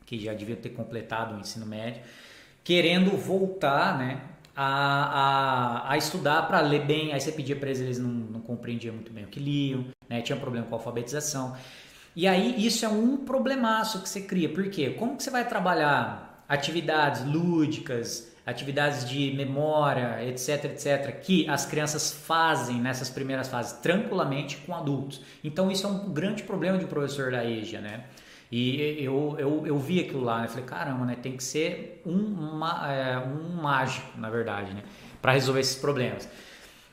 Que 0.05 0.19
já 0.19 0.33
deviam 0.33 0.57
ter 0.57 0.69
completado 0.69 1.35
o 1.35 1.39
ensino 1.39 1.65
médio 1.65 2.01
querendo 2.63 3.11
voltar, 3.17 3.97
né? 3.97 4.21
A, 4.55 5.85
a, 5.85 5.93
a 5.93 5.97
estudar 5.97 6.43
para 6.43 6.59
ler 6.59 6.85
bem. 6.85 7.13
Aí 7.13 7.19
você 7.21 7.31
pedia 7.31 7.55
para 7.55 7.69
eles, 7.69 7.81
eles 7.81 7.99
não, 7.99 8.09
não 8.09 8.41
compreendiam 8.41 8.93
muito 8.93 9.11
bem 9.11 9.23
o 9.23 9.27
que 9.27 9.39
liam, 9.39 9.85
né? 10.09 10.21
Tinha 10.21 10.37
problema 10.37 10.65
com 10.65 10.75
a 10.75 10.77
alfabetização. 10.77 11.55
E 12.15 12.27
aí 12.27 12.65
isso 12.65 12.85
é 12.85 12.89
um 12.89 13.17
problemaço 13.17 14.01
que 14.01 14.09
você 14.09 14.21
cria. 14.21 14.49
Por 14.49 14.69
quê? 14.69 14.89
Como 14.89 15.15
que 15.15 15.23
você 15.23 15.29
vai 15.29 15.47
trabalhar 15.47 16.43
atividades 16.49 17.23
lúdicas, 17.23 18.35
atividades 18.45 19.07
de 19.07 19.31
memória, 19.35 20.23
etc, 20.25 20.65
etc, 20.65 21.19
que 21.21 21.47
as 21.47 21.65
crianças 21.65 22.11
fazem 22.11 22.81
nessas 22.81 23.09
primeiras 23.09 23.47
fases 23.47 23.73
tranquilamente 23.73 24.57
com 24.57 24.73
adultos. 24.73 25.21
Então 25.43 25.69
isso 25.71 25.85
é 25.85 25.89
um 25.89 26.11
grande 26.11 26.41
problema 26.43 26.77
de 26.77 26.85
um 26.85 26.87
professor 26.87 27.31
da 27.31 27.45
EJA, 27.45 27.79
né? 27.79 28.05
E 28.51 29.03
eu, 29.03 29.35
eu, 29.37 29.67
eu 29.67 29.77
vi 29.77 29.99
aquilo 29.99 30.23
lá, 30.23 30.41
né? 30.41 30.47
Falei, 30.47 30.65
caramba, 30.65 31.05
né? 31.05 31.15
Tem 31.21 31.37
que 31.37 31.43
ser 31.43 32.01
um, 32.05 32.17
uma, 32.17 32.91
é, 32.91 33.17
um 33.19 33.61
mágico, 33.61 34.17
na 34.17 34.29
verdade, 34.29 34.73
né? 34.73 34.83
Para 35.21 35.33
resolver 35.33 35.59
esses 35.59 35.75
problemas. 35.75 36.27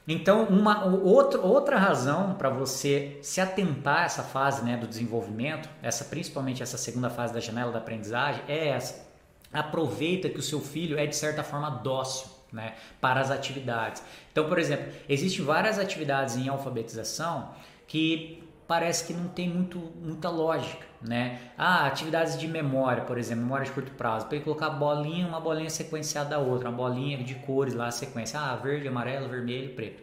Então, 0.08 0.44
uma 0.44 0.84
outra, 0.84 1.40
outra 1.40 1.78
razão 1.78 2.34
para 2.34 2.48
você 2.48 3.18
se 3.22 3.40
atentar 3.40 4.02
a 4.02 4.04
essa 4.04 4.22
fase 4.22 4.64
né, 4.64 4.76
do 4.76 4.86
desenvolvimento, 4.86 5.68
essa 5.82 6.04
principalmente 6.04 6.62
essa 6.62 6.78
segunda 6.78 7.10
fase 7.10 7.34
da 7.34 7.40
janela 7.40 7.72
da 7.72 7.78
aprendizagem, 7.78 8.42
é 8.46 8.68
essa. 8.68 9.04
Aproveita 9.52 10.28
que 10.28 10.38
o 10.38 10.42
seu 10.42 10.60
filho 10.60 10.96
é 10.96 11.06
de 11.06 11.16
certa 11.16 11.42
forma 11.42 11.70
dócil 11.70 12.28
né, 12.52 12.74
para 13.00 13.20
as 13.20 13.32
atividades. 13.32 14.02
Então, 14.30 14.48
por 14.48 14.58
exemplo, 14.58 14.92
existem 15.08 15.44
várias 15.44 15.76
atividades 15.76 16.36
em 16.36 16.48
alfabetização 16.48 17.50
que 17.88 18.45
parece 18.66 19.04
que 19.06 19.12
não 19.12 19.28
tem 19.28 19.48
muito, 19.48 19.78
muita 19.78 20.28
lógica, 20.28 20.84
né? 21.00 21.38
Ah, 21.56 21.86
atividades 21.86 22.38
de 22.38 22.48
memória, 22.48 23.04
por 23.04 23.18
exemplo, 23.18 23.44
memória 23.44 23.64
de 23.64 23.72
curto 23.72 23.92
prazo, 23.92 24.26
para 24.26 24.40
colocar 24.40 24.70
bolinha, 24.70 25.26
uma 25.26 25.40
bolinha 25.40 25.70
sequenciada 25.70 26.30
da 26.30 26.38
outra, 26.38 26.68
uma 26.68 26.76
bolinha 26.76 27.22
de 27.22 27.34
cores 27.36 27.74
lá, 27.74 27.90
sequência, 27.90 28.40
ah, 28.40 28.56
verde, 28.56 28.88
amarelo, 28.88 29.28
vermelho, 29.28 29.74
preto. 29.74 30.02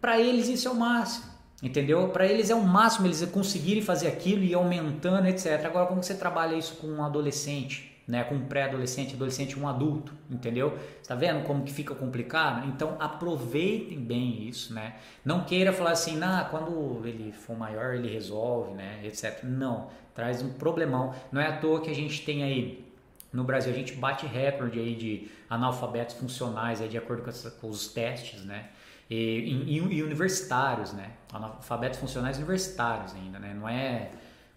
Para 0.00 0.20
eles 0.20 0.48
isso 0.48 0.68
é 0.68 0.70
o 0.70 0.74
máximo, 0.74 1.26
entendeu? 1.62 2.08
Para 2.08 2.26
eles 2.26 2.50
é 2.50 2.54
o 2.54 2.62
máximo 2.62 3.06
eles 3.06 3.24
conseguirem 3.26 3.82
fazer 3.82 4.08
aquilo 4.08 4.42
e 4.42 4.54
aumentando, 4.54 5.26
etc. 5.26 5.64
Agora, 5.64 5.86
como 5.86 6.02
você 6.02 6.14
trabalha 6.14 6.56
isso 6.56 6.76
com 6.76 6.86
um 6.86 7.04
adolescente? 7.04 7.91
Né, 8.06 8.24
com 8.24 8.34
um 8.34 8.46
pré-adolescente, 8.46 9.14
adolescente, 9.14 9.58
um 9.58 9.68
adulto, 9.68 10.12
entendeu? 10.30 10.78
Está 11.00 11.14
vendo 11.14 11.44
como 11.44 11.62
que 11.62 11.72
fica 11.72 11.94
complicado? 11.94 12.66
Então 12.68 12.96
aproveitem 12.98 13.98
bem 13.98 14.48
isso, 14.48 14.74
né? 14.74 14.96
Não 15.24 15.44
queira 15.44 15.72
falar 15.72 15.92
assim, 15.92 16.16
nah, 16.16 16.44
quando 16.44 17.00
ele 17.06 17.32
for 17.32 17.56
maior 17.56 17.94
ele 17.94 18.08
resolve, 18.08 18.74
né, 18.74 19.00
etc. 19.04 19.44
Não, 19.44 19.88
traz 20.14 20.42
um 20.42 20.52
problemão. 20.52 21.14
Não 21.30 21.40
é 21.40 21.46
à 21.46 21.56
toa 21.56 21.80
que 21.80 21.90
a 21.90 21.94
gente 21.94 22.24
tem 22.24 22.42
aí 22.42 22.92
no 23.32 23.44
Brasil 23.44 23.72
a 23.72 23.74
gente 23.74 23.94
bate 23.94 24.26
recorde 24.26 24.78
aí 24.78 24.94
de 24.94 25.30
analfabetos 25.48 26.16
funcionais 26.16 26.82
aí 26.82 26.88
de 26.88 26.98
acordo 26.98 27.22
com, 27.22 27.30
essa, 27.30 27.50
com 27.50 27.68
os 27.68 27.88
testes, 27.88 28.44
né? 28.44 28.66
E, 29.08 29.16
e, 29.16 29.76
e 29.76 30.02
universitários, 30.02 30.92
né? 30.92 31.12
Analfabetos 31.32 31.98
funcionais 31.98 32.36
universitários 32.36 33.14
ainda, 33.14 33.38
né? 33.38 33.54
Não 33.54 33.68
é 33.68 34.10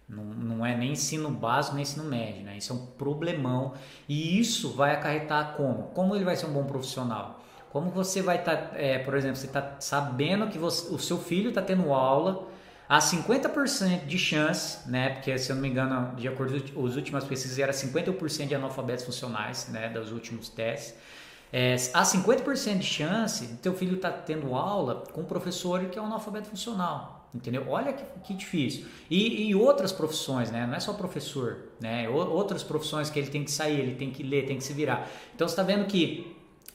não, 0.08 0.24
não 0.24 0.66
é 0.66 0.76
nem 0.76 0.92
ensino 0.92 1.30
básico 1.30 1.74
nem 1.74 1.82
ensino 1.82 2.04
médio, 2.04 2.44
né? 2.44 2.56
Isso 2.56 2.72
é 2.72 2.76
um 2.76 2.86
problemão 2.86 3.74
e 4.08 4.38
isso 4.38 4.72
vai 4.72 4.94
acarretar 4.94 5.54
como? 5.56 5.84
Como 5.94 6.14
ele 6.14 6.24
vai 6.24 6.36
ser 6.36 6.46
um 6.46 6.52
bom 6.52 6.64
profissional? 6.64 7.40
Como 7.70 7.90
você 7.90 8.22
vai 8.22 8.38
estar, 8.38 8.56
tá, 8.56 8.78
é, 8.78 8.98
por 8.98 9.14
exemplo, 9.14 9.36
você 9.36 9.46
está 9.46 9.76
sabendo 9.80 10.46
que 10.48 10.58
você, 10.58 10.94
o 10.94 10.98
seu 10.98 11.18
filho 11.18 11.48
está 11.48 11.60
tendo 11.60 11.92
aula 11.92 12.48
há 12.88 12.98
50% 12.98 14.06
de 14.06 14.18
chance, 14.18 14.88
né? 14.88 15.10
Porque 15.10 15.36
se 15.36 15.50
eu 15.50 15.56
não 15.56 15.62
me 15.62 15.68
engano, 15.68 16.14
de 16.16 16.28
acordo 16.28 16.72
com 16.72 16.86
as 16.86 16.94
últimas 16.94 17.24
pesquisas, 17.24 17.58
era 17.58 17.72
51% 17.72 18.46
de 18.46 18.54
analfabetos 18.54 19.04
funcionais, 19.04 19.68
né? 19.68 19.88
Dos 19.88 20.12
últimos 20.12 20.48
testes. 20.48 20.94
É, 21.52 21.74
há 21.92 22.02
50% 22.02 22.78
de 22.78 22.86
chance 22.86 23.46
de 23.46 23.54
teu 23.54 23.74
filho 23.74 23.96
estar 23.96 24.10
tá 24.10 24.18
tendo 24.18 24.54
aula 24.54 25.04
com 25.12 25.22
um 25.22 25.24
professor 25.24 25.84
que 25.86 25.98
é 25.98 26.02
um 26.02 26.06
analfabeto 26.06 26.48
funcional. 26.48 27.15
Entendeu? 27.36 27.66
Olha 27.68 27.92
que, 27.92 28.04
que 28.24 28.34
difícil. 28.34 28.86
E, 29.10 29.48
e, 29.48 29.54
outras 29.54 29.92
profissões, 29.92 30.50
né? 30.50 30.66
Não 30.66 30.74
é 30.74 30.80
só 30.80 30.94
professor, 30.94 31.58
né? 31.78 32.08
Outras 32.08 32.62
profissões 32.62 33.10
que 33.10 33.18
ele 33.18 33.28
tem 33.28 33.44
que 33.44 33.50
sair, 33.50 33.78
ele 33.78 33.94
tem 33.94 34.10
que 34.10 34.22
ler, 34.22 34.46
tem 34.46 34.56
que 34.56 34.64
se 34.64 34.72
virar. 34.72 35.08
Então 35.34 35.46
você 35.46 35.52
está 35.52 35.62
vendo 35.62 35.84
que 35.86 36.34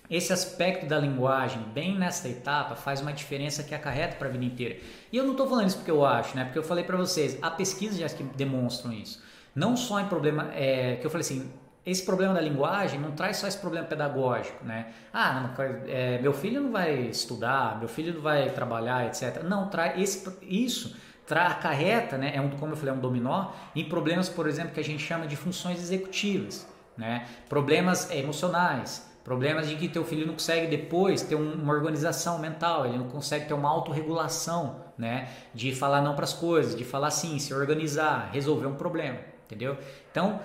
esse 0.10 0.32
aspecto 0.32 0.86
da 0.86 1.00
linguagem, 1.00 1.64
bem 1.74 1.98
nesta 1.98 2.30
etapa, 2.30 2.76
faz 2.76 3.02
uma 3.02 3.12
diferença 3.12 3.64
que 3.64 3.74
acarreta 3.74 4.18
para 4.18 4.28
a 4.28 4.32
vida 4.32 4.46
inteira. 4.46 4.78
E 5.12 5.18
eu 5.18 5.24
não 5.24 5.32
estou 5.32 5.48
falando 5.48 5.68
isso 5.68 5.78
porque 5.78 5.92
eu 5.92 6.06
acho, 6.06 6.36
né? 6.36 6.44
Porque 6.44 6.60
eu 6.60 6.64
falei 6.64 6.84
para 6.84 6.98
vocês, 6.98 7.40
há 7.42 7.50
pesquisas 7.50 7.98
já 7.98 8.08
que 8.08 8.24
demonstram 8.24 8.94
isso. 8.94 9.24
Não 9.56 9.76
só 9.76 10.00
em 10.00 10.06
problema, 10.06 10.52
é, 10.54 10.98
que 10.98 11.06
eu 11.06 11.10
falei 11.10 11.26
assim, 11.26 11.52
esse 11.86 12.04
problema 12.06 12.34
da 12.34 12.42
linguagem 12.42 13.00
não 13.00 13.12
traz 13.12 13.38
só 13.38 13.48
esse 13.48 13.58
problema 13.58 13.88
pedagógico, 13.88 14.64
né? 14.64 14.94
Ah, 15.12 15.54
não, 15.58 15.66
é, 15.88 16.20
meu 16.22 16.34
filho 16.34 16.62
não 16.62 16.72
vai 16.72 16.94
estudar, 17.08 17.80
meu 17.80 17.88
filho 17.88 18.14
não 18.14 18.22
vai 18.22 18.50
trabalhar, 18.50 19.06
etc. 19.08 19.44
Não, 19.44 19.68
traz 19.68 20.00
esse, 20.00 20.38
isso 20.44 20.96
tra, 21.26 21.48
acarreta, 21.48 22.18
né? 22.18 22.34
É 22.36 22.42
um, 22.42 22.50
como 22.52 22.74
eu 22.74 22.78
falei, 22.78 22.94
é 22.94 22.98
um 22.98 23.02
dominó 23.02 23.52
em 23.76 23.86
problemas, 23.86 24.30
por 24.30 24.48
exemplo, 24.48 24.74
que 24.74 24.80
a 24.80 24.84
gente 24.84 25.04
chama 25.04 25.26
de 25.26 25.36
funções 25.36 25.80
executivas, 25.80 26.68
né? 26.96 27.26
Problemas 27.50 28.12
emocionais, 28.12 29.12
Problemas 29.24 29.70
de 29.70 29.76
que 29.76 29.88
teu 29.88 30.04
filho 30.04 30.26
não 30.26 30.34
consegue 30.34 30.66
depois 30.66 31.22
ter 31.22 31.36
uma 31.36 31.72
organização 31.72 32.40
mental, 32.40 32.88
ele 32.88 32.98
não 32.98 33.08
consegue 33.08 33.46
ter 33.46 33.54
uma 33.54 33.70
autorregulação, 33.70 34.82
né? 34.98 35.30
De 35.54 35.76
falar 35.76 36.02
não 36.02 36.16
para 36.16 36.24
as 36.24 36.34
coisas, 36.34 36.76
de 36.76 36.84
falar 36.84 37.12
sim, 37.12 37.38
se 37.38 37.54
organizar, 37.54 38.32
resolver 38.34 38.66
um 38.66 38.74
problema, 38.74 39.20
entendeu? 39.46 39.78
Então, 40.10 40.40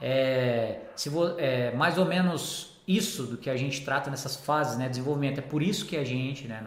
é, 0.00 0.80
vo, 1.06 1.38
é, 1.38 1.72
mais 1.72 1.98
ou 1.98 2.04
menos 2.04 2.80
isso 2.86 3.24
do 3.24 3.36
que 3.36 3.48
a 3.50 3.56
gente 3.56 3.84
trata 3.84 4.10
nessas 4.10 4.36
fases, 4.36 4.76
né? 4.78 4.88
Desenvolvimento. 4.88 5.38
É 5.38 5.42
por 5.42 5.62
isso 5.62 5.86
que 5.86 5.96
a 5.96 6.04
gente, 6.04 6.48
né? 6.48 6.64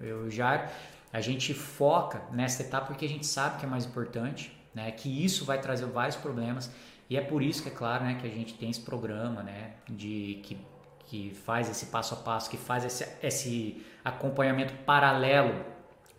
Eu 0.00 0.30
já 0.30 0.68
a 1.12 1.20
gente 1.20 1.54
foca 1.54 2.22
nessa 2.32 2.62
etapa 2.62 2.86
porque 2.86 3.04
a 3.04 3.08
gente 3.08 3.24
sabe 3.26 3.58
que 3.58 3.64
é 3.64 3.68
mais 3.68 3.84
importante, 3.84 4.52
né? 4.74 4.90
Que 4.90 5.24
isso 5.24 5.44
vai 5.44 5.60
trazer 5.60 5.86
vários 5.86 6.16
problemas 6.16 6.70
e 7.08 7.16
é 7.16 7.20
por 7.20 7.42
isso 7.42 7.62
que 7.62 7.68
é 7.68 7.72
claro, 7.72 8.04
né? 8.04 8.18
Que 8.20 8.26
a 8.26 8.30
gente 8.30 8.54
tem 8.54 8.70
esse 8.70 8.80
programa, 8.80 9.42
né? 9.42 9.72
De 9.88 10.40
que 10.42 10.58
que 11.06 11.34
faz 11.44 11.68
esse 11.70 11.86
passo 11.86 12.14
a 12.14 12.16
passo, 12.16 12.50
que 12.50 12.56
faz 12.56 12.84
esse, 12.84 13.06
esse 13.22 13.84
acompanhamento 14.04 14.72
paralelo, 14.84 15.54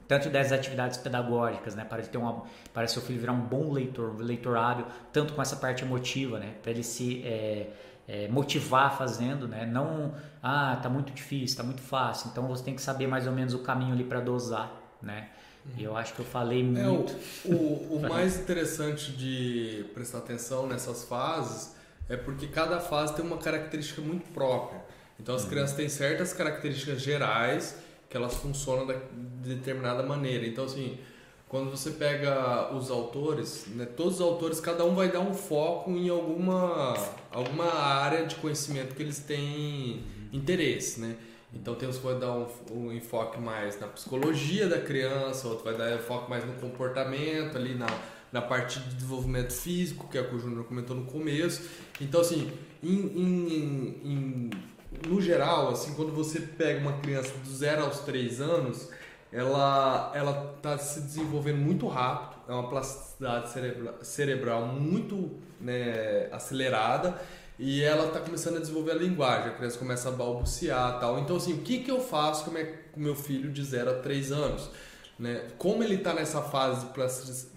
tanto 0.08 0.30
das 0.30 0.52
atividades 0.52 0.98
pedagógicas, 0.98 1.76
né, 1.76 1.84
para 1.84 2.00
ele 2.00 2.08
ter 2.08 2.18
uma, 2.18 2.44
para 2.74 2.88
seu 2.88 3.02
filho 3.02 3.20
virar 3.20 3.34
um 3.34 3.42
bom 3.42 3.72
leitor, 3.72 4.12
um 4.12 4.18
leitor 4.18 4.58
hábil, 4.58 4.86
tanto 5.12 5.34
com 5.34 5.42
essa 5.42 5.56
parte 5.56 5.84
emotiva, 5.84 6.40
né, 6.40 6.54
para 6.62 6.72
ele 6.72 6.84
se 6.84 7.24
é, 7.26 7.70
é, 8.08 8.28
motivar 8.28 8.98
fazendo, 8.98 9.48
né, 9.48 9.66
não, 9.66 10.14
ah, 10.42 10.80
tá 10.82 10.90
muito 10.90 11.12
difícil, 11.12 11.58
tá 11.58 11.64
muito 11.64 11.82
fácil, 11.82 12.30
então 12.32 12.48
você 12.48 12.64
tem 12.64 12.76
que 12.76 12.82
saber 12.82 13.08
mais 13.08 13.26
ou 13.28 13.34
menos 13.34 13.54
o 13.54 13.60
caminho 13.60 13.94
ali 13.94 14.04
para 14.04 14.20
dosar, 14.20 14.72
né. 15.02 15.30
E 15.78 15.84
eu 15.84 15.98
acho 15.98 16.14
que 16.14 16.20
eu 16.20 16.26
falei 16.26 16.64
muito. 16.64 17.12
É, 17.44 17.50
o, 17.50 17.56
o, 17.56 17.96
o 17.96 18.02
mais 18.08 18.38
interessante 18.40 19.12
de 19.12 19.84
prestar 19.96 20.20
atenção 20.20 20.68
nessas 20.68 21.06
fases 21.06 21.76
é 22.08 22.16
porque 22.16 22.46
cada 22.46 22.80
fase 22.80 23.16
tem 23.16 23.26
uma 23.26 23.38
característica 23.38 24.00
muito 24.00 24.32
própria. 24.32 24.80
Então 25.20 25.34
as 25.34 25.44
uhum. 25.44 25.50
crianças 25.50 25.76
têm 25.76 25.90
certas 25.90 26.34
características 26.34 27.02
gerais 27.02 27.78
que 28.16 28.18
elas 28.18 28.36
funcionam 28.36 28.88
de 28.88 29.56
determinada 29.56 30.02
maneira. 30.02 30.48
Então 30.48 30.64
assim, 30.64 30.98
quando 31.50 31.70
você 31.70 31.92
pega 31.92 32.74
os 32.74 32.90
autores, 32.90 33.66
né, 33.68 33.86
todos 33.86 34.16
os 34.16 34.22
autores, 34.22 34.62
cada 34.62 34.86
um 34.86 34.96
vai 34.96 35.12
dar 35.12 35.20
um 35.20 35.34
foco 35.34 35.92
em 35.92 36.08
alguma, 36.08 36.94
alguma 37.30 37.66
área 37.74 38.26
de 38.26 38.36
conhecimento 38.36 38.96
que 38.96 39.04
eles 39.04 39.20
têm 39.20 40.02
interesse, 40.32 41.02
né? 41.02 41.18
Então 41.54 41.76
tem 41.76 41.90
uns 41.90 41.98
que 41.98 42.06
vai 42.06 42.18
dar 42.18 42.32
um, 42.32 42.48
um, 42.72 42.92
enfoque 42.94 43.38
mais 43.38 43.78
na 43.82 43.88
psicologia 43.88 44.68
da 44.68 44.80
criança, 44.80 45.50
outro 45.50 45.66
vai 45.66 45.76
dar 45.76 45.92
um 45.92 45.96
enfoque 45.96 46.30
mais 46.30 46.46
no 46.46 46.54
comportamento, 46.54 47.58
ali 47.58 47.76
na, 47.76 47.88
na 48.32 48.42
parte 48.42 48.80
de 48.80 48.96
desenvolvimento 48.96 49.52
físico, 49.52 50.08
que 50.10 50.18
é 50.18 50.22
o 50.22 50.30
que 50.30 50.36
o 50.36 50.40
Júnior 50.40 50.64
comentou 50.64 50.96
no 50.96 51.06
começo. 51.06 51.70
Então, 52.00 52.22
assim, 52.22 52.50
em, 52.82 52.94
em, 52.94 54.02
em, 54.04 54.50
no 55.08 55.22
geral, 55.22 55.70
assim, 55.70 55.94
quando 55.94 56.12
você 56.12 56.40
pega 56.40 56.80
uma 56.80 56.94
criança 57.00 57.34
do 57.38 57.50
0 57.50 57.84
aos 57.84 58.00
3 58.00 58.42
anos, 58.42 58.90
ela 59.32 60.12
ela 60.16 60.54
está 60.56 60.78
se 60.78 61.02
desenvolvendo 61.02 61.58
muito 61.58 61.88
rápido, 61.88 62.42
é 62.48 62.54
uma 62.54 62.70
plasticidade 62.70 63.52
cerebral, 63.52 63.94
cerebral 64.02 64.66
muito 64.68 65.32
né, 65.60 66.30
acelerada 66.32 67.20
e 67.58 67.82
ela 67.82 68.08
está 68.08 68.20
começando 68.20 68.58
a 68.58 68.60
desenvolver 68.60 68.92
a 68.92 68.96
linguagem, 68.96 69.50
a 69.50 69.54
criança 69.54 69.78
começa 69.78 70.10
a 70.10 70.12
balbuciar 70.12 71.00
tal. 71.00 71.20
Então, 71.20 71.38
assim, 71.38 71.54
o 71.54 71.60
que, 71.60 71.80
que 71.80 71.90
eu 71.92 72.02
faço 72.02 72.46
com 72.46 72.52
o 72.52 73.00
meu 73.00 73.16
filho 73.16 73.52
de 73.52 73.64
0 73.64 73.92
a 73.92 73.94
3 73.96 74.32
anos? 74.32 74.70
Né? 75.18 75.48
Como 75.58 75.82
ele 75.82 75.96
está 75.96 76.14
nessa 76.14 76.42
fase 76.42 76.86
de 76.86 76.92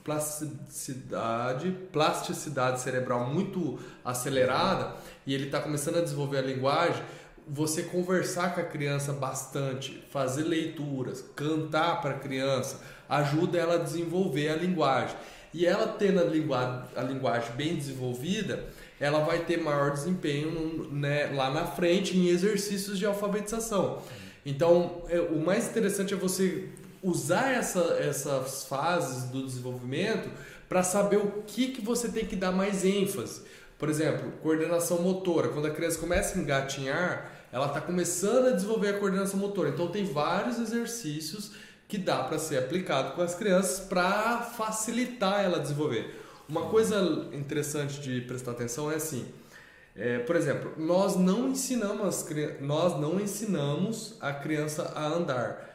plasticidade, 0.05 1.71
plasticidade 1.93 2.81
cerebral 2.81 3.27
muito 3.27 3.81
acelerada 4.05 4.95
e 5.27 5.35
ele 5.35 5.47
está 5.47 5.61
começando 5.61 5.97
a 5.97 6.01
desenvolver 6.01 6.39
a 6.39 6.43
linguagem, 6.43 7.03
você 7.49 7.83
conversar 7.83 8.55
com 8.55 8.61
a 8.61 8.65
criança 8.65 9.13
bastante, 9.13 10.05
fazer 10.11 10.43
leituras, 10.43 11.25
cantar 11.35 12.01
para 12.01 12.11
a 12.11 12.19
criança, 12.19 12.81
ajuda 13.09 13.59
ela 13.59 13.75
a 13.75 13.79
desenvolver 13.79 14.51
a 14.51 14.57
linguagem. 14.57 15.17
E 15.55 15.65
ela 15.65 15.89
tendo 15.89 16.21
a 16.21 16.25
linguagem, 16.25 16.83
a 16.95 17.03
linguagem 17.03 17.53
bem 17.53 17.75
desenvolvida, 17.75 18.67
ela 19.01 19.21
vai 19.21 19.41
ter 19.41 19.57
maior 19.57 19.93
desempenho 19.93 20.89
né, 20.93 21.31
lá 21.35 21.51
na 21.51 21.65
frente 21.65 22.17
em 22.17 22.29
exercícios 22.29 22.99
de 22.99 23.07
alfabetização. 23.07 24.03
Então, 24.45 25.03
é, 25.09 25.21
o 25.21 25.39
mais 25.39 25.69
interessante 25.69 26.13
é 26.13 26.17
você 26.17 26.69
usar 27.03 27.53
essa, 27.53 27.81
essas 28.01 28.65
fases 28.65 29.25
do 29.31 29.45
desenvolvimento 29.45 30.29
para 30.69 30.83
saber 30.83 31.17
o 31.17 31.43
que, 31.47 31.69
que 31.69 31.81
você 31.81 32.09
tem 32.09 32.27
que 32.27 32.37
dar 32.37 32.53
mais 32.53 32.85
ênfase. 32.85 33.43
Por 33.79 33.89
exemplo, 33.89 34.33
coordenação 34.43 35.01
motora. 35.01 35.49
Quando 35.49 35.67
a 35.67 35.71
criança 35.71 35.99
começa 35.99 36.37
a 36.37 36.43
engatinhar, 36.43 37.38
ela 37.53 37.67
está 37.67 37.81
começando 37.81 38.49
a 38.49 38.51
desenvolver 38.51 38.89
a 38.89 38.99
coordenação 38.99 39.39
motora. 39.39 39.71
Então, 39.71 39.89
tem 39.89 40.05
vários 40.05 40.59
exercícios 40.59 41.53
que 41.89 41.97
dá 41.97 42.23
para 42.25 42.39
ser 42.39 42.59
aplicado 42.59 43.13
com 43.13 43.23
as 43.23 43.35
crianças 43.35 43.81
para 43.81 44.43
facilitar 44.43 45.43
ela 45.43 45.59
desenvolver. 45.59 46.23
Uma 46.49 46.67
coisa 46.67 47.29
interessante 47.33 48.01
de 48.01 48.21
prestar 48.21 48.53
atenção 48.53 48.91
é 48.91 48.97
assim, 48.97 49.27
é, 49.97 50.19
por 50.21 50.37
exemplo, 50.37 50.73
nós 50.77 51.17
não 51.17 51.49
ensinamos 51.49 52.25
nós 52.61 53.01
não 53.01 53.19
ensinamos 53.19 54.17
a 54.21 54.33
criança 54.33 54.93
a 54.95 55.07
andar. 55.07 55.69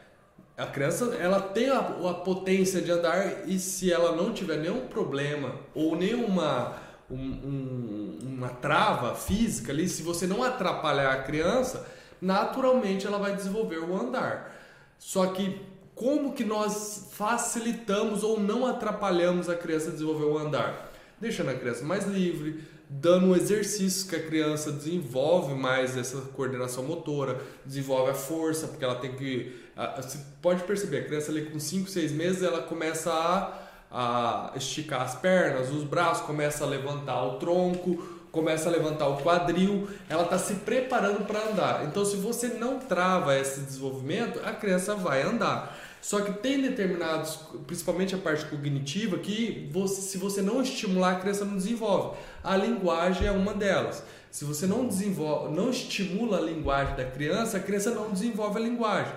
A 0.55 0.67
criança 0.67 1.15
ela 1.15 1.41
tem 1.41 1.69
a, 1.69 1.79
a, 1.79 2.13
potência 2.13 2.79
de 2.79 2.91
andar 2.91 3.49
e 3.49 3.57
se 3.59 3.91
ela 3.91 4.15
não 4.15 4.31
tiver 4.31 4.57
nenhum 4.57 4.87
problema 4.87 5.55
ou 5.73 5.95
nenhuma 5.95 6.75
um, 7.09 7.15
um, 7.15 8.19
uma 8.21 8.49
trava 8.49 9.15
física 9.15 9.71
ali, 9.71 9.87
se 9.87 10.01
você 10.03 10.25
não 10.25 10.43
atrapalhar 10.43 11.11
a 11.11 11.23
criança, 11.23 11.87
naturalmente 12.21 13.05
ela 13.05 13.17
vai 13.17 13.35
desenvolver 13.35 13.79
o 13.79 13.95
andar. 13.95 14.55
Só 14.97 15.27
que 15.27 15.61
como 15.95 16.33
que 16.33 16.43
nós 16.43 17.09
facilitamos 17.11 18.23
ou 18.23 18.39
não 18.39 18.65
atrapalhamos 18.65 19.49
a 19.49 19.55
criança 19.55 19.89
a 19.89 19.91
desenvolver 19.91 20.25
o 20.25 20.37
andar? 20.37 20.91
Deixando 21.19 21.51
a 21.51 21.53
criança 21.53 21.83
mais 21.83 22.05
livre, 22.07 22.63
dando 22.89 23.35
exercícios 23.35 24.03
que 24.03 24.15
a 24.15 24.23
criança 24.23 24.71
desenvolve 24.71 25.53
mais 25.53 25.95
essa 25.95 26.17
coordenação 26.21 26.83
motora, 26.83 27.41
desenvolve 27.65 28.11
a 28.11 28.13
força, 28.13 28.67
porque 28.67 28.83
ela 28.83 28.95
tem 28.95 29.15
que. 29.15 29.55
Você 29.97 30.19
pode 30.41 30.63
perceber, 30.63 30.99
a 30.99 31.03
criança 31.05 31.31
ali 31.31 31.45
com 31.45 31.59
5, 31.59 31.89
6 31.89 32.11
meses 32.11 32.43
ela 32.43 32.61
começa 32.63 33.11
a, 33.11 33.62
a 33.93 34.51
esticar 34.55 35.01
as 35.01 35.13
pernas, 35.13 35.69
os 35.69 35.83
braços, 35.83 36.25
começa 36.25 36.63
a 36.63 36.67
levantar 36.67 37.23
o 37.23 37.37
tronco, 37.37 38.03
começa 38.31 38.67
a 38.67 38.71
levantar 38.71 39.07
o 39.07 39.17
quadril, 39.17 39.87
ela 40.09 40.23
está 40.23 40.39
se 40.39 40.55
preparando 40.55 41.25
para 41.27 41.39
andar. 41.51 41.85
Então, 41.85 42.03
se 42.03 42.15
você 42.15 42.47
não 42.47 42.79
trava 42.79 43.37
esse 43.37 43.59
desenvolvimento, 43.59 44.39
a 44.43 44.51
criança 44.51 44.95
vai 44.95 45.21
andar. 45.21 45.77
Só 46.01 46.19
que 46.19 46.33
tem 46.33 46.61
determinados, 46.61 47.39
principalmente 47.67 48.15
a 48.15 48.17
parte 48.17 48.45
cognitiva, 48.45 49.19
que 49.19 49.69
você, 49.71 50.01
se 50.01 50.17
você 50.17 50.41
não 50.41 50.61
estimular, 50.61 51.13
a 51.13 51.19
criança 51.19 51.45
não 51.45 51.55
desenvolve. 51.55 52.17
A 52.43 52.57
linguagem 52.57 53.27
é 53.27 53.31
uma 53.31 53.53
delas. 53.53 54.03
Se 54.31 54.43
você 54.43 54.65
não 54.65 54.87
desenvolve, 54.87 55.55
não 55.55 55.69
estimula 55.69 56.39
a 56.39 56.41
linguagem 56.41 56.95
da 56.95 57.05
criança, 57.05 57.57
a 57.57 57.59
criança 57.59 57.91
não 57.91 58.09
desenvolve 58.09 58.57
a 58.57 58.61
linguagem. 58.61 59.13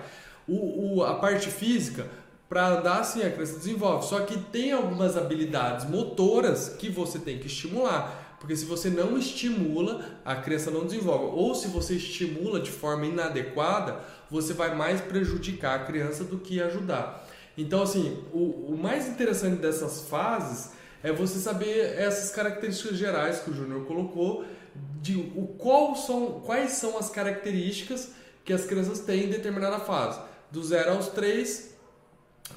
O, 0.47 0.99
o 0.99 1.03
a 1.03 1.15
parte 1.15 1.49
física, 1.49 2.07
para 2.49 2.67
andar 2.67 3.01
assim, 3.01 3.23
a 3.23 3.31
criança 3.31 3.57
desenvolve. 3.57 4.05
Só 4.05 4.21
que 4.21 4.37
tem 4.37 4.71
algumas 4.71 5.17
habilidades 5.17 5.89
motoras 5.89 6.69
que 6.69 6.89
você 6.89 7.19
tem 7.19 7.39
que 7.39 7.47
estimular. 7.47 8.37
Porque 8.39 8.55
se 8.55 8.65
você 8.65 8.89
não 8.89 9.17
estimula, 9.17 10.05
a 10.23 10.35
criança 10.35 10.71
não 10.71 10.85
desenvolve. 10.85 11.25
Ou 11.35 11.55
se 11.55 11.67
você 11.67 11.95
estimula 11.95 12.59
de 12.59 12.71
forma 12.71 13.05
inadequada, 13.05 13.99
você 14.29 14.53
vai 14.53 14.75
mais 14.75 15.01
prejudicar 15.01 15.79
a 15.79 15.85
criança 15.85 16.23
do 16.23 16.37
que 16.37 16.61
ajudar. 16.61 17.27
Então, 17.57 17.81
assim, 17.81 18.23
o, 18.31 18.73
o 18.73 18.77
mais 18.77 19.07
interessante 19.07 19.57
dessas 19.59 20.07
fases 20.07 20.71
é 21.03 21.11
você 21.11 21.39
saber 21.39 21.95
essas 21.97 22.31
características 22.31 22.97
gerais 22.97 23.39
que 23.39 23.49
o 23.49 23.53
Júnior 23.53 23.85
colocou, 23.85 24.45
de 25.01 25.15
o 25.35 25.47
qual 25.57 25.95
são, 25.95 26.41
quais 26.41 26.73
são 26.73 26.97
as 26.97 27.09
características 27.09 28.11
que 28.45 28.53
as 28.53 28.65
crianças 28.65 28.99
têm 28.99 29.25
em 29.25 29.29
determinada 29.29 29.79
fase. 29.79 30.19
Do 30.51 30.63
zero 30.63 30.91
aos 30.91 31.07
três, 31.07 31.75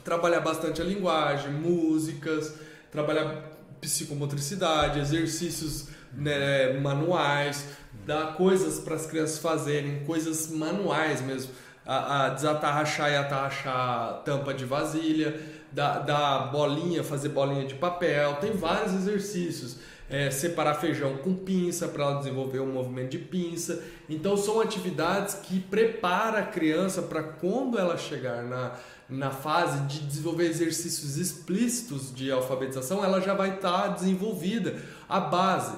trabalhar 0.05 0.40
bastante 0.40 0.81
a 0.81 0.85
linguagem, 0.85 1.53
músicas, 1.53 2.55
trabalhar 2.90 3.50
psicomotricidade, 3.81 5.00
exercícios 5.00 5.88
né, 6.12 6.72
manuais, 6.74 7.66
dar 8.07 8.35
coisas 8.35 8.79
para 8.81 8.94
as 8.94 9.07
crianças 9.07 9.38
fazerem, 9.38 10.05
coisas 10.05 10.50
manuais 10.50 11.20
mesmo. 11.20 11.53
A, 11.87 12.26
a 12.26 12.29
desatarrachar 12.29 13.11
e 13.11 13.16
atarrachar 13.16 14.22
tampa 14.22 14.53
de 14.53 14.64
vasilha, 14.64 15.40
da, 15.72 16.38
bolinha, 16.53 17.03
fazer 17.03 17.31
bolinha 17.31 17.66
de 17.66 17.74
papel, 17.74 18.35
tem 18.37 18.53
vários 18.53 18.92
exercícios. 18.94 19.79
É, 20.09 20.29
separar 20.29 20.74
feijão 20.74 21.18
com 21.18 21.33
pinça 21.33 21.87
para 21.87 22.03
ela 22.03 22.18
desenvolver 22.18 22.59
um 22.59 22.72
movimento 22.72 23.11
de 23.11 23.18
pinça. 23.18 23.81
Então 24.09 24.37
são 24.37 24.61
atividades 24.61 25.35
que 25.35 25.61
prepara 25.61 26.40
a 26.40 26.46
criança 26.46 27.00
para 27.00 27.22
quando 27.22 27.79
ela 27.79 27.96
chegar 27.96 28.42
na, 28.42 28.72
na 29.11 29.31
fase 29.31 29.81
de 29.87 30.01
desenvolver 30.07 30.46
exercícios 30.46 31.16
explícitos 31.16 32.14
de 32.14 32.31
alfabetização, 32.31 33.05
ela 33.05 33.20
já 33.20 33.35
vai 33.35 33.57
estar 33.57 33.83
tá 33.83 33.88
desenvolvida 33.88 34.81
a 35.09 35.20
base. 35.20 35.77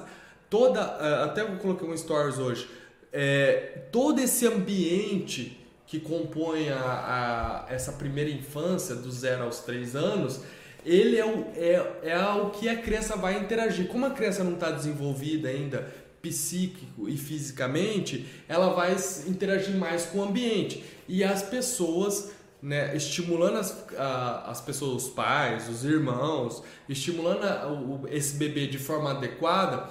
Toda, 0.49 0.79
é, 0.79 1.23
até 1.23 1.41
eu 1.41 1.57
coloquei 1.57 1.87
um 1.87 1.97
stories 1.97 2.37
hoje, 2.37 2.69
é, 3.11 3.81
todo 3.91 4.19
esse 4.19 4.45
ambiente 4.45 5.59
que 5.85 5.99
compõe 5.99 6.69
a, 6.69 7.65
a, 7.69 7.73
essa 7.73 7.91
primeira 7.93 8.29
infância, 8.29 8.95
do 8.95 9.11
zero 9.11 9.43
aos 9.43 9.59
três 9.59 9.95
anos, 9.95 10.41
ele 10.85 11.17
é 11.17 11.25
o, 11.25 11.45
é, 11.55 12.09
é 12.09 12.19
o 12.19 12.49
que 12.49 12.67
a 12.67 12.75
criança 12.75 13.15
vai 13.15 13.37
interagir. 13.37 13.87
Como 13.87 14.05
a 14.05 14.09
criança 14.09 14.43
não 14.43 14.53
está 14.53 14.71
desenvolvida 14.71 15.49
ainda 15.49 15.91
psíquico 16.21 17.09
e 17.09 17.17
fisicamente, 17.17 18.25
ela 18.47 18.69
vai 18.69 18.95
interagir 19.27 19.75
mais 19.75 20.05
com 20.05 20.19
o 20.19 20.23
ambiente. 20.23 20.83
E 21.07 21.23
as 21.23 21.43
pessoas, 21.43 22.31
né, 22.63 22.95
estimulando 22.95 23.57
as, 23.57 23.85
a, 23.97 24.49
as 24.49 24.61
pessoas, 24.61 25.03
os 25.03 25.09
pais, 25.09 25.67
os 25.67 25.83
irmãos, 25.83 26.63
estimulando 26.87 27.43
a, 27.43 27.67
o, 27.67 28.07
esse 28.09 28.37
bebê 28.37 28.67
de 28.67 28.79
forma 28.79 29.11
adequada, 29.11 29.89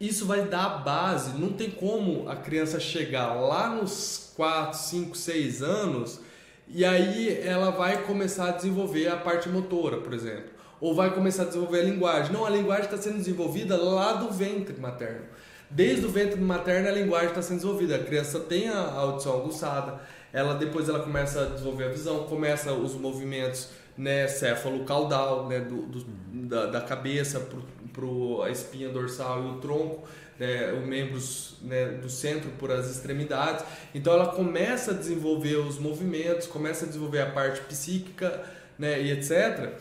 isso 0.00 0.24
vai 0.24 0.46
dar 0.46 0.64
a 0.64 0.78
base. 0.78 1.38
Não 1.38 1.52
tem 1.52 1.70
como 1.70 2.26
a 2.26 2.34
criança 2.34 2.80
chegar 2.80 3.34
lá 3.34 3.68
nos 3.68 4.32
4, 4.34 4.78
5, 4.78 5.14
6 5.14 5.62
anos 5.62 6.20
e 6.68 6.84
aí 6.84 7.38
ela 7.42 7.70
vai 7.70 8.02
começar 8.02 8.48
a 8.48 8.52
desenvolver 8.52 9.08
a 9.08 9.16
parte 9.16 9.48
motora, 9.50 9.98
por 9.98 10.14
exemplo. 10.14 10.56
Ou 10.80 10.94
vai 10.94 11.14
começar 11.14 11.42
a 11.42 11.46
desenvolver 11.46 11.80
a 11.80 11.84
linguagem. 11.84 12.32
Não, 12.32 12.46
a 12.46 12.50
linguagem 12.50 12.86
está 12.86 12.96
sendo 12.96 13.18
desenvolvida 13.18 13.76
lá 13.76 14.14
do 14.14 14.30
ventre 14.30 14.78
materno. 14.80 15.26
Desde 15.70 16.06
o 16.06 16.08
ventre 16.08 16.40
materno 16.40 16.88
a 16.88 16.92
linguagem 16.92 17.28
está 17.28 17.42
sendo 17.42 17.58
desenvolvida. 17.58 17.96
A 17.96 18.04
criança 18.04 18.40
tem 18.40 18.68
a 18.68 18.80
audição 18.80 19.34
aguçada, 19.34 20.00
ela 20.36 20.54
depois 20.54 20.86
ela 20.86 20.98
começa 20.98 21.40
a 21.40 21.44
desenvolver 21.46 21.84
a 21.84 21.88
visão, 21.88 22.24
começa 22.24 22.70
os 22.70 22.92
movimentos 22.92 23.70
né, 23.96 24.28
céfalo-caudal, 24.28 25.48
né, 25.48 25.60
do, 25.60 25.86
do 25.86 26.04
da, 26.46 26.66
da, 26.66 26.80
cabeça 26.82 27.40
para 27.40 28.46
a 28.46 28.50
espinha 28.50 28.90
dorsal 28.90 29.42
e 29.42 29.46
o 29.52 29.54
tronco, 29.60 30.06
né, 30.38 30.74
os 30.74 30.86
membros 30.86 31.56
né, 31.62 31.86
do 31.86 32.10
centro 32.10 32.50
por 32.58 32.70
as 32.70 32.90
extremidades. 32.90 33.64
Então 33.94 34.12
ela 34.12 34.26
começa 34.26 34.90
a 34.90 34.94
desenvolver 34.94 35.56
os 35.56 35.78
movimentos, 35.78 36.46
começa 36.46 36.84
a 36.84 36.88
desenvolver 36.88 37.22
a 37.22 37.30
parte 37.30 37.62
psíquica 37.62 38.44
né, 38.78 39.00
e 39.00 39.12
etc. 39.12 39.72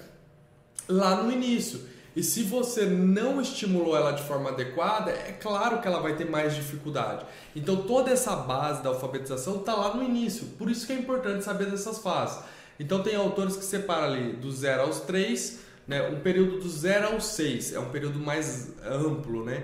lá 0.88 1.22
no 1.22 1.30
início. 1.30 1.82
E 2.16 2.24
se 2.24 2.44
você 2.44 2.86
não 2.86 3.42
estimulou 3.42 3.96
ela 3.96 4.12
de 4.12 4.24
forma 4.24 4.50
adequada, 4.50 5.12
é 5.12 5.34
claro 5.34 5.82
que 5.82 5.88
ela 5.88 6.00
vai 6.00 6.16
ter 6.16 6.30
mais 6.30 6.56
dificuldade. 6.56 7.26
Então 7.56 7.84
toda 7.84 8.10
essa 8.10 8.36
base 8.36 8.82
da 8.82 8.90
alfabetização 8.90 9.58
está 9.58 9.76
lá 9.76 9.94
no 9.94 10.04
início. 10.04 10.46
Por 10.58 10.70
isso 10.70 10.88
que 10.88 10.94
é 10.94 10.96
importante 10.96 11.44
saber 11.44 11.70
dessas 11.70 11.98
fases. 11.98 12.40
Então 12.80 13.04
tem 13.04 13.16
autores 13.16 13.58
que 13.58 13.66
separam 13.66 14.06
ali 14.06 14.34
do 14.34 14.52
0 14.52 14.84
aos 14.84 15.02
3, 15.02 15.60
né, 15.88 16.08
um 16.10 16.20
período 16.20 16.60
do 16.60 16.70
0 16.70 17.14
aos 17.14 17.26
6, 17.26 17.74
é 17.74 17.80
um 17.80 17.90
período 17.90 18.20
mais 18.20 18.74
amplo, 18.84 19.44
né? 19.46 19.64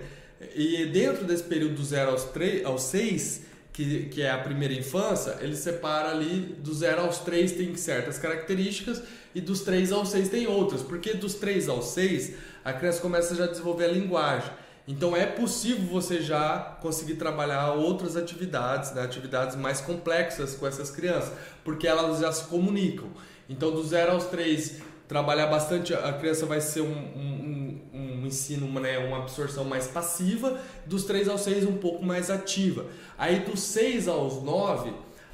E 0.55 0.85
dentro 0.87 1.23
desse 1.23 1.43
período 1.43 1.75
do 1.75 1.83
0 1.83 2.11
aos, 2.11 2.23
3, 2.25 2.65
aos 2.65 2.83
6, 2.83 3.43
que, 3.71 4.05
que 4.05 4.21
é 4.21 4.29
a 4.29 4.37
primeira 4.37 4.73
infância, 4.73 5.37
ele 5.39 5.55
separa 5.55 6.09
ali 6.09 6.55
do 6.59 6.73
0 6.73 7.01
aos 7.01 7.19
3 7.19 7.51
tem 7.53 7.75
certas 7.75 8.17
características 8.17 9.01
e 9.33 9.39
dos 9.39 9.61
3 9.61 9.91
aos 9.91 10.09
6 10.09 10.29
tem 10.29 10.47
outras, 10.47 10.81
porque 10.81 11.13
dos 11.13 11.35
3 11.35 11.69
aos 11.69 11.85
6 11.85 12.35
a 12.63 12.73
criança 12.73 13.01
começa 13.01 13.33
já 13.35 13.45
a 13.45 13.47
desenvolver 13.47 13.85
a 13.85 13.91
linguagem. 13.91 14.51
Então 14.87 15.15
é 15.15 15.25
possível 15.25 15.85
você 15.85 16.21
já 16.21 16.77
conseguir 16.81 17.15
trabalhar 17.15 17.73
outras 17.73 18.17
atividades, 18.17 18.91
né? 18.91 19.03
atividades 19.03 19.55
mais 19.55 19.79
complexas 19.79 20.55
com 20.55 20.67
essas 20.67 20.91
crianças, 20.91 21.31
porque 21.63 21.87
elas 21.87 22.19
já 22.19 22.31
se 22.31 22.45
comunicam. 22.45 23.09
Então 23.47 23.71
do 23.71 23.83
0 23.83 24.13
aos 24.13 24.25
3, 24.25 24.81
trabalhar 25.07 25.47
bastante, 25.47 25.93
a 25.93 26.13
criança 26.13 26.45
vai 26.45 26.59
ser 26.59 26.81
um, 26.81 26.91
um, 26.91 27.60
ensino, 28.31 28.67
né? 28.79 28.97
uma 28.97 29.17
absorção 29.17 29.63
mais 29.63 29.87
passiva, 29.87 30.59
dos 30.85 31.03
3 31.05 31.27
aos 31.29 31.41
6 31.41 31.65
um 31.65 31.77
pouco 31.77 32.03
mais 32.03 32.29
ativa. 32.29 32.85
Aí 33.17 33.39
dos 33.39 33.61
6 33.61 34.07
aos 34.07 34.41
9 34.41 34.91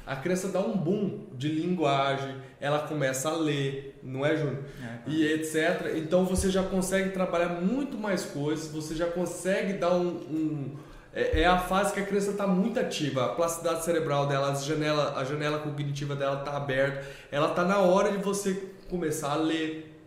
a 0.08 0.16
criança 0.16 0.48
dá 0.48 0.60
um 0.60 0.74
boom 0.74 1.26
de 1.34 1.48
linguagem, 1.48 2.34
ela 2.58 2.78
começa 2.78 3.28
a 3.28 3.36
ler, 3.36 4.00
não 4.02 4.24
é, 4.24 4.38
Júnior? 4.38 4.64
É, 4.82 4.86
tá. 4.86 5.02
E 5.06 5.22
etc. 5.34 5.96
Então 5.96 6.24
você 6.24 6.50
já 6.50 6.62
consegue 6.62 7.10
trabalhar 7.10 7.60
muito 7.60 7.98
mais 7.98 8.24
coisas, 8.24 8.68
você 8.68 8.94
já 8.94 9.06
consegue 9.06 9.74
dar 9.74 9.92
um. 9.92 10.06
um 10.06 10.76
é, 11.12 11.42
é, 11.42 11.46
a 11.46 11.58
fase 11.58 11.92
que 11.92 12.00
a 12.00 12.06
criança 12.06 12.30
está 12.30 12.46
muito 12.46 12.80
ativa, 12.80 13.26
a 13.26 13.28
plasticidade 13.28 13.84
cerebral 13.84 14.26
dela, 14.26 14.50
a 14.50 14.54
janela, 14.54 15.14
a 15.14 15.24
janela 15.24 15.58
cognitiva 15.58 16.16
dela 16.16 16.38
está 16.38 16.56
aberta, 16.56 17.06
ela 17.30 17.50
está 17.50 17.64
na 17.64 17.78
hora 17.78 18.10
de 18.10 18.18
você 18.18 18.70
começar 18.88 19.32
a 19.32 19.36
ler, 19.36 19.97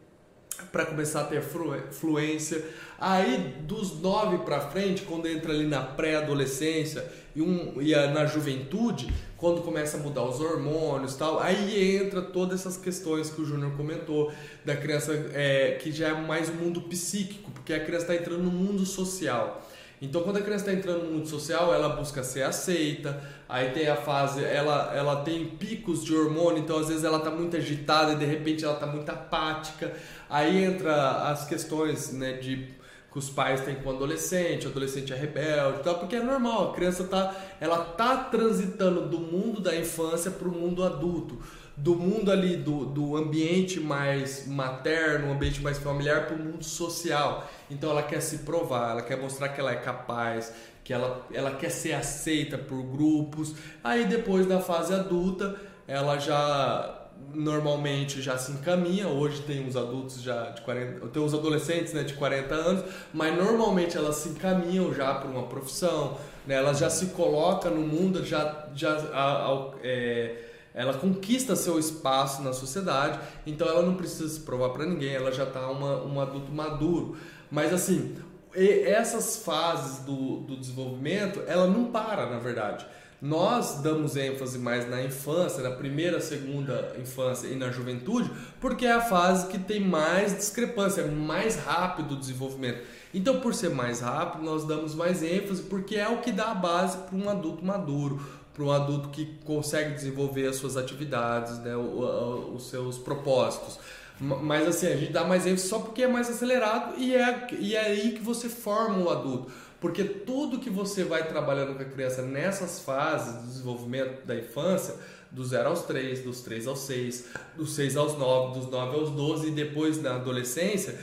para 0.72 0.86
começar 0.86 1.22
a 1.22 1.24
ter 1.26 1.42
fluência. 1.42 2.64
Aí 3.00 3.56
dos 3.62 4.00
nove 4.00 4.40
para 4.40 4.60
frente, 4.60 5.04
quando 5.04 5.28
entra 5.28 5.52
ali 5.52 5.66
na 5.66 5.82
pré-adolescência 5.82 7.04
e, 7.36 7.42
um, 7.42 7.82
e 7.82 7.96
na 7.96 8.26
juventude, 8.26 9.12
quando 9.38 9.62
começa 9.62 9.98
a 9.98 10.00
mudar 10.00 10.24
os 10.24 10.40
hormônios 10.40 11.16
tal, 11.16 11.40
aí 11.40 11.98
entra 11.98 12.22
todas 12.22 12.60
essas 12.60 12.78
questões 12.78 13.32
que 13.32 13.42
o 13.42 13.46
Júnior 13.46 13.72
comentou, 13.76 14.32
da 14.64 14.76
criança 14.76 15.14
é, 15.34 15.80
que 15.82 15.92
já 15.92 16.10
é 16.10 16.14
mais 16.14 16.48
um 16.50 16.54
mundo 16.54 16.82
psíquico, 16.82 17.50
porque 17.52 17.74
a 17.74 17.84
criança 17.84 18.14
está 18.14 18.16
entrando 18.16 18.44
no 18.44 18.52
mundo 18.52 18.86
social. 18.86 19.68
Então, 20.02 20.24
quando 20.24 20.38
a 20.38 20.42
criança 20.42 20.66
está 20.66 20.74
entrando 20.74 21.06
no 21.06 21.12
mundo 21.12 21.28
social, 21.28 21.72
ela 21.72 21.90
busca 21.90 22.24
ser 22.24 22.42
aceita. 22.42 23.22
Aí 23.48 23.70
tem 23.70 23.88
a 23.88 23.96
fase, 23.96 24.44
ela, 24.44 24.92
ela 24.96 25.18
tem 25.18 25.46
picos 25.46 26.04
de 26.04 26.16
hormônio, 26.16 26.64
então 26.64 26.80
às 26.80 26.88
vezes 26.88 27.04
ela 27.04 27.20
está 27.20 27.30
muito 27.30 27.56
agitada 27.56 28.14
e 28.14 28.16
de 28.16 28.26
repente 28.26 28.66
ela 28.66 28.74
está 28.74 28.88
muito 28.88 29.08
apática. 29.10 29.94
Aí 30.28 30.64
entra 30.64 31.30
as 31.30 31.46
questões 31.46 32.12
né, 32.14 32.34
de 32.34 32.82
que 33.12 33.20
os 33.20 33.30
pais 33.30 33.62
têm 33.62 33.76
com 33.76 33.90
o 33.90 33.96
adolescente, 33.96 34.66
o 34.66 34.70
adolescente 34.70 35.12
é 35.12 35.16
rebelde, 35.16 35.84
tal, 35.84 36.00
porque 36.00 36.16
é 36.16 36.24
normal, 36.24 36.72
a 36.72 36.74
criança 36.74 37.04
tá, 37.04 37.36
ela 37.60 37.78
tá 37.84 38.16
transitando 38.24 39.02
do 39.02 39.20
mundo 39.20 39.60
da 39.60 39.76
infância 39.76 40.32
para 40.32 40.48
o 40.48 40.52
mundo 40.52 40.82
adulto, 40.82 41.38
do 41.82 41.96
mundo 41.96 42.32
ali 42.32 42.56
do, 42.58 42.86
do 42.86 43.17
ambiente 43.17 43.80
mais 43.80 44.46
materno, 44.46 45.30
um 45.30 45.34
ambiente 45.34 45.62
mais 45.62 45.80
familiar 45.80 46.28
para 46.28 46.36
o 46.36 46.39
mundo 46.39 46.63
social. 46.63 47.50
Então 47.72 47.89
ela 47.89 48.04
quer 48.04 48.22
se 48.22 48.39
provar, 48.39 48.91
ela 48.91 49.02
quer 49.02 49.20
mostrar 49.20 49.50
que 49.50 49.60
ela 49.60 49.72
é 49.72 49.78
capaz, 49.78 50.54
que 50.84 50.94
ela, 50.94 51.26
ela 51.34 51.52
quer 51.56 51.72
ser 51.72 51.94
aceita 51.94 52.56
por 52.56 52.84
grupos. 52.84 53.56
Aí 53.84 54.06
depois 54.06 54.46
da 54.46 54.60
fase 54.60 54.94
adulta, 54.94 55.60
ela 55.88 56.20
já 56.20 57.00
normalmente 57.34 58.22
já 58.22 58.38
se 58.38 58.52
encaminha. 58.52 59.08
Hoje 59.08 59.41
tem 59.41 59.65
uns 59.65 59.76
adultos 59.76 60.22
já 60.22 60.52
de 60.52 60.62
40, 60.62 61.08
tem 61.08 61.22
uns 61.22 61.34
adolescentes, 61.34 61.94
né, 61.94 62.04
de 62.04 62.13
40 62.13 62.54
anos, 62.54 62.86
mas 63.12 63.36
normalmente 63.36 63.98
elas 63.98 64.17
se 64.17 64.30
encaminham 64.30 64.94
já 64.94 65.15
para 65.15 65.28
uma 65.28 65.48
profissão, 65.48 66.15
né? 66.46 66.56
Elas 66.56 66.78
já 66.78 66.91
se 66.91 67.08
colocam 67.08 67.74
no 67.74 67.82
mundo, 67.82 68.24
já 68.24 68.67
já 68.76 68.94
a, 69.13 69.48
a, 69.48 69.72
é, 69.84 70.51
ela 70.74 70.94
conquista 70.94 71.56
seu 71.56 71.78
espaço 71.78 72.42
na 72.42 72.54
sociedade, 72.54 73.20
então 73.46 73.68
ela 73.68 73.82
não 73.82 73.96
precisa 73.96 74.30
se 74.30 74.40
provar 74.40 74.70
para 74.70 74.86
ninguém, 74.86 75.14
ela 75.14 75.32
já 75.32 75.44
está 75.44 75.70
uma, 75.70 76.04
um 76.04 76.20
adulto 76.20 76.52
maduro. 76.52 77.18
Mas 77.50 77.74
assim, 77.74 78.16
essas 78.54 79.38
fases 79.38 80.00
do, 80.00 80.38
do 80.42 80.58
desenvolvimento, 80.58 81.42
ela 81.48 81.68
não 81.68 81.86
para, 81.86 82.30
na 82.30 82.40
verdade. 82.40 82.86
Nós 83.22 83.82
damos 83.84 84.16
ênfase 84.16 84.58
mais 84.58 84.90
na 84.90 85.04
infância, 85.04 85.62
na 85.62 85.70
primeira, 85.70 86.20
segunda 86.20 86.92
infância 87.00 87.48
e 87.48 87.56
na 87.56 87.70
juventude, 87.70 88.32
porque 88.60 88.84
é 88.84 88.94
a 88.94 89.02
fase 89.02 89.46
que 89.46 89.60
tem 89.60 89.80
mais 89.80 90.36
discrepância, 90.36 91.06
mais 91.06 91.56
rápido 91.56 92.16
o 92.16 92.20
desenvolvimento. 92.20 92.82
Então, 93.14 93.40
por 93.40 93.54
ser 93.54 93.70
mais 93.70 94.00
rápido, 94.00 94.44
nós 94.44 94.66
damos 94.66 94.96
mais 94.96 95.22
ênfase, 95.22 95.62
porque 95.64 95.98
é 95.98 96.10
o 96.10 96.18
que 96.18 96.32
dá 96.32 96.50
a 96.50 96.56
base 96.56 96.98
para 96.98 97.16
um 97.16 97.30
adulto 97.30 97.64
maduro, 97.64 98.20
para 98.54 98.64
um 98.64 98.72
adulto 98.72 99.10
que 99.10 99.26
consegue 99.46 99.94
desenvolver 99.94 100.48
as 100.48 100.58
suas 100.58 100.78
atividades, 100.78 101.58
né, 101.60 101.76
os 101.76 102.70
seus 102.70 102.98
propósitos. 102.98 103.80
Mas 104.20 104.68
assim, 104.68 104.88
a 104.88 104.96
gente 104.96 105.12
dá 105.12 105.24
mais 105.24 105.48
ênfase 105.48 105.68
só 105.68 105.80
porque 105.80 106.04
é 106.04 106.08
mais 106.08 106.30
acelerado 106.30 107.00
e 107.00 107.16
é, 107.16 107.48
e 107.60 107.76
é 107.76 107.82
aí 107.82 108.12
que 108.12 108.22
você 108.22 108.48
forma 108.48 109.00
o 109.00 109.10
adulto. 109.10 109.52
Porque 109.80 110.04
tudo 110.04 110.60
que 110.60 110.70
você 110.70 111.04
vai 111.04 111.28
trabalhando 111.28 111.76
com 111.76 111.82
a 111.82 111.86
criança 111.86 112.22
nessas 112.22 112.82
fases 112.82 113.42
do 113.42 113.48
desenvolvimento 113.48 114.24
da 114.28 114.36
infância, 114.36 114.96
do 115.32 115.44
0 115.44 115.70
aos 115.70 115.84
3, 115.84 116.24
dos 116.24 116.42
3 116.42 116.68
aos 116.68 116.82
6, 116.82 117.26
dos 117.56 117.74
6 117.74 117.98
aos 117.98 118.16
9, 118.16 118.60
dos 118.60 118.70
9 118.70 119.00
aos 119.00 119.10
12 119.10 119.48
e 119.48 119.52
depois 119.52 120.00
na 120.00 120.16
adolescência, 120.16 121.00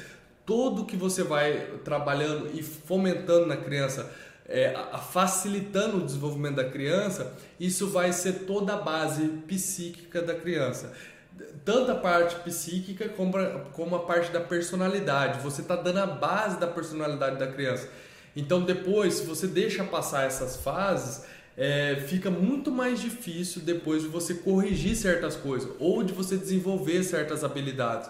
tudo 0.47 0.85
que 0.85 0.97
você 0.97 1.25
vai 1.25 1.81
trabalhando 1.85 2.51
e 2.55 2.63
fomentando 2.63 3.47
na 3.47 3.57
criança, 3.57 4.11
é, 4.49 4.75
facilitando 5.13 5.99
o 5.99 6.05
desenvolvimento 6.05 6.57
da 6.57 6.65
criança, 6.65 7.37
isso 7.61 7.89
vai 7.89 8.13
ser 8.13 8.47
toda 8.47 8.75
a 8.75 8.77
base 8.79 9.27
psíquica 9.47 10.23
da 10.23 10.35
criança 10.35 10.93
tanto 11.65 11.91
a 11.93 11.95
parte 11.95 12.37
psíquica 12.37 13.09
como 13.09 13.95
a, 13.97 14.01
parte 14.01 14.31
da 14.33 14.41
personalidade. 14.41 15.41
Você 15.41 15.61
está 15.61 15.77
dando 15.77 15.99
a 15.99 16.07
base 16.07 16.59
da 16.59 16.67
personalidade 16.67 17.39
da 17.39 17.47
criança. 17.47 17.89
Então 18.35 18.63
depois, 18.63 19.15
se 19.15 19.27
você 19.27 19.47
deixa 19.47 19.85
passar 19.85 20.27
essas 20.27 20.57
fases, 20.57 21.25
é, 21.57 21.97
fica 22.07 22.31
muito 22.31 22.71
mais 22.71 23.01
difícil 23.01 23.63
depois 23.63 24.03
de 24.03 24.09
você 24.09 24.35
corrigir 24.35 24.95
certas 24.97 25.37
coisas 25.37 25.71
ou 25.79 26.03
de 26.03 26.13
você 26.13 26.37
desenvolver 26.37 27.03
certas 27.03 27.43
habilidades. 27.45 28.09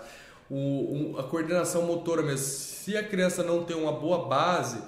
O, 0.50 1.14
o, 1.14 1.18
a 1.18 1.24
coordenação 1.24 1.82
motora 1.82 2.22
mesmo, 2.22 2.38
se 2.38 2.96
a 2.96 3.02
criança 3.02 3.42
não 3.42 3.64
tem 3.64 3.76
uma 3.76 3.92
boa 3.92 4.26
base 4.26 4.78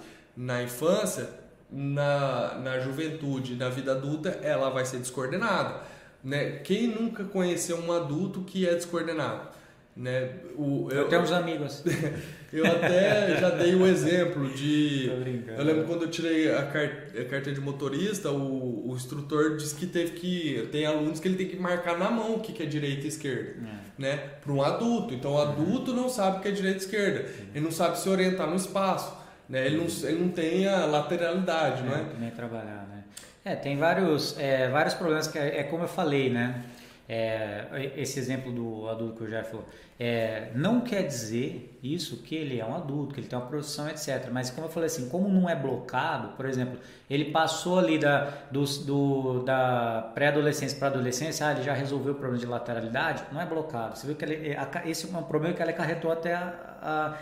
na 0.40 0.62
infância, 0.62 1.29
na, 1.70 2.59
na 2.59 2.81
juventude, 2.81 3.57
na 3.57 3.68
vida 3.68 3.92
adulta, 3.92 4.31
ela 4.42 4.70
vai 4.70 4.87
ser 4.87 4.96
descoordenada. 4.96 5.83
Né? 6.24 6.61
Quem 6.64 6.88
nunca 6.88 7.24
conheceu 7.24 7.79
um 7.79 7.92
adulto 7.92 8.40
que 8.40 8.66
é 8.66 8.74
descoordenado? 8.74 9.50
Né? 9.94 10.31
O, 10.57 10.88
eu, 10.90 11.03
eu 11.03 11.09
tenho 11.09 11.22
uns 11.22 11.33
amigos. 11.33 11.85
eu 12.50 12.64
até 12.64 13.38
já 13.38 13.50
dei 13.50 13.74
o 13.74 13.81
um 13.81 13.87
exemplo 13.87 14.48
de. 14.48 15.11
Eu 15.59 15.62
lembro 15.62 15.85
quando 15.85 16.05
eu 16.05 16.11
tirei 16.11 16.50
a, 16.55 16.62
carta 16.62 17.53
de 17.53 17.61
motorista, 17.61 18.31
o, 18.31 18.90
o 18.90 18.96
instrutor 18.96 19.59
disse 19.59 19.74
que 19.74 19.87
teve 19.87 20.12
que. 20.12 20.68
Tem 20.72 20.87
alunos 20.87 21.20
que 21.20 21.29
ele 21.29 21.37
tem 21.37 21.48
que 21.48 21.57
marcar 21.59 21.98
na 21.98 22.11
mão 22.11 22.37
o 22.37 22.40
que 22.40 22.62
é 22.62 22.66
direita 22.66 23.05
e 23.05 23.09
esquerda. 23.09 23.57
É. 23.61 24.00
Né? 24.00 24.16
Para 24.16 24.53
um 24.53 24.62
adulto. 24.62 25.12
Então 25.12 25.33
o 25.33 25.38
adulto 25.38 25.92
não 25.92 26.09
sabe 26.09 26.38
o 26.38 26.40
que 26.40 26.48
é 26.48 26.53
direita 26.53 26.79
e 26.79 26.81
esquerda. 26.81 27.29
Ele 27.55 27.64
não 27.64 27.72
sabe 27.72 27.98
se 27.98 28.09
orientar 28.09 28.48
no 28.48 28.57
espaço. 28.57 29.19
Né? 29.50 29.66
Ele, 29.66 29.76
não, 29.78 30.08
ele 30.08 30.18
não 30.20 30.28
tem 30.28 30.68
a 30.68 30.86
lateralidade, 30.86 31.82
é, 31.82 31.84
não 31.84 31.94
é? 31.94 32.04
Nem 32.18 32.30
trabalhar, 32.30 32.86
né? 32.88 33.02
É, 33.44 33.56
tem 33.56 33.76
vários, 33.76 34.38
é, 34.38 34.68
vários 34.68 34.94
problemas 34.94 35.26
que 35.26 35.38
é, 35.38 35.58
é, 35.58 35.64
como 35.64 35.84
eu 35.84 35.88
falei, 35.88 36.30
né? 36.30 36.62
É, 37.08 37.90
esse 37.96 38.20
exemplo 38.20 38.52
do 38.52 38.88
adulto 38.88 39.16
que 39.16 39.24
o 39.24 39.28
já 39.28 39.42
falou, 39.42 39.66
é, 39.98 40.52
não 40.54 40.80
quer 40.80 41.02
dizer 41.02 41.76
isso 41.82 42.22
que 42.22 42.36
ele 42.36 42.60
é 42.60 42.64
um 42.64 42.76
adulto, 42.76 43.12
que 43.12 43.20
ele 43.20 43.26
tem 43.26 43.36
uma 43.36 43.48
produção, 43.48 43.88
etc. 43.88 44.28
Mas 44.30 44.48
como 44.48 44.68
eu 44.68 44.70
falei 44.70 44.86
assim, 44.86 45.08
como 45.08 45.28
não 45.28 45.50
é 45.50 45.56
blocado, 45.56 46.28
por 46.36 46.46
exemplo, 46.46 46.78
ele 47.08 47.32
passou 47.32 47.80
ali 47.80 47.98
da, 47.98 48.30
do, 48.52 48.64
do 48.64 49.42
da 49.42 50.12
pré-adolescência 50.14 50.78
para 50.78 50.86
adolescência, 50.88 51.48
ah, 51.48 51.52
ele 51.52 51.64
já 51.64 51.74
resolveu 51.74 52.12
o 52.12 52.14
problema 52.14 52.38
de 52.38 52.46
lateralidade, 52.46 53.24
não 53.32 53.40
é 53.40 53.46
blocado. 53.46 53.98
Você 53.98 54.06
viu 54.06 54.14
que 54.14 54.24
ele, 54.24 54.56
esse 54.86 55.12
é 55.12 55.18
um 55.18 55.22
problema 55.24 55.52
que 55.52 55.60
ele 55.60 55.72
acarretou 55.72 56.12
até 56.12 56.34
a, 56.34 56.54
a, 56.80 57.18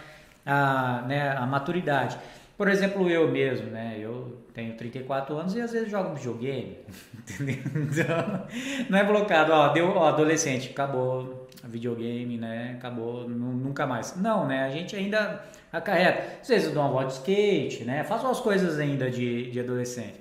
a, 0.48 1.04
né, 1.06 1.30
a 1.36 1.46
maturidade. 1.46 2.18
Por 2.56 2.68
exemplo, 2.68 3.08
eu 3.08 3.30
mesmo, 3.30 3.70
né? 3.70 3.96
Eu 4.00 4.36
tenho 4.52 4.74
34 4.74 5.36
anos 5.36 5.54
e 5.54 5.60
às 5.60 5.70
vezes 5.70 5.88
jogo 5.88 6.14
videogame, 6.14 6.78
entendeu? 7.16 7.56
Então, 7.76 8.46
não 8.90 8.98
é 8.98 9.04
blocado, 9.04 9.52
ó, 9.52 9.68
deu, 9.68 9.88
ó, 9.90 10.08
adolescente, 10.08 10.70
acabou 10.70 11.46
videogame, 11.62 12.36
né? 12.36 12.74
Acabou, 12.76 13.28
nunca 13.28 13.86
mais. 13.86 14.16
Não, 14.16 14.46
né? 14.46 14.64
A 14.64 14.70
gente 14.70 14.96
ainda 14.96 15.44
acarreta. 15.72 16.40
Às 16.40 16.48
vezes 16.48 16.66
eu 16.66 16.74
dou 16.74 16.82
uma 16.82 16.90
volta 16.90 17.08
de 17.08 17.12
skate, 17.14 17.84
né? 17.84 18.02
Faço 18.02 18.26
as 18.26 18.40
coisas 18.40 18.78
ainda 18.78 19.08
de, 19.08 19.50
de 19.50 19.60
adolescente. 19.60 20.20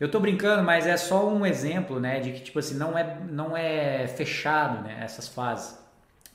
Eu 0.00 0.10
tô 0.10 0.18
brincando, 0.20 0.62
mas 0.62 0.86
é 0.86 0.96
só 0.96 1.28
um 1.28 1.46
exemplo, 1.46 2.00
né? 2.00 2.20
De 2.20 2.32
que, 2.32 2.40
tipo 2.40 2.58
assim, 2.58 2.76
não 2.76 2.98
é, 2.98 3.18
não 3.30 3.56
é 3.56 4.08
fechado, 4.08 4.82
né? 4.82 4.98
Essas 5.02 5.28
fases. 5.28 5.78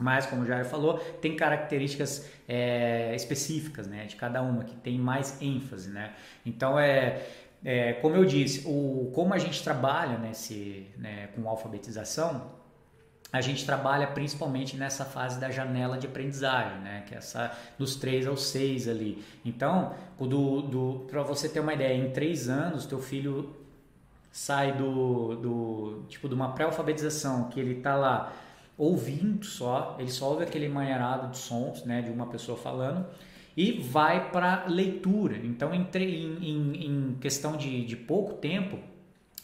Mas, 0.02 0.26
como 0.26 0.42
o 0.42 0.46
Jair 0.46 0.66
falou, 0.66 0.98
tem 1.22 1.36
características 1.36 2.28
é, 2.50 3.16
específicas 3.16 3.86
né, 3.86 4.06
de 4.06 4.16
cada 4.16 4.42
uma, 4.42 4.64
que 4.64 4.76
tem 4.76 4.98
mais 4.98 5.40
ênfase. 5.40 5.92
Né? 5.92 6.12
Então, 6.44 6.80
é, 6.80 7.22
é, 7.64 7.94
como 7.94 8.16
eu 8.16 8.26
disse, 8.26 8.64
o, 8.66 9.12
como 9.14 9.34
a 9.34 9.38
gente 9.38 9.64
trabalha 9.64 10.18
nesse, 10.18 10.88
né, 10.98 11.30
com 11.36 11.48
alfabetização, 11.48 12.60
a 13.32 13.40
gente 13.40 13.64
trabalha 13.64 14.08
principalmente 14.08 14.76
nessa 14.76 15.06
fase 15.06 15.40
da 15.40 15.50
janela 15.52 15.98
de 15.98 16.08
aprendizagem, 16.08 16.80
né? 16.80 17.04
que 17.08 17.14
é 17.14 17.20
essa 17.20 17.56
dos 17.78 17.96
3 17.96 18.28
aos 18.28 18.44
6 18.48 18.90
ali. 18.90 19.24
Então, 19.46 19.94
do, 20.20 20.62
do, 20.64 21.06
para 21.10 21.22
você 21.22 21.48
ter 21.48 21.62
uma 21.62 21.74
ideia, 21.74 21.96
em 21.96 22.12
3 22.12 22.50
anos, 22.50 22.86
teu 22.86 23.00
filho 23.00 23.56
sai 24.32 24.74
do, 24.74 25.36
do 25.36 26.06
tipo 26.10 26.28
de 26.28 26.34
uma 26.34 26.54
pré-alfabetização, 26.54 27.50
que 27.50 27.60
ele 27.60 27.78
está 27.78 27.96
lá 27.96 28.34
ouvindo 28.82 29.46
só, 29.46 29.96
ele 30.00 30.10
só 30.10 30.32
ouve 30.32 30.44
aquele 30.44 30.68
manharado 30.68 31.30
de 31.30 31.38
sons, 31.38 31.86
né, 31.86 32.02
de 32.02 32.10
uma 32.10 32.26
pessoa 32.26 32.58
falando, 32.58 33.06
e 33.56 33.74
vai 33.74 34.32
para 34.32 34.66
leitura. 34.66 35.38
Então, 35.38 35.72
em, 35.72 35.88
em, 35.94 36.86
em 36.88 37.18
questão 37.22 37.56
de, 37.56 37.86
de 37.86 37.96
pouco 37.96 38.34
tempo, 38.34 38.80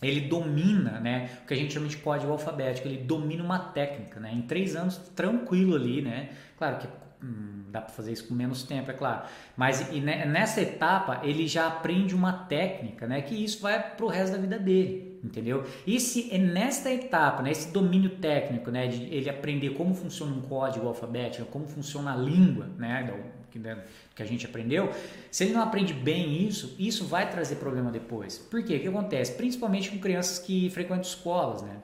ele 0.01 0.21
domina, 0.21 0.99
né, 0.99 1.29
o 1.43 1.45
que 1.47 1.53
a 1.53 1.57
gente 1.57 1.71
chama 1.71 1.87
de 1.87 1.97
código 1.97 2.31
alfabético, 2.31 2.87
ele 2.87 2.97
domina 2.97 3.43
uma 3.43 3.59
técnica, 3.59 4.19
né, 4.19 4.33
em 4.33 4.41
três 4.41 4.75
anos 4.75 4.97
tranquilo 5.15 5.75
ali, 5.75 6.01
né, 6.01 6.29
claro 6.57 6.77
que 6.77 6.87
hum, 7.23 7.65
dá 7.69 7.81
para 7.81 7.93
fazer 7.93 8.13
isso 8.13 8.27
com 8.27 8.33
menos 8.33 8.63
tempo, 8.63 8.89
é 8.89 8.93
claro, 8.95 9.27
mas 9.55 9.87
nessa 9.91 10.61
etapa 10.61 11.21
ele 11.23 11.47
já 11.47 11.67
aprende 11.67 12.15
uma 12.15 12.33
técnica, 12.33 13.05
né, 13.05 13.21
que 13.21 13.35
isso 13.35 13.61
vai 13.61 13.95
para 13.95 14.05
o 14.05 14.09
resto 14.09 14.33
da 14.33 14.41
vida 14.41 14.57
dele, 14.57 15.16
entendeu? 15.27 15.63
E 15.85 15.99
se 15.99 16.33
é 16.33 16.37
nesta 16.37 16.91
etapa, 16.91 17.43
nesse 17.43 17.67
né, 17.67 17.73
domínio 17.73 18.09
técnico, 18.11 18.71
né, 18.71 18.87
de 18.87 19.03
ele 19.13 19.29
aprender 19.29 19.71
como 19.71 19.93
funciona 19.93 20.33
um 20.33 20.41
código 20.41 20.87
alfabético, 20.87 21.45
como 21.45 21.67
funciona 21.67 22.13
a 22.13 22.15
língua, 22.15 22.67
né, 22.77 23.13
que, 23.51 23.59
né, 23.59 23.83
que 24.15 24.23
a 24.23 24.25
gente 24.25 24.45
aprendeu, 24.45 24.91
se 25.29 25.43
ele 25.43 25.53
não 25.53 25.61
aprende 25.61 25.93
bem 25.93 26.47
isso, 26.47 26.75
isso 26.79 27.05
vai 27.05 27.29
trazer 27.29 27.55
problema 27.57 27.91
depois. 27.91 28.37
Por 28.37 28.63
quê? 28.63 28.77
O 28.77 28.79
que 28.79 28.87
acontece? 28.87 29.33
Principalmente 29.33 29.91
com 29.91 29.99
crianças 29.99 30.39
que 30.39 30.69
frequentam 30.71 31.01
escolas, 31.01 31.61
né? 31.61 31.77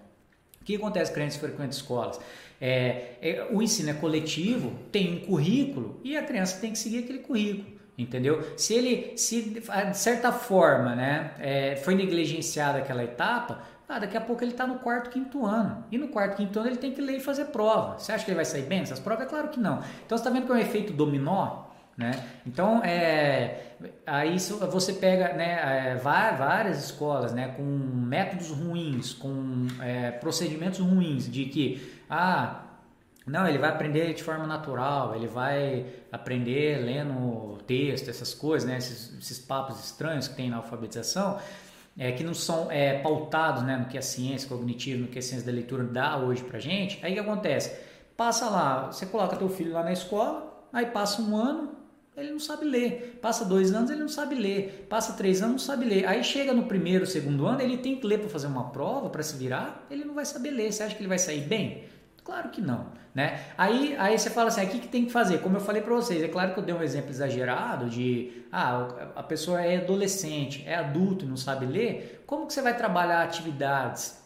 O 0.62 0.66
que 0.66 0.76
acontece 0.76 1.12
com 1.12 1.16
crianças 1.16 1.40
que 1.40 1.46
frequentam 1.46 1.70
escolas? 1.70 2.20
É, 2.60 3.16
é, 3.22 3.48
o 3.52 3.62
ensino 3.62 3.90
é 3.90 3.94
coletivo, 3.94 4.72
tem 4.92 5.16
um 5.16 5.20
currículo 5.20 6.00
e 6.04 6.16
a 6.16 6.24
criança 6.24 6.62
tem 6.62 6.72
que 6.72 6.80
seguir 6.80 7.00
aquele 7.00 7.20
currículo 7.20 7.73
entendeu? 7.98 8.42
Se 8.58 8.74
ele, 8.74 9.18
se 9.18 9.42
de 9.42 9.98
certa 9.98 10.32
forma, 10.32 10.96
né, 10.96 11.32
é, 11.40 11.76
foi 11.78 11.96
negligenciada 11.96 12.80
aquela 12.80 13.04
etapa, 13.04 13.62
ah, 13.88 14.00
daqui 14.00 14.18
a 14.18 14.22
pouco 14.22 14.44
ele 14.44 14.52
está 14.52 14.66
no 14.66 14.80
quarto, 14.80 15.10
quinto 15.10 15.46
ano. 15.46 15.84
E 15.92 15.98
no 15.98 16.08
quarto, 16.08 16.38
quinto 16.38 16.58
ano 16.60 16.70
ele 16.70 16.78
tem 16.78 16.92
que 16.92 17.02
ler 17.02 17.18
e 17.18 17.20
fazer 17.20 17.46
prova. 17.46 18.00
Você 18.00 18.12
acha 18.12 18.26
que 18.26 18.32
ele 18.32 18.36
vai 18.36 18.46
sair 18.46 18.64
bem 18.64 18.80
nessas 18.80 19.00
provas? 19.00 19.26
É 19.26 19.30
claro 19.30 19.50
que 19.50 19.60
não. 19.60 19.84
Então 20.06 20.18
você 20.18 20.22
está 20.22 20.30
vendo 20.30 20.46
que 20.46 20.52
é 20.52 20.56
um 20.56 20.58
efeito 20.58 20.94
dominó, 20.94 21.66
né? 21.96 22.12
Então, 22.46 22.82
é, 22.84 23.76
aí 24.08 24.38
você 24.40 24.94
pega 24.94 25.34
né, 25.34 25.92
é, 25.92 25.96
várias 25.96 26.84
escolas 26.84 27.34
né, 27.34 27.50
com 27.50 27.62
métodos 27.62 28.50
ruins, 28.50 29.14
com 29.14 29.68
é, 29.80 30.12
procedimentos 30.12 30.80
ruins, 30.80 31.30
de 31.32 31.46
que 31.46 32.02
ah, 32.10 32.64
não, 33.26 33.48
ele 33.48 33.58
vai 33.58 33.70
aprender 33.70 34.14
de 34.14 34.22
forma 34.22 34.46
natural, 34.46 35.16
ele 35.16 35.28
vai 35.28 35.86
aprender 36.12 36.84
lendo 36.84 37.58
texto, 37.66 38.10
essas 38.10 38.34
coisas, 38.34 38.68
né? 38.68 38.78
esses, 38.78 39.18
esses 39.18 39.40
papos 39.40 39.80
estranhos 39.84 40.28
que 40.28 40.36
tem 40.36 40.50
na 40.50 40.58
alfabetização, 40.58 41.40
é, 41.98 42.12
que 42.12 42.24
não 42.24 42.34
são 42.34 42.70
é, 42.70 43.00
pautados 43.00 43.64
né, 43.64 43.78
no 43.78 43.86
que 43.86 43.98
a 43.98 44.02
ciência 44.02 44.50
cognitiva, 44.50 45.00
no 45.02 45.08
que 45.08 45.20
a 45.20 45.22
ciência 45.22 45.46
da 45.46 45.54
leitura 45.54 45.84
dá 45.84 46.18
hoje 46.18 46.44
pra 46.44 46.60
gente. 46.60 47.00
Aí 47.04 47.12
o 47.12 47.16
que 47.16 47.22
acontece? 47.22 47.78
Passa 48.18 48.50
lá, 48.50 48.92
você 48.92 49.06
coloca 49.06 49.38
teu 49.38 49.50
filho 49.50 49.72
lá 49.72 49.84
na 49.84 49.94
escola, 49.94 50.68
aí 50.74 50.88
passa 50.88 51.22
um 51.22 51.36
ano, 51.38 51.78
ele 52.16 52.32
não 52.32 52.40
sabe 52.40 52.66
ler. 52.66 53.20
Passa 53.22 53.46
dois 53.46 53.74
anos, 53.74 53.90
ele 53.90 54.02
não 54.02 54.10
sabe 54.10 54.36
ler. 54.36 54.86
Passa 54.90 55.14
três 55.14 55.42
anos, 55.42 55.54
não 55.54 55.60
sabe 55.60 55.86
ler. 55.86 56.06
Aí 56.06 56.24
chega 56.24 56.54
no 56.54 56.64
primeiro, 56.64 57.08
segundo 57.08 57.48
ano, 57.48 57.62
ele 57.62 57.78
tem 57.78 57.96
que 57.96 58.06
ler 58.06 58.20
para 58.20 58.30
fazer 58.30 58.48
uma 58.48 58.70
prova, 58.70 59.10
para 59.10 59.24
se 59.24 59.36
virar, 59.38 59.86
ele 59.90 60.04
não 60.04 60.14
vai 60.14 60.26
saber 60.26 60.52
ler. 60.52 60.72
Você 60.72 60.84
acha 60.84 60.96
que 60.96 61.02
ele 61.02 61.10
vai 61.10 61.18
sair 61.18 61.42
bem? 61.42 61.86
Claro 62.24 62.50
que 62.50 62.62
não, 62.62 62.88
né? 63.14 63.44
Aí, 63.58 63.96
aí 63.98 64.18
você 64.18 64.30
fala 64.30 64.48
assim, 64.48 64.66
o 64.66 64.70
que, 64.70 64.80
que 64.80 64.88
tem 64.88 65.06
que 65.06 65.12
fazer? 65.12 65.40
Como 65.40 65.58
eu 65.58 65.62
falei 65.62 65.82
para 65.82 65.94
vocês, 65.94 66.24
é 66.24 66.28
claro 66.28 66.54
que 66.54 66.60
eu 66.60 66.64
dei 66.64 66.74
um 66.74 66.82
exemplo 66.82 67.10
exagerado 67.10 67.90
de, 67.90 68.46
ah, 68.52 68.88
a 69.16 69.24
pessoa 69.24 69.62
é 69.62 69.78
adolescente, 69.78 70.64
é 70.66 70.76
adulto 70.76 71.26
e 71.26 71.28
não 71.28 71.36
sabe 71.36 71.66
ler, 71.66 72.24
como 72.26 72.48
que 72.48 72.54
você 72.54 72.62
vai 72.62 72.78
trabalhar 72.78 73.22
atividades 73.24 74.24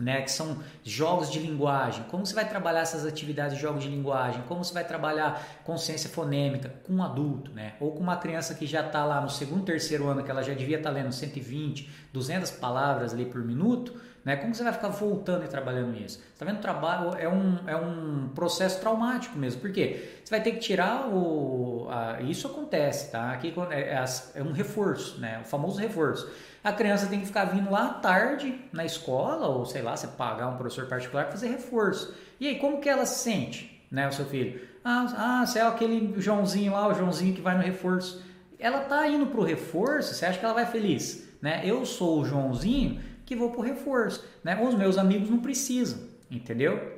né, 0.00 0.22
que 0.22 0.30
são 0.30 0.58
jogos 0.84 1.30
de 1.30 1.38
linguagem. 1.38 2.04
Como 2.10 2.24
você 2.24 2.34
vai 2.34 2.48
trabalhar 2.48 2.80
essas 2.80 3.06
atividades 3.06 3.56
de 3.56 3.62
jogos 3.62 3.82
de 3.82 3.88
linguagem? 3.88 4.42
Como 4.48 4.62
você 4.62 4.72
vai 4.72 4.84
trabalhar 4.84 5.42
consciência 5.64 6.08
fonêmica 6.10 6.72
com 6.86 6.94
um 6.94 7.02
adulto, 7.02 7.50
né? 7.52 7.74
Ou 7.80 7.92
com 7.92 8.00
uma 8.00 8.16
criança 8.16 8.54
que 8.54 8.66
já 8.66 8.86
está 8.86 9.04
lá 9.04 9.20
no 9.20 9.30
segundo, 9.30 9.64
terceiro 9.64 10.06
ano, 10.08 10.22
que 10.22 10.30
ela 10.30 10.42
já 10.42 10.54
devia 10.54 10.76
estar 10.76 10.90
tá 10.90 10.94
lendo 10.94 11.12
120, 11.12 11.88
200 12.12 12.50
palavras 12.52 13.12
ali 13.12 13.24
por 13.24 13.42
minuto, 13.42 13.98
né? 14.26 14.36
Como 14.36 14.54
você 14.54 14.62
vai 14.62 14.74
ficar 14.74 14.88
voltando 14.88 15.46
e 15.46 15.48
trabalhando 15.48 15.96
isso? 15.96 16.20
Está 16.34 16.44
vendo? 16.44 16.58
O 16.58 16.60
trabalho 16.60 17.16
é 17.16 17.28
um, 17.28 17.58
é 17.66 17.76
um 17.76 18.28
processo 18.34 18.78
traumático 18.80 19.38
mesmo. 19.38 19.62
Por 19.62 19.72
quê? 19.72 20.18
Você 20.22 20.30
vai 20.30 20.42
ter 20.42 20.50
que 20.50 20.58
tirar 20.58 21.08
o... 21.08 21.86
A, 21.88 22.20
isso 22.20 22.46
acontece, 22.46 23.12
tá? 23.12 23.30
Aqui 23.30 23.54
é, 23.70 23.80
é, 23.80 24.04
é 24.34 24.42
um 24.42 24.52
reforço, 24.52 25.18
né? 25.20 25.40
O 25.42 25.44
famoso 25.44 25.78
reforço 25.78 26.28
a 26.66 26.72
criança 26.72 27.06
tem 27.06 27.20
que 27.20 27.26
ficar 27.26 27.44
vindo 27.44 27.70
lá 27.70 27.86
à 27.86 27.94
tarde 27.94 28.60
na 28.72 28.84
escola, 28.84 29.46
ou 29.46 29.64
sei 29.64 29.82
lá, 29.82 29.96
você 29.96 30.08
pagar 30.08 30.48
um 30.48 30.56
professor 30.56 30.86
particular 30.86 31.26
para 31.26 31.30
fazer 31.30 31.46
reforço. 31.46 32.12
E 32.40 32.48
aí, 32.48 32.58
como 32.58 32.80
que 32.80 32.88
ela 32.88 33.06
se 33.06 33.20
sente, 33.20 33.86
né, 33.88 34.08
o 34.08 34.12
seu 34.12 34.26
filho? 34.26 34.60
Ah, 34.84 35.06
ah, 35.16 35.46
você 35.46 35.60
é 35.60 35.62
aquele 35.62 36.20
Joãozinho 36.20 36.72
lá, 36.72 36.88
o 36.88 36.94
Joãozinho 36.94 37.34
que 37.36 37.40
vai 37.40 37.56
no 37.56 37.62
reforço. 37.62 38.20
Ela 38.58 38.80
tá 38.80 39.06
indo 39.06 39.26
pro 39.26 39.44
reforço, 39.44 40.12
você 40.12 40.26
acha 40.26 40.40
que 40.40 40.44
ela 40.44 40.54
vai 40.54 40.66
feliz? 40.66 41.28
Né? 41.40 41.62
Eu 41.64 41.86
sou 41.86 42.22
o 42.22 42.24
Joãozinho 42.24 43.00
que 43.26 43.36
vou 43.36 43.50
pro 43.50 43.60
reforço. 43.60 44.24
Né? 44.42 44.58
Os 44.62 44.74
meus 44.74 44.96
amigos 44.96 45.28
não 45.28 45.40
precisam, 45.40 45.98
entendeu? 46.30 46.96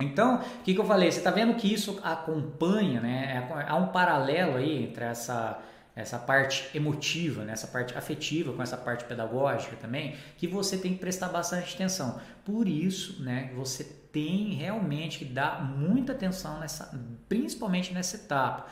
Então, 0.00 0.36
o 0.36 0.62
que, 0.62 0.74
que 0.74 0.80
eu 0.80 0.84
falei? 0.84 1.10
Você 1.10 1.18
está 1.18 1.30
vendo 1.30 1.54
que 1.54 1.72
isso 1.72 1.98
acompanha, 2.02 3.00
né? 3.00 3.48
Há 3.66 3.76
um 3.76 3.88
paralelo 3.88 4.56
aí 4.56 4.84
entre 4.84 5.04
essa 5.04 5.60
essa 5.98 6.16
parte 6.16 6.70
emotiva, 6.76 7.42
né? 7.42 7.52
essa 7.52 7.66
parte 7.66 7.98
afetiva 7.98 8.52
com 8.52 8.62
essa 8.62 8.76
parte 8.76 9.04
pedagógica 9.04 9.74
também, 9.74 10.14
que 10.36 10.46
você 10.46 10.76
tem 10.76 10.92
que 10.92 11.00
prestar 11.00 11.26
bastante 11.26 11.74
atenção. 11.74 12.20
Por 12.44 12.68
isso, 12.68 13.20
né, 13.20 13.50
você 13.56 13.82
tem 14.12 14.54
realmente 14.54 15.18
que 15.18 15.24
dar 15.24 15.60
muita 15.60 16.12
atenção 16.12 16.60
nessa, 16.60 16.96
principalmente 17.28 17.92
nessa 17.92 18.14
etapa. 18.14 18.66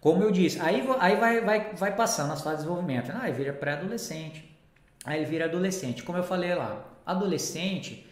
Como 0.00 0.22
eu 0.22 0.30
disse, 0.30 0.58
aí, 0.58 0.82
aí 0.98 1.16
vai, 1.16 1.40
vai, 1.42 1.74
vai 1.74 1.94
passando 1.94 2.32
as 2.32 2.40
fases 2.40 2.60
de 2.60 2.64
desenvolvimento. 2.64 3.10
Ah, 3.10 3.24
aí 3.24 3.32
vira 3.34 3.52
pré-adolescente, 3.52 4.55
aí 5.06 5.20
ele 5.20 5.30
vira 5.30 5.46
adolescente. 5.46 6.02
Como 6.02 6.18
eu 6.18 6.24
falei 6.24 6.54
lá, 6.54 6.84
adolescente 7.06 8.04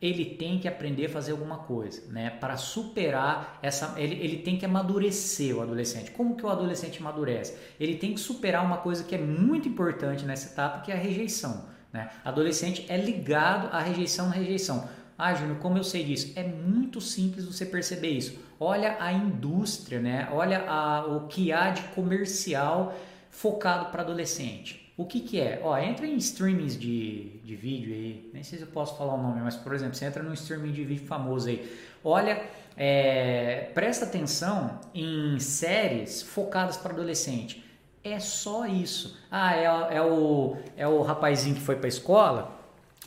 ele 0.00 0.24
tem 0.24 0.58
que 0.58 0.68
aprender 0.68 1.06
a 1.06 1.08
fazer 1.08 1.32
alguma 1.32 1.58
coisa, 1.58 2.02
né? 2.10 2.28
Para 2.28 2.56
superar 2.56 3.58
essa, 3.62 3.94
ele, 3.96 4.14
ele 4.22 4.38
tem 4.38 4.58
que 4.58 4.66
amadurecer 4.66 5.56
o 5.56 5.62
adolescente. 5.62 6.10
Como 6.10 6.36
que 6.36 6.44
o 6.44 6.50
adolescente 6.50 7.00
amadurece? 7.00 7.56
Ele 7.80 7.96
tem 7.96 8.12
que 8.12 8.20
superar 8.20 8.64
uma 8.64 8.76
coisa 8.78 9.04
que 9.04 9.14
é 9.14 9.18
muito 9.18 9.68
importante 9.68 10.24
nessa 10.26 10.52
etapa, 10.52 10.80
que 10.80 10.92
é 10.92 10.94
a 10.94 10.98
rejeição. 10.98 11.64
Né? 11.92 12.10
Adolescente 12.22 12.84
é 12.90 12.96
ligado 12.98 13.74
à 13.74 13.80
rejeição, 13.80 14.28
rejeição. 14.28 14.86
Ah, 15.16 15.32
Júnior, 15.32 15.58
como 15.58 15.78
eu 15.78 15.84
sei 15.84 16.04
disso? 16.04 16.32
É 16.36 16.42
muito 16.42 17.00
simples 17.00 17.46
você 17.46 17.64
perceber 17.64 18.10
isso. 18.10 18.38
Olha 18.60 18.98
a 19.00 19.10
indústria, 19.14 19.98
né? 19.98 20.28
Olha 20.30 20.68
a, 20.68 21.06
o 21.06 21.26
que 21.26 21.52
há 21.52 21.70
de 21.70 21.82
comercial 21.94 22.94
focado 23.30 23.86
para 23.86 24.02
adolescente. 24.02 24.85
O 24.96 25.04
que, 25.04 25.20
que 25.20 25.38
é? 25.38 25.60
Ó, 25.62 25.76
entra 25.76 26.06
em 26.06 26.16
streamings 26.16 26.78
de, 26.78 27.38
de 27.44 27.54
vídeo 27.54 27.92
aí, 27.92 28.30
nem 28.32 28.42
sei 28.42 28.58
se 28.58 28.64
eu 28.64 28.70
posso 28.70 28.96
falar 28.96 29.14
o 29.14 29.22
nome, 29.22 29.42
mas 29.42 29.54
por 29.54 29.74
exemplo, 29.74 29.94
você 29.94 30.06
entra 30.06 30.22
num 30.22 30.32
streaming 30.32 30.72
de 30.72 30.84
vídeo 30.84 31.06
famoso 31.06 31.48
aí, 31.48 31.70
olha, 32.02 32.42
é, 32.76 33.70
presta 33.74 34.06
atenção 34.06 34.80
em 34.94 35.38
séries 35.38 36.22
focadas 36.22 36.78
para 36.78 36.94
adolescente. 36.94 37.62
É 38.02 38.20
só 38.20 38.66
isso. 38.66 39.18
Ah, 39.30 39.56
é, 39.56 39.96
é, 39.96 40.02
o, 40.02 40.56
é 40.76 40.86
o 40.86 41.02
rapazinho 41.02 41.56
que 41.56 41.60
foi 41.60 41.76
para 41.76 41.86
a 41.86 41.88
escola 41.88 42.56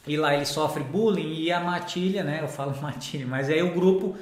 e 0.06 0.18
lá 0.18 0.36
ele 0.36 0.46
sofre 0.46 0.84
bullying 0.84 1.36
e 1.36 1.52
a 1.52 1.60
matilha, 1.60 2.24
né? 2.24 2.40
Eu 2.42 2.48
falo 2.48 2.76
matilha, 2.82 3.26
mas 3.26 3.50
aí 3.50 3.64
o 3.64 3.74
grupo 3.74 4.18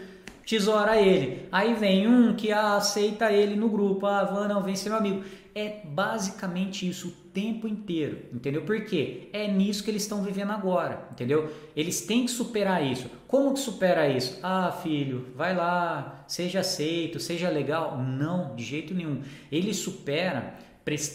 tesoura 0.46 0.96
ele. 1.02 1.48
Aí 1.52 1.74
vem 1.74 2.08
um 2.08 2.36
que 2.36 2.52
aceita 2.52 3.32
ele 3.32 3.56
no 3.56 3.68
grupo. 3.70 4.06
Ah, 4.06 4.48
não, 4.48 4.64
vem 4.64 4.76
ser 4.76 4.90
meu 4.90 5.00
amigo. 5.00 5.24
É 5.58 5.82
basicamente 5.84 6.88
isso 6.88 7.08
o 7.08 7.12
tempo 7.32 7.68
inteiro, 7.68 8.20
entendeu? 8.32 8.62
Por 8.62 8.86
quê? 8.86 9.28
É 9.34 9.48
nisso 9.48 9.84
que 9.84 9.90
eles 9.90 10.04
estão 10.04 10.22
vivendo 10.22 10.52
agora, 10.52 11.08
entendeu? 11.12 11.52
Eles 11.76 12.02
têm 12.02 12.26
que 12.26 12.30
superar 12.30 12.86
isso. 12.86 13.10
Como 13.28 13.56
que 13.56 13.60
supera 13.60 14.08
isso? 14.08 14.40
Ah, 14.44 14.72
filho, 14.72 15.30
vai 15.36 15.56
lá, 15.56 16.24
seja 16.28 16.60
aceito, 16.60 17.20
seja 17.20 17.50
legal. 17.50 17.98
Não, 17.98 18.56
de 18.56 18.64
jeito 18.64 18.94
nenhum. 18.94 19.24
Ele 19.52 19.74
supera 19.74 20.54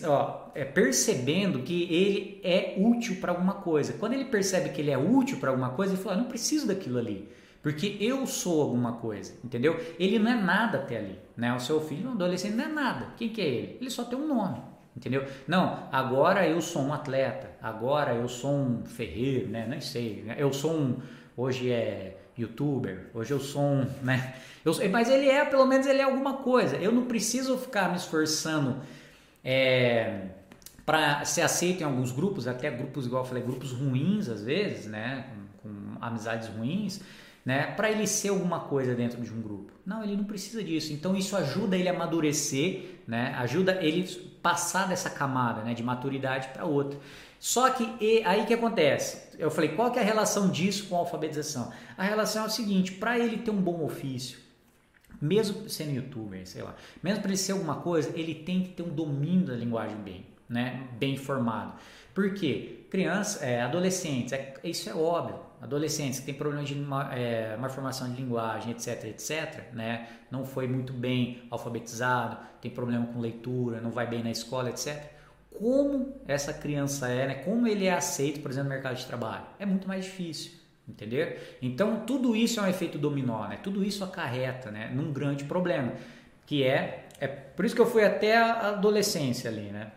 ó, 0.09 0.51
é, 0.57 0.65
percebendo 0.65 1.61
que 1.61 1.85
ele 1.85 2.41
é 2.43 2.75
útil 2.77 3.19
para 3.21 3.31
alguma 3.31 3.55
coisa. 3.55 3.93
Quando 3.93 4.15
ele 4.15 4.25
percebe 4.25 4.71
que 4.71 4.81
ele 4.81 4.91
é 4.91 4.99
útil 4.99 5.39
para 5.39 5.51
alguma 5.51 5.71
coisa, 5.71 5.93
ele 5.93 6.03
fala: 6.03 6.17
ah, 6.17 6.19
não 6.19 6.25
preciso 6.29 6.67
daquilo 6.67 6.99
ali. 6.99 7.29
Porque 7.63 7.97
eu 8.01 8.27
sou 8.27 8.61
alguma 8.61 8.95
coisa, 8.95 9.35
entendeu? 9.45 9.79
Ele 9.97 10.19
não 10.19 10.33
é 10.33 10.35
nada 10.35 10.79
até 10.79 10.99
ali, 10.99 11.19
né? 11.37 11.55
O 11.55 11.61
seu 11.61 11.81
filho, 11.81 12.09
um 12.09 12.13
adolescente, 12.13 12.57
não 12.57 12.65
é 12.65 12.69
nada. 12.69 13.07
Quem 13.17 13.29
que 13.29 13.41
é 13.41 13.47
ele? 13.47 13.79
Ele 13.81 13.89
só 13.91 14.03
tem 14.03 14.19
um 14.19 14.27
nome, 14.27 14.61
entendeu? 14.97 15.25
Não, 15.47 15.89
agora 15.93 16.47
eu 16.47 16.61
sou 16.61 16.83
um 16.83 16.93
atleta, 16.93 17.53
agora 17.63 18.15
eu 18.15 18.27
sou 18.27 18.53
um 18.53 18.85
ferreiro, 18.85 19.49
né? 19.49 19.65
Nem 19.69 19.81
sei, 19.81 20.25
né? 20.27 20.35
eu 20.37 20.53
sou 20.53 20.73
um, 20.73 20.97
hoje 21.37 21.71
é 21.71 22.19
youtuber, 22.37 23.11
hoje 23.15 23.31
eu 23.31 23.39
sou 23.39 23.63
um, 23.63 23.87
né? 24.03 24.35
Eu, 24.65 24.73
mas 24.91 25.09
ele 25.09 25.29
é, 25.29 25.45
pelo 25.45 25.65
menos 25.65 25.87
ele 25.87 26.01
é 26.01 26.05
alguma 26.05 26.39
coisa. 26.39 26.77
Eu 26.77 26.91
não 26.91 27.05
preciso 27.05 27.57
ficar 27.57 27.91
me 27.91 27.97
esforçando 27.97 28.81
é, 29.45 30.31
para 30.85 31.25
ser 31.25 31.43
aceito 31.43 31.83
em 31.83 31.85
alguns 31.85 32.11
grupos, 32.11 32.49
até 32.49 32.73
grupos, 32.73 33.07
igual 33.07 33.23
eu 33.23 33.29
falei, 33.29 33.43
grupos 33.45 33.71
ruins 33.71 34.29
às 34.29 34.43
vezes, 34.43 34.87
né? 34.87 35.27
com, 35.63 35.69
com 35.69 36.05
amizades 36.05 36.49
ruins 36.49 37.01
né, 37.45 37.67
para 37.67 37.91
ele 37.91 38.07
ser 38.07 38.29
alguma 38.29 38.61
coisa 38.61 38.95
dentro 38.95 39.21
de 39.21 39.33
um 39.33 39.41
grupo. 39.41 39.73
Não, 39.85 40.03
ele 40.03 40.17
não 40.17 40.25
precisa 40.25 40.63
disso. 40.63 40.93
Então 40.93 41.17
isso 41.17 41.37
ajuda 41.37 41.77
ele 41.77 41.89
a 41.89 41.93
amadurecer, 41.93 43.01
né, 43.07 43.35
ajuda 43.39 43.83
ele 43.83 44.09
passar 44.41 44.89
dessa 44.89 45.11
camada, 45.11 45.63
né, 45.63 45.75
de 45.75 45.83
maturidade 45.83 46.49
para 46.49 46.65
outra. 46.65 46.99
Só 47.41 47.71
que 47.71 47.85
e, 48.01 48.23
aí 48.25 48.47
que 48.47 48.55
acontece? 48.55 49.37
Eu 49.37 49.51
falei, 49.51 49.71
qual 49.71 49.91
que 49.91 49.99
é 49.99 50.03
a 50.03 50.05
relação 50.05 50.49
disso 50.49 50.87
com 50.87 50.97
a 50.97 51.01
alfabetização? 51.01 51.73
A 51.97 52.05
relação 52.05 52.45
é 52.45 52.47
o 52.47 52.51
seguinte, 52.51 52.93
para 52.93 53.19
ele 53.19 53.39
ter 53.39 53.51
um 53.51 53.61
bom 53.61 53.85
ofício, 53.85 54.39
mesmo 55.21 55.69
sendo 55.69 55.91
youtuber, 55.91 56.47
sei 56.47 56.63
lá, 56.63 56.77
mesmo 57.03 57.21
para 57.21 57.31
ele 57.31 57.39
ser 57.39 57.53
alguma 57.53 57.77
coisa, 57.77 58.13
ele 58.15 58.35
tem 58.35 58.63
que 58.63 58.69
ter 58.71 58.83
um 58.85 58.95
domínio 58.95 59.47
da 59.47 59.55
linguagem 59.55 59.97
bem, 59.97 60.27
né, 60.49 60.87
bem 60.93 61.17
formado. 61.17 61.75
Por 62.15 62.33
quê? 62.35 62.85
Criança, 62.89 63.45
é, 63.45 63.63
adolescentes, 63.63 64.33
é, 64.33 64.55
isso 64.63 64.89
é 64.89 64.95
óbvio 64.95 65.52
adolescentes 65.63 66.19
que 66.19 66.27
têm 66.27 66.35
problemas 66.35 66.69
de 66.69 66.77
é, 67.13 67.57
malformação 67.57 68.11
de 68.11 68.21
linguagem, 68.21 68.73
etc, 68.73 69.05
etc, 69.05 69.73
né? 69.73 70.09
não 70.29 70.45
foi 70.45 70.67
muito 70.67 70.93
bem 70.93 71.45
alfabetizado, 71.49 72.37
tem 72.61 72.69
problema 72.69 73.07
com 73.07 73.21
leitura, 73.21 73.81
não 73.81 73.93
vai 73.93 74.09
bem 74.09 74.25
na 74.25 74.31
escola, 74.31 74.71
etc. 74.71 75.13
Como 75.57 76.17
essa 76.27 76.53
criança 76.53 77.09
é, 77.09 77.29
né? 77.29 77.35
como 77.37 77.69
ele 77.69 77.87
é 77.87 77.95
aceito, 77.95 78.41
por 78.41 78.51
exemplo, 78.51 78.71
no 78.71 78.75
mercado 78.75 78.97
de 78.97 79.07
trabalho? 79.07 79.45
É 79.61 79.65
muito 79.65 79.87
mais 79.87 80.05
difícil, 80.05 80.51
entendeu? 80.89 81.37
Então, 81.63 82.01
tudo 82.05 82.35
isso 82.35 82.59
é 82.59 82.65
um 82.65 82.69
efeito 82.69 82.99
dominó, 82.99 83.47
né? 83.47 83.61
tudo 83.63 83.85
isso 83.85 84.03
acarreta 84.03 84.69
né? 84.69 84.91
num 84.93 85.13
grande 85.13 85.45
problema, 85.45 85.93
que 86.45 86.65
é, 86.65 87.07
é 87.21 87.29
por 87.29 87.65
isso 87.65 87.75
que 87.77 87.81
eu 87.81 87.87
fui 87.87 88.05
até 88.05 88.37
a 88.37 88.71
adolescência 88.71 89.49
ali, 89.49 89.71
né? 89.71 89.93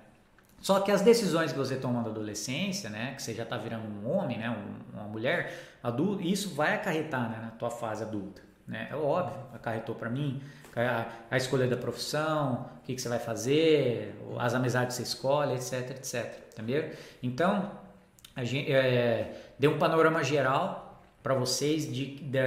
Só 0.65 0.79
que 0.79 0.91
as 0.91 1.03
decisões 1.03 1.51
que 1.51 1.57
você 1.59 1.75
toma 1.75 2.01
na 2.01 2.09
adolescência, 2.09 2.89
né, 2.89 3.13
que 3.15 3.21
você 3.21 3.35
já 3.35 3.43
está 3.43 3.55
virando 3.55 3.85
um 3.87 4.09
homem, 4.11 4.39
né, 4.39 4.49
uma 4.91 5.03
mulher 5.03 5.53
adulta, 5.83 6.23
isso 6.23 6.55
vai 6.55 6.73
acarretar 6.73 7.29
né, 7.29 7.37
na 7.39 7.51
tua 7.51 7.69
fase 7.69 8.01
adulta. 8.01 8.41
Né? 8.67 8.87
É 8.89 8.95
óbvio, 8.95 9.37
acarretou 9.53 9.93
para 9.93 10.09
mim 10.09 10.41
a, 10.75 11.05
a, 11.29 11.37
escolha 11.37 11.67
da 11.67 11.77
profissão, 11.77 12.65
o 12.79 12.81
que, 12.83 12.95
que, 12.95 12.99
você 12.99 13.07
vai 13.07 13.19
fazer, 13.19 14.19
as 14.39 14.55
amizades 14.55 14.97
que 14.97 15.03
você 15.03 15.07
escolhe, 15.07 15.53
etc, 15.53 15.91
etc. 15.91 16.35
Entendeu? 16.53 16.89
Então, 17.21 17.69
a 18.35 18.43
gente 18.43 18.73
é, 18.73 19.53
deu 19.59 19.69
um 19.69 19.77
panorama 19.77 20.23
geral 20.23 20.99
para 21.21 21.35
vocês 21.35 21.85
de, 21.85 22.15
de, 22.15 22.39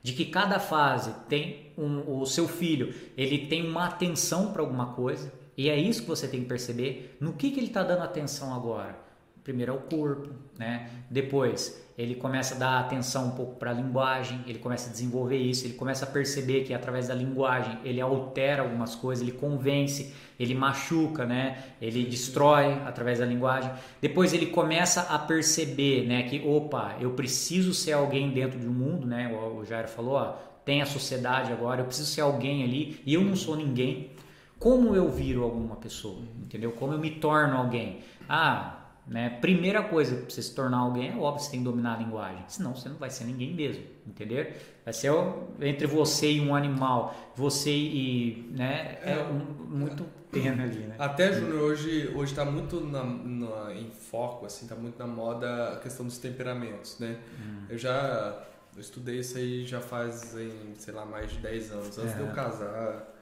de, 0.00 0.12
que 0.12 0.26
cada 0.26 0.60
fase 0.60 1.12
tem 1.28 1.72
um, 1.76 2.20
o 2.20 2.24
seu 2.24 2.46
filho, 2.46 2.94
ele 3.16 3.48
tem 3.48 3.68
uma 3.68 3.86
atenção 3.86 4.52
para 4.52 4.62
alguma 4.62 4.92
coisa 4.92 5.44
e 5.56 5.70
é 5.70 5.76
isso 5.78 6.02
que 6.02 6.08
você 6.08 6.28
tem 6.28 6.40
que 6.40 6.46
perceber. 6.46 7.16
No 7.20 7.32
que, 7.32 7.50
que 7.50 7.58
ele 7.58 7.68
está 7.68 7.82
dando 7.82 8.02
atenção 8.02 8.54
agora? 8.54 9.06
Primeiro 9.42 9.72
é 9.72 9.74
o 9.76 9.78
corpo, 9.78 10.30
né? 10.58 10.90
Depois 11.08 11.86
ele 11.96 12.16
começa 12.16 12.56
a 12.56 12.58
dar 12.58 12.80
atenção 12.80 13.28
um 13.28 13.30
pouco 13.30 13.54
para 13.54 13.70
a 13.70 13.74
linguagem, 13.74 14.44
ele 14.46 14.58
começa 14.58 14.90
a 14.90 14.92
desenvolver 14.92 15.38
isso, 15.38 15.64
ele 15.64 15.74
começa 15.74 16.04
a 16.04 16.08
perceber 16.08 16.64
que 16.64 16.74
através 16.74 17.08
da 17.08 17.14
linguagem 17.14 17.78
ele 17.84 18.00
altera 18.00 18.62
algumas 18.62 18.94
coisas, 18.94 19.26
ele 19.26 19.38
convence, 19.38 20.12
ele 20.38 20.54
machuca, 20.54 21.24
né? 21.24 21.62
Ele 21.80 22.04
destrói 22.04 22.74
através 22.84 23.20
da 23.20 23.24
linguagem. 23.24 23.70
Depois 24.02 24.34
ele 24.34 24.46
começa 24.46 25.02
a 25.02 25.18
perceber, 25.18 26.06
né, 26.06 26.24
que 26.24 26.46
opa, 26.46 26.96
eu 27.00 27.12
preciso 27.12 27.72
ser 27.72 27.92
alguém 27.92 28.30
dentro 28.30 28.58
de 28.58 28.66
um 28.66 28.74
mundo, 28.74 29.06
né? 29.06 29.32
O 29.32 29.64
Jair 29.64 29.88
falou, 29.88 30.14
ó, 30.14 30.32
tem 30.64 30.82
a 30.82 30.86
sociedade 30.86 31.52
agora, 31.52 31.80
eu 31.80 31.86
preciso 31.86 32.10
ser 32.10 32.22
alguém 32.22 32.64
ali 32.64 33.00
e 33.06 33.14
eu 33.14 33.22
não 33.22 33.36
sou 33.36 33.56
ninguém 33.56 34.10
como 34.58 34.94
eu 34.94 35.10
viro 35.10 35.42
alguma 35.42 35.76
pessoa, 35.76 36.20
entendeu? 36.42 36.72
Como 36.72 36.92
eu 36.92 36.98
me 36.98 37.10
torno 37.10 37.56
alguém. 37.56 38.00
Ah, 38.28 38.82
Né? 39.06 39.30
Primeira 39.40 39.84
coisa, 39.84 40.16
para 40.16 40.30
você 40.30 40.42
se 40.42 40.52
tornar 40.52 40.78
alguém, 40.78 41.10
é 41.10 41.16
óbvio 41.16 41.36
que 41.36 41.44
você 41.44 41.50
tem 41.52 41.60
que 41.60 41.64
dominar 41.64 41.94
a 41.94 41.98
linguagem. 41.98 42.44
Senão 42.48 42.74
você 42.74 42.88
não 42.88 42.96
vai 42.96 43.08
ser 43.08 43.22
ninguém 43.22 43.54
mesmo, 43.54 43.84
entendeu? 44.04 44.50
Vai 44.84 44.92
ser 44.92 45.12
entre 45.60 45.86
você 45.86 46.32
e 46.32 46.40
um 46.40 46.52
animal, 46.52 47.14
você 47.36 47.70
e. 47.70 48.50
Né? 48.50 48.98
É, 49.02 49.12
é 49.12 49.22
um, 49.22 49.38
muito 49.68 50.04
pena 50.32 50.64
ali, 50.64 50.80
né? 50.80 50.96
Até, 50.98 51.32
Júnior, 51.32 51.62
hoje 51.62 52.12
hoje 52.16 52.32
está 52.32 52.44
muito 52.44 52.80
na, 52.80 53.04
na, 53.04 53.74
em 53.74 53.90
foco, 53.92 54.44
assim, 54.44 54.64
está 54.64 54.74
muito 54.74 54.98
na 54.98 55.06
moda 55.06 55.74
a 55.74 55.76
questão 55.76 56.04
dos 56.04 56.18
temperamentos, 56.18 56.98
né? 56.98 57.16
Hum. 57.40 57.64
Eu 57.68 57.78
já 57.78 58.44
eu 58.74 58.80
estudei 58.80 59.20
isso 59.20 59.38
aí 59.38 59.64
já 59.64 59.80
faz, 59.80 60.36
em, 60.36 60.74
sei 60.74 60.92
lá, 60.92 61.06
mais 61.06 61.30
de 61.30 61.38
10 61.38 61.70
anos. 61.70 61.96
Antes 61.96 62.12
é. 62.12 62.16
de 62.16 62.22
eu 62.22 62.34
casar 62.34 63.06
li 63.06 63.15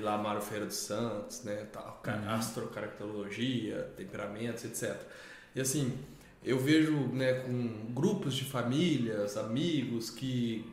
lá 0.00 0.18
Mário 0.18 0.40
Feira 0.40 0.66
dos 0.66 0.76
Santos, 0.76 1.42
né, 1.44 1.66
tal, 1.72 2.02
uhum. 2.06 2.30
astrocaracterologia, 2.30 3.90
temperamentos, 3.96 4.64
etc. 4.64 4.96
E 5.54 5.60
assim, 5.60 5.98
eu 6.44 6.58
vejo 6.58 6.92
né, 7.12 7.34
com 7.34 7.92
grupos 7.92 8.34
de 8.34 8.44
famílias, 8.44 9.36
amigos 9.36 10.10
que 10.10 10.64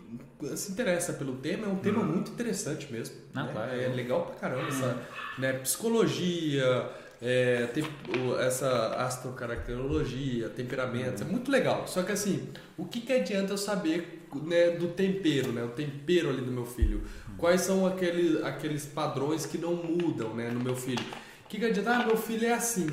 se 0.55 0.71
interessa 0.71 1.13
pelo 1.13 1.37
tema, 1.37 1.67
é 1.67 1.69
um 1.69 1.77
tema 1.77 1.99
uhum. 1.99 2.05
muito 2.05 2.31
interessante 2.31 2.91
mesmo. 2.91 3.15
Não, 3.33 3.45
né? 3.45 3.51
claro. 3.51 3.71
É 3.71 3.87
legal 3.87 4.25
pra 4.25 4.35
caramba 4.35 4.67
essa 4.67 4.87
uhum. 4.87 5.41
né, 5.41 5.53
psicologia, 5.53 6.89
é, 7.21 7.67
tem, 7.67 7.83
essa 8.39 8.95
astrocaracterologia, 8.95 10.49
temperamentos, 10.49 11.21
é 11.21 11.25
muito 11.25 11.51
legal. 11.51 11.87
Só 11.87 12.01
que 12.01 12.11
assim, 12.11 12.49
o 12.77 12.85
que, 12.85 13.01
que 13.01 13.13
adianta 13.13 13.53
eu 13.53 13.57
saber 13.57 14.18
né, 14.35 14.71
do 14.71 14.89
tempero, 14.89 15.51
né, 15.51 15.63
o 15.63 15.69
tempero 15.69 16.29
ali 16.29 16.41
do 16.41 16.51
meu 16.51 16.65
filho? 16.65 17.03
Quais 17.37 17.61
são 17.61 17.85
aqueles, 17.85 18.43
aqueles 18.43 18.85
padrões 18.85 19.45
que 19.45 19.57
não 19.57 19.75
mudam 19.75 20.33
né, 20.33 20.49
no 20.49 20.59
meu 20.59 20.75
filho? 20.75 21.03
O 21.45 21.49
que, 21.49 21.57
que 21.57 21.65
adianta? 21.65 21.91
Ah, 21.91 22.05
meu 22.05 22.17
filho 22.17 22.45
é 22.45 22.53
assim. 22.53 22.87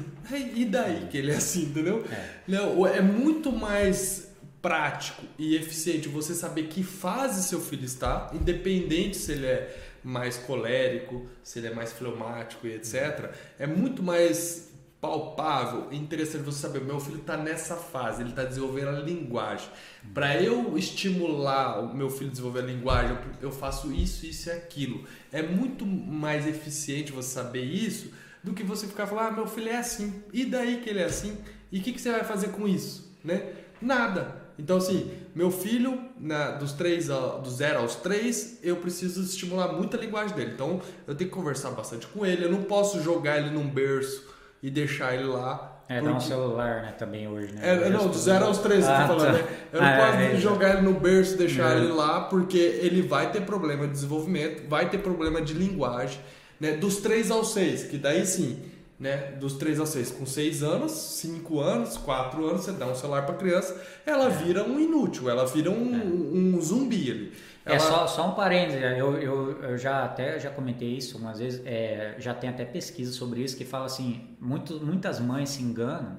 E 0.55 0.65
daí 0.65 1.09
que 1.11 1.19
ele 1.19 1.31
é 1.31 1.37
assim, 1.37 1.65
entendeu? 1.65 2.05
É. 2.11 2.41
Não, 2.49 2.87
é 2.87 3.03
muito 3.03 3.53
mais 3.53 4.27
prático 4.63 5.23
e 5.39 5.55
eficiente 5.55 6.09
você 6.09 6.35
saber 6.35 6.69
que 6.69 6.83
fase 6.83 7.47
seu 7.47 7.61
filho 7.61 7.85
está, 7.85 8.31
independente 8.35 9.17
se 9.17 9.33
ele 9.33 9.47
é 9.47 9.77
mais 10.03 10.37
colérico, 10.37 11.27
se 11.43 11.59
ele 11.59 11.69
é 11.69 11.75
mais 11.75 11.93
fleumático 11.93 12.67
e 12.67 12.75
etc. 12.75 13.31
É 13.59 13.67
muito 13.67 14.03
mais 14.03 14.66
palpável 15.07 15.87
interessante 15.93 16.43
você 16.43 16.59
saber, 16.59 16.81
meu 16.81 16.99
filho 16.99 17.19
está 17.19 17.37
nessa 17.37 17.77
fase, 17.77 18.23
ele 18.23 18.31
está 18.31 18.43
desenvolvendo 18.43 18.89
a 18.89 19.01
linguagem. 19.01 19.69
Para 20.13 20.43
eu 20.43 20.77
estimular 20.77 21.81
o 21.81 21.95
meu 21.95 22.11
filho 22.11 22.29
a 22.29 22.31
desenvolver 22.31 22.61
a 22.61 22.67
linguagem, 22.67 23.17
eu 23.41 23.53
faço 23.53 23.93
isso, 23.93 24.27
isso 24.27 24.49
e 24.49 24.53
aquilo. 24.53 25.05
É 25.31 25.43
muito 25.43 25.87
mais 25.87 26.47
eficiente 26.47 27.13
você 27.13 27.29
saber 27.29 27.63
isso 27.63 28.13
do 28.43 28.53
que 28.53 28.65
você 28.65 28.87
ficar 28.87 29.07
falando, 29.07 29.29
ah, 29.29 29.33
meu 29.33 29.47
filho 29.47 29.69
é 29.69 29.77
assim, 29.77 30.23
e 30.33 30.45
daí 30.45 30.81
que 30.81 30.91
ele 30.91 31.01
é 31.01 31.05
assim? 31.05 31.39
E 31.71 31.79
o 31.79 31.83
que, 31.83 31.93
que 31.93 32.01
você 32.01 32.11
vai 32.11 32.25
fazer 32.25 32.49
com 32.49 32.67
isso? 32.67 33.13
Né? 33.25 33.53
Nada. 33.81 34.47
Então, 34.59 34.79
assim, 34.79 35.11
meu 35.35 35.51
filho, 35.51 36.01
na, 36.19 36.53
dos 36.53 36.73
três, 36.73 37.09
do 37.09 37.51
zero 37.51 37.81
aos 37.81 37.97
três, 37.97 38.59
eu 38.63 38.77
preciso 38.77 39.23
estimular 39.23 39.73
muito 39.73 39.97
a 39.97 40.01
linguagem 40.01 40.35
dele. 40.35 40.53
Então, 40.55 40.81
eu 41.07 41.15
tenho 41.15 41.29
que 41.29 41.37
conversar 41.37 41.73
bastante 41.73 42.07
com 42.07 42.25
ele. 42.25 42.45
Eu 42.45 42.51
não 42.51 42.63
posso 42.63 43.03
jogar 43.03 43.39
ele 43.39 43.51
num 43.51 43.69
berço 43.69 44.36
e 44.67 44.71
deixar 44.71 45.15
ele 45.15 45.29
lá. 45.29 45.81
É, 45.89 46.01
porque... 46.01 46.11
dá 46.11 46.17
um 46.17 46.21
celular, 46.21 46.83
né, 46.83 46.95
também 46.99 47.29
hoje, 47.29 47.53
né? 47.53 47.87
É, 47.87 47.89
não, 47.89 48.09
do 48.09 48.19
zero 48.19 48.47
aos 48.47 48.59
três, 48.59 48.85
ah, 48.85 49.03
eu 49.03 49.07
tô 49.07 49.21
falando, 49.21 49.37
tá. 49.37 49.43
né? 49.45 49.57
Eu 49.73 49.81
não 49.81 49.89
ah, 49.89 49.97
posso 49.97 50.19
é, 50.19 50.37
jogar 50.41 50.71
ele 50.71 50.83
no 50.83 50.95
berço 50.95 51.35
e 51.35 51.37
deixar 51.39 51.77
é. 51.77 51.79
ele 51.79 51.93
lá, 51.93 52.23
porque 52.23 52.59
ele 52.59 53.03
vai 53.03 53.31
ter 53.31 53.43
problema 53.43 53.87
de 53.87 53.93
desenvolvimento, 53.93 54.69
vai 54.69 54.91
ter 54.91 54.99
problema 54.99 55.41
de 55.41 55.55
linguagem, 55.55 56.19
né? 56.59 56.73
Dos 56.73 56.97
três 56.97 57.31
aos 57.31 57.53
seis, 57.53 57.85
que 57.85 57.97
daí 57.97 58.27
sim, 58.27 58.61
né? 58.99 59.35
Dos 59.39 59.53
três 59.53 59.79
aos 59.79 59.91
seis, 59.91 60.11
com 60.11 60.27
seis 60.27 60.65
anos, 60.65 60.91
cinco 60.91 61.61
anos, 61.61 61.97
quatro 61.97 62.45
anos, 62.45 62.65
você 62.65 62.73
dá 62.73 62.89
um 62.89 62.95
celular 62.97 63.25
para 63.25 63.37
criança, 63.37 63.81
ela 64.05 64.27
é. 64.27 64.31
vira 64.31 64.65
um 64.65 64.81
inútil, 64.81 65.31
ela 65.31 65.47
vira 65.47 65.71
um, 65.71 65.95
é. 65.95 66.05
um 66.05 66.61
zumbi 66.61 67.13
ali. 67.13 67.33
É, 67.67 67.75
ela... 67.75 67.77
É 67.77 67.79
só, 67.81 68.07
só 68.07 68.29
um 68.29 68.35
parênteses, 68.35 68.81
eu, 68.81 69.19
eu, 69.19 69.63
eu, 69.63 69.77
já 69.77 70.05
até 70.05 70.39
já 70.39 70.51
comentei 70.51 70.97
isso 70.97 71.19
umas 71.19 71.41
vezes, 71.41 71.61
é, 71.67 72.15
já 72.19 72.33
tem 72.33 72.49
até 72.49 72.65
pesquisa 72.65 73.13
sobre 73.13 73.43
isso 73.43 73.57
que 73.57 73.65
fala 73.65 73.87
assim, 73.87 74.37
muito, 74.41 74.79
muitas 74.85 75.19
mães 75.19 75.51
se 75.51 75.63
enganam, 75.63 76.17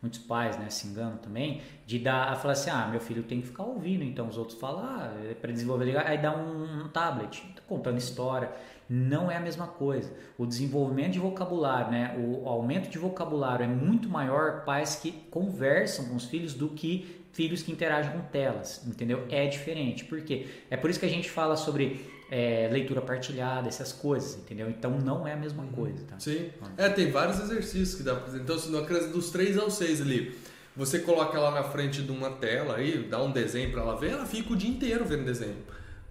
muitos 0.00 0.18
pais 0.20 0.58
né, 0.58 0.70
se 0.70 0.88
enganam 0.88 1.18
também, 1.18 1.60
de 1.84 1.98
dar, 1.98 2.32
a 2.32 2.36
falar 2.36 2.54
assim, 2.54 2.70
ah, 2.70 2.88
meu 2.90 3.00
filho 3.00 3.22
tem 3.22 3.42
que 3.42 3.46
ficar 3.46 3.64
ouvindo, 3.64 4.02
então 4.04 4.26
os 4.26 4.38
outros 4.38 4.58
falam, 4.58 4.84
ah, 4.84 5.12
é 5.30 5.34
para 5.34 5.52
desenvolver, 5.52 5.96
aí 5.98 6.16
dá 6.16 6.34
um, 6.34 6.84
um 6.84 6.88
tablet, 6.88 7.44
contando 7.68 7.98
história, 7.98 8.50
não 8.88 9.30
é 9.30 9.36
a 9.36 9.40
mesma 9.40 9.66
coisa. 9.66 10.12
O 10.38 10.46
desenvolvimento 10.46 11.12
de 11.12 11.18
vocabulário, 11.18 11.90
né, 11.90 12.16
o 12.18 12.48
aumento 12.48 12.88
de 12.88 12.98
vocabulário 12.98 13.64
é 13.64 13.66
muito 13.66 14.08
maior 14.08 14.64
pais 14.64 14.96
que 14.96 15.12
conversam 15.30 16.06
com 16.06 16.14
os 16.14 16.24
filhos 16.24 16.54
do 16.54 16.68
que 16.68 17.15
filhos 17.36 17.62
que 17.62 17.70
interagem 17.70 18.10
com 18.12 18.20
telas, 18.20 18.82
entendeu? 18.86 19.26
É 19.28 19.46
diferente. 19.46 20.06
Por 20.06 20.22
quê? 20.22 20.46
É 20.70 20.76
por 20.76 20.88
isso 20.88 20.98
que 20.98 21.04
a 21.04 21.08
gente 21.08 21.28
fala 21.28 21.54
sobre 21.54 22.00
é, 22.30 22.66
leitura 22.72 23.02
partilhada, 23.02 23.68
essas 23.68 23.92
coisas, 23.92 24.36
entendeu? 24.36 24.70
Então 24.70 24.98
não 24.98 25.28
é 25.28 25.34
a 25.34 25.36
mesma 25.36 25.62
uhum. 25.62 25.70
coisa, 25.70 26.02
tá? 26.08 26.18
Sim. 26.18 26.48
É, 26.78 26.88
tem 26.88 27.10
vários 27.10 27.38
exercícios 27.38 27.94
que 27.94 28.02
dá 28.02 28.14
pra 28.14 28.24
fazer. 28.24 28.40
Então, 28.40 28.58
se 28.58 28.70
numa 28.70 28.86
criança 28.86 29.08
dos 29.08 29.28
3 29.30 29.58
aos 29.58 29.74
6 29.74 30.00
ali, 30.00 30.34
você 30.74 31.00
coloca 31.00 31.36
ela 31.36 31.50
na 31.50 31.62
frente 31.62 32.02
de 32.02 32.10
uma 32.10 32.30
tela 32.30 32.76
aí, 32.76 33.06
dá 33.06 33.22
um 33.22 33.30
desenho 33.30 33.70
para 33.70 33.82
ela 33.82 33.96
ver, 33.96 34.12
ela 34.12 34.24
fica 34.24 34.54
o 34.54 34.56
dia 34.56 34.70
inteiro 34.70 35.04
vendo 35.04 35.26
desenho. 35.26 35.56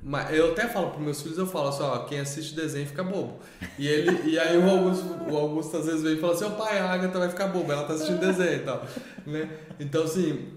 Mas 0.07 0.31
eu 0.31 0.51
até 0.51 0.67
falo 0.67 0.91
para 0.91 0.99
meus 0.99 1.23
filhos, 1.23 1.39
eu 1.39 1.47
falo 1.47 1.69
assim, 1.69 1.81
ó, 1.81 1.97
quem 2.05 2.19
assiste 2.19 2.53
desenho 2.53 2.85
fica 2.85 3.03
bobo. 3.03 3.39
E 3.79 3.87
ele 3.87 4.29
e 4.29 4.37
aí 4.37 4.55
o 4.55 4.69
Augusto, 4.69 5.07
o 5.27 5.35
Augusto 5.35 5.77
às 5.77 5.87
vezes 5.87 6.03
vem 6.03 6.13
e 6.13 6.19
fala 6.19 6.33
assim, 6.33 6.45
ó 6.45 6.51
pai, 6.51 6.77
a 6.77 6.91
Agatha 6.91 7.17
vai 7.17 7.29
ficar 7.29 7.47
boba, 7.47 7.73
ela 7.73 7.83
tá 7.85 7.93
assistindo 7.93 8.19
desenho 8.21 8.57
e 8.57 8.59
tal, 8.59 8.85
né? 9.25 9.49
Então 9.79 10.03
assim, 10.03 10.55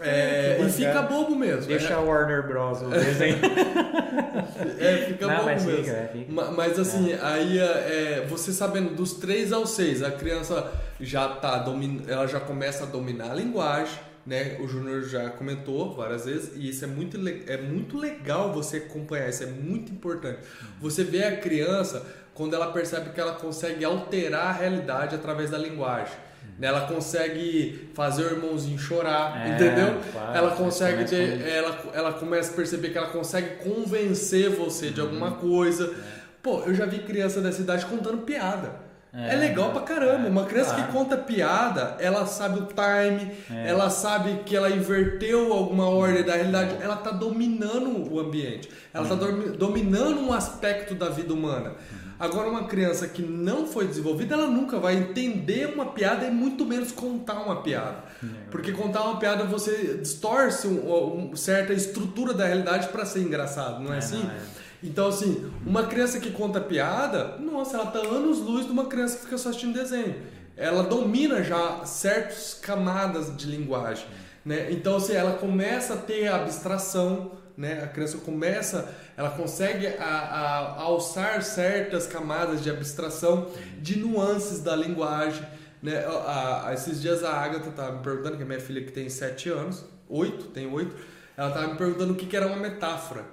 é, 0.00 0.58
e 0.60 0.68
fica 0.70 1.02
bobo 1.02 1.34
mesmo. 1.34 1.66
Deixa 1.66 1.90
é. 1.90 1.92
a 1.94 2.00
Warner 2.00 2.46
Bros. 2.46 2.82
o 2.82 2.88
desenho. 2.88 3.38
é, 4.78 4.96
fica 5.06 5.26
Não, 5.26 5.34
bobo 5.36 5.46
mas 5.46 5.64
mesmo. 5.64 5.84
Fica, 5.84 6.10
fica. 6.12 6.50
Mas 6.52 6.78
assim, 6.78 7.12
é. 7.12 7.18
aí 7.22 7.58
é, 7.58 8.26
você 8.28 8.52
sabendo 8.52 8.94
dos 8.94 9.14
3 9.14 9.52
aos 9.52 9.70
6, 9.70 10.02
a 10.02 10.10
criança 10.10 10.70
já 11.00 11.28
tá 11.28 11.58
domin... 11.58 12.02
ela 12.06 12.26
já 12.26 12.40
começa 12.40 12.84
a 12.84 12.86
dominar 12.86 13.32
a 13.32 13.34
linguagem, 13.34 13.98
né? 14.26 14.56
O 14.60 14.68
Júnior 14.68 15.02
já 15.04 15.30
comentou 15.30 15.94
várias 15.94 16.24
vezes, 16.24 16.52
e 16.56 16.68
isso 16.68 16.84
é 16.84 16.88
muito, 16.88 17.18
é 17.46 17.56
muito 17.56 17.98
legal 17.98 18.52
você 18.52 18.78
acompanhar, 18.78 19.28
isso 19.28 19.42
é 19.42 19.46
muito 19.46 19.92
importante. 19.92 20.38
Você 20.80 21.04
vê 21.04 21.24
a 21.24 21.36
criança 21.36 22.06
quando 22.34 22.54
ela 22.54 22.72
percebe 22.72 23.10
que 23.10 23.20
ela 23.20 23.34
consegue 23.34 23.84
alterar 23.84 24.46
a 24.46 24.52
realidade 24.52 25.14
através 25.14 25.50
da 25.50 25.58
linguagem. 25.58 26.14
Ela 26.60 26.82
consegue 26.82 27.88
fazer 27.94 28.24
o 28.24 28.36
irmãozinho 28.36 28.78
chorar, 28.78 29.46
é, 29.46 29.54
entendeu? 29.54 29.98
Claro, 30.12 30.36
ela 30.36 30.50
consegue, 30.52 31.04
de, 31.04 31.48
ela, 31.48 31.78
ela 31.94 32.12
começa 32.12 32.52
a 32.52 32.54
perceber 32.54 32.90
que 32.90 32.98
ela 32.98 33.08
consegue 33.08 33.56
convencer 33.64 34.50
você 34.50 34.86
uhum. 34.86 34.92
de 34.92 35.00
alguma 35.00 35.32
coisa. 35.32 35.84
É. 35.84 36.20
Pô, 36.42 36.62
eu 36.66 36.74
já 36.74 36.86
vi 36.86 36.98
criança 37.00 37.40
dessa 37.40 37.60
idade 37.60 37.86
contando 37.86 38.18
piada. 38.18 38.90
É, 39.12 39.34
é 39.34 39.36
legal 39.36 39.72
pra 39.72 39.82
caramba. 39.82 40.28
Uma 40.28 40.44
criança 40.44 40.74
claro. 40.74 40.86
que 40.86 40.92
conta 40.92 41.16
piada, 41.16 41.96
ela 41.98 42.26
sabe 42.26 42.60
o 42.60 42.66
time, 42.66 43.32
é. 43.50 43.68
ela 43.68 43.90
sabe 43.90 44.42
que 44.46 44.54
ela 44.54 44.70
inverteu 44.70 45.52
alguma 45.52 45.88
ordem 45.88 46.22
da 46.22 46.34
realidade, 46.34 46.76
ela 46.80 46.96
tá 46.96 47.10
dominando 47.10 48.12
o 48.12 48.20
ambiente, 48.20 48.70
ela 48.94 49.06
tá 49.08 49.14
uhum. 49.14 49.42
tá 49.42 49.56
dominando 49.58 50.20
um 50.20 50.32
aspecto 50.32 50.94
da 50.94 51.08
vida 51.08 51.34
humana. 51.34 51.70
Uhum. 51.70 51.99
Agora, 52.20 52.50
uma 52.50 52.64
criança 52.64 53.08
que 53.08 53.22
não 53.22 53.66
foi 53.66 53.86
desenvolvida, 53.86 54.34
ela 54.34 54.46
nunca 54.46 54.78
vai 54.78 54.94
entender 54.94 55.72
uma 55.72 55.86
piada 55.86 56.26
e 56.26 56.30
muito 56.30 56.66
menos 56.66 56.92
contar 56.92 57.40
uma 57.40 57.62
piada. 57.62 58.04
É 58.22 58.26
Porque 58.50 58.72
contar 58.72 59.04
uma 59.04 59.18
piada 59.18 59.44
você 59.44 59.96
distorce 59.96 60.66
uma 60.66 60.96
um, 60.98 61.34
certa 61.34 61.72
estrutura 61.72 62.34
da 62.34 62.44
realidade 62.44 62.88
para 62.88 63.06
ser 63.06 63.20
engraçado, 63.20 63.82
não 63.82 63.90
é, 63.90 63.96
é 63.96 63.98
assim? 63.98 64.22
Não 64.22 64.30
é. 64.30 64.38
Então, 64.82 65.08
assim, 65.08 65.50
uma 65.64 65.84
criança 65.84 66.20
que 66.20 66.30
conta 66.30 66.60
piada, 66.60 67.38
nossa, 67.38 67.78
ela 67.78 67.86
tá 67.86 68.00
anos 68.00 68.38
luz 68.38 68.66
de 68.66 68.72
uma 68.72 68.84
criança 68.84 69.16
que 69.16 69.24
fica 69.24 69.38
só 69.38 69.48
assistindo 69.48 69.72
desenho. 69.72 70.16
Ela 70.58 70.82
domina 70.82 71.42
já 71.42 71.86
certas 71.86 72.58
camadas 72.60 73.34
de 73.34 73.46
linguagem. 73.46 74.06
Né? 74.44 74.70
Então, 74.70 74.96
assim, 74.96 75.14
ela 75.14 75.38
começa 75.38 75.94
a 75.94 75.96
ter 75.96 76.28
abstração, 76.28 77.32
né? 77.60 77.82
A 77.84 77.86
criança 77.86 78.16
começa, 78.16 78.88
ela 79.18 79.28
consegue 79.28 79.86
a, 79.86 80.02
a, 80.02 80.58
a 80.78 80.80
alçar 80.80 81.42
certas 81.42 82.06
camadas 82.06 82.62
de 82.62 82.70
abstração, 82.70 83.50
de 83.82 83.98
nuances 83.98 84.60
da 84.60 84.74
linguagem, 84.74 85.44
né? 85.82 86.02
A, 86.06 86.68
a, 86.68 86.74
esses 86.74 87.02
dias 87.02 87.22
a 87.22 87.32
Agatha 87.32 87.68
estava 87.68 87.92
me 87.92 88.02
perguntando, 88.02 88.38
que 88.38 88.42
é 88.42 88.46
minha 88.46 88.60
filha 88.60 88.82
que 88.82 88.90
tem 88.90 89.10
7 89.10 89.50
anos, 89.50 89.84
8, 90.08 90.46
tem 90.46 90.72
8, 90.72 90.96
ela 91.36 91.48
estava 91.48 91.68
me 91.68 91.76
perguntando 91.76 92.14
o 92.14 92.16
que, 92.16 92.24
que 92.24 92.34
era 92.34 92.46
uma 92.46 92.56
metáfora. 92.56 93.26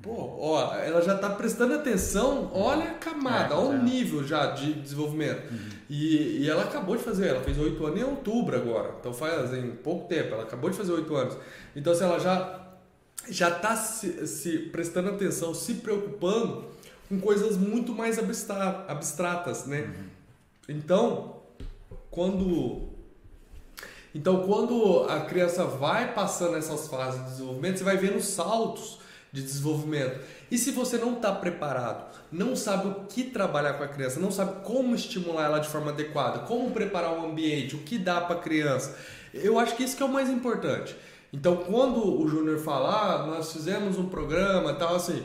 Pô, 0.00 0.36
ó, 0.40 0.76
ela 0.76 1.02
já 1.02 1.16
está 1.16 1.28
prestando 1.28 1.74
atenção, 1.74 2.50
olha 2.54 2.92
a 2.92 2.94
camada, 2.94 3.52
é, 3.52 3.56
olha 3.56 3.80
o 3.80 3.82
nível 3.82 4.24
já 4.24 4.46
de 4.52 4.74
desenvolvimento. 4.74 5.50
Uhum. 5.50 5.68
E, 5.90 6.38
e 6.42 6.48
ela 6.48 6.62
acabou 6.62 6.96
de 6.96 7.02
fazer, 7.02 7.26
ela 7.26 7.40
fez 7.40 7.58
8 7.58 7.84
anos 7.84 8.00
em 8.00 8.04
outubro 8.04 8.56
agora, 8.56 8.94
então 8.98 9.12
faz 9.12 9.52
em 9.52 9.72
pouco 9.72 10.08
tempo, 10.08 10.34
ela 10.34 10.44
acabou 10.44 10.70
de 10.70 10.76
fazer 10.76 10.92
8 10.92 11.16
anos. 11.16 11.36
Então, 11.74 11.92
se 11.94 12.02
ela 12.04 12.18
já 12.18 12.69
já 13.28 13.48
está 13.48 13.76
se, 13.76 14.26
se, 14.26 14.58
prestando 14.70 15.10
atenção, 15.10 15.54
se 15.54 15.74
preocupando 15.74 16.64
com 17.08 17.20
coisas 17.20 17.56
muito 17.56 17.92
mais 17.92 18.18
abstratas, 18.18 19.66
né? 19.66 19.80
Uhum. 19.80 20.04
Então, 20.68 21.36
quando 22.10 22.88
Então, 24.14 24.42
quando 24.46 25.06
a 25.08 25.20
criança 25.20 25.64
vai 25.64 26.14
passando 26.14 26.56
essas 26.56 26.88
fases 26.88 27.20
de 27.20 27.30
desenvolvimento, 27.30 27.78
você 27.78 27.84
vai 27.84 27.96
vendo 27.96 28.20
saltos 28.20 28.98
de 29.32 29.42
desenvolvimento. 29.42 30.20
E 30.50 30.58
se 30.58 30.72
você 30.72 30.98
não 30.98 31.14
está 31.14 31.32
preparado, 31.32 32.10
não 32.32 32.56
sabe 32.56 32.88
o 32.88 33.04
que 33.04 33.24
trabalhar 33.24 33.74
com 33.74 33.84
a 33.84 33.88
criança, 33.88 34.18
não 34.18 34.32
sabe 34.32 34.64
como 34.64 34.94
estimular 34.94 35.44
ela 35.44 35.58
de 35.60 35.68
forma 35.68 35.90
adequada, 35.92 36.40
como 36.40 36.72
preparar 36.72 37.12
o 37.12 37.26
ambiente, 37.26 37.76
o 37.76 37.80
que 37.80 37.98
dá 37.98 38.20
para 38.20 38.36
a 38.36 38.40
criança, 38.40 38.96
eu 39.32 39.58
acho 39.58 39.76
que 39.76 39.84
isso 39.84 39.96
que 39.96 40.02
é 40.02 40.06
o 40.06 40.12
mais 40.12 40.28
importante. 40.28 40.96
Então, 41.32 41.56
quando 41.58 42.20
o 42.20 42.28
Júnior 42.28 42.58
falar, 42.58 43.22
ah, 43.22 43.26
nós 43.26 43.52
fizemos 43.52 43.98
um 43.98 44.08
programa, 44.08 44.74
tal 44.74 44.96
assim, 44.96 45.22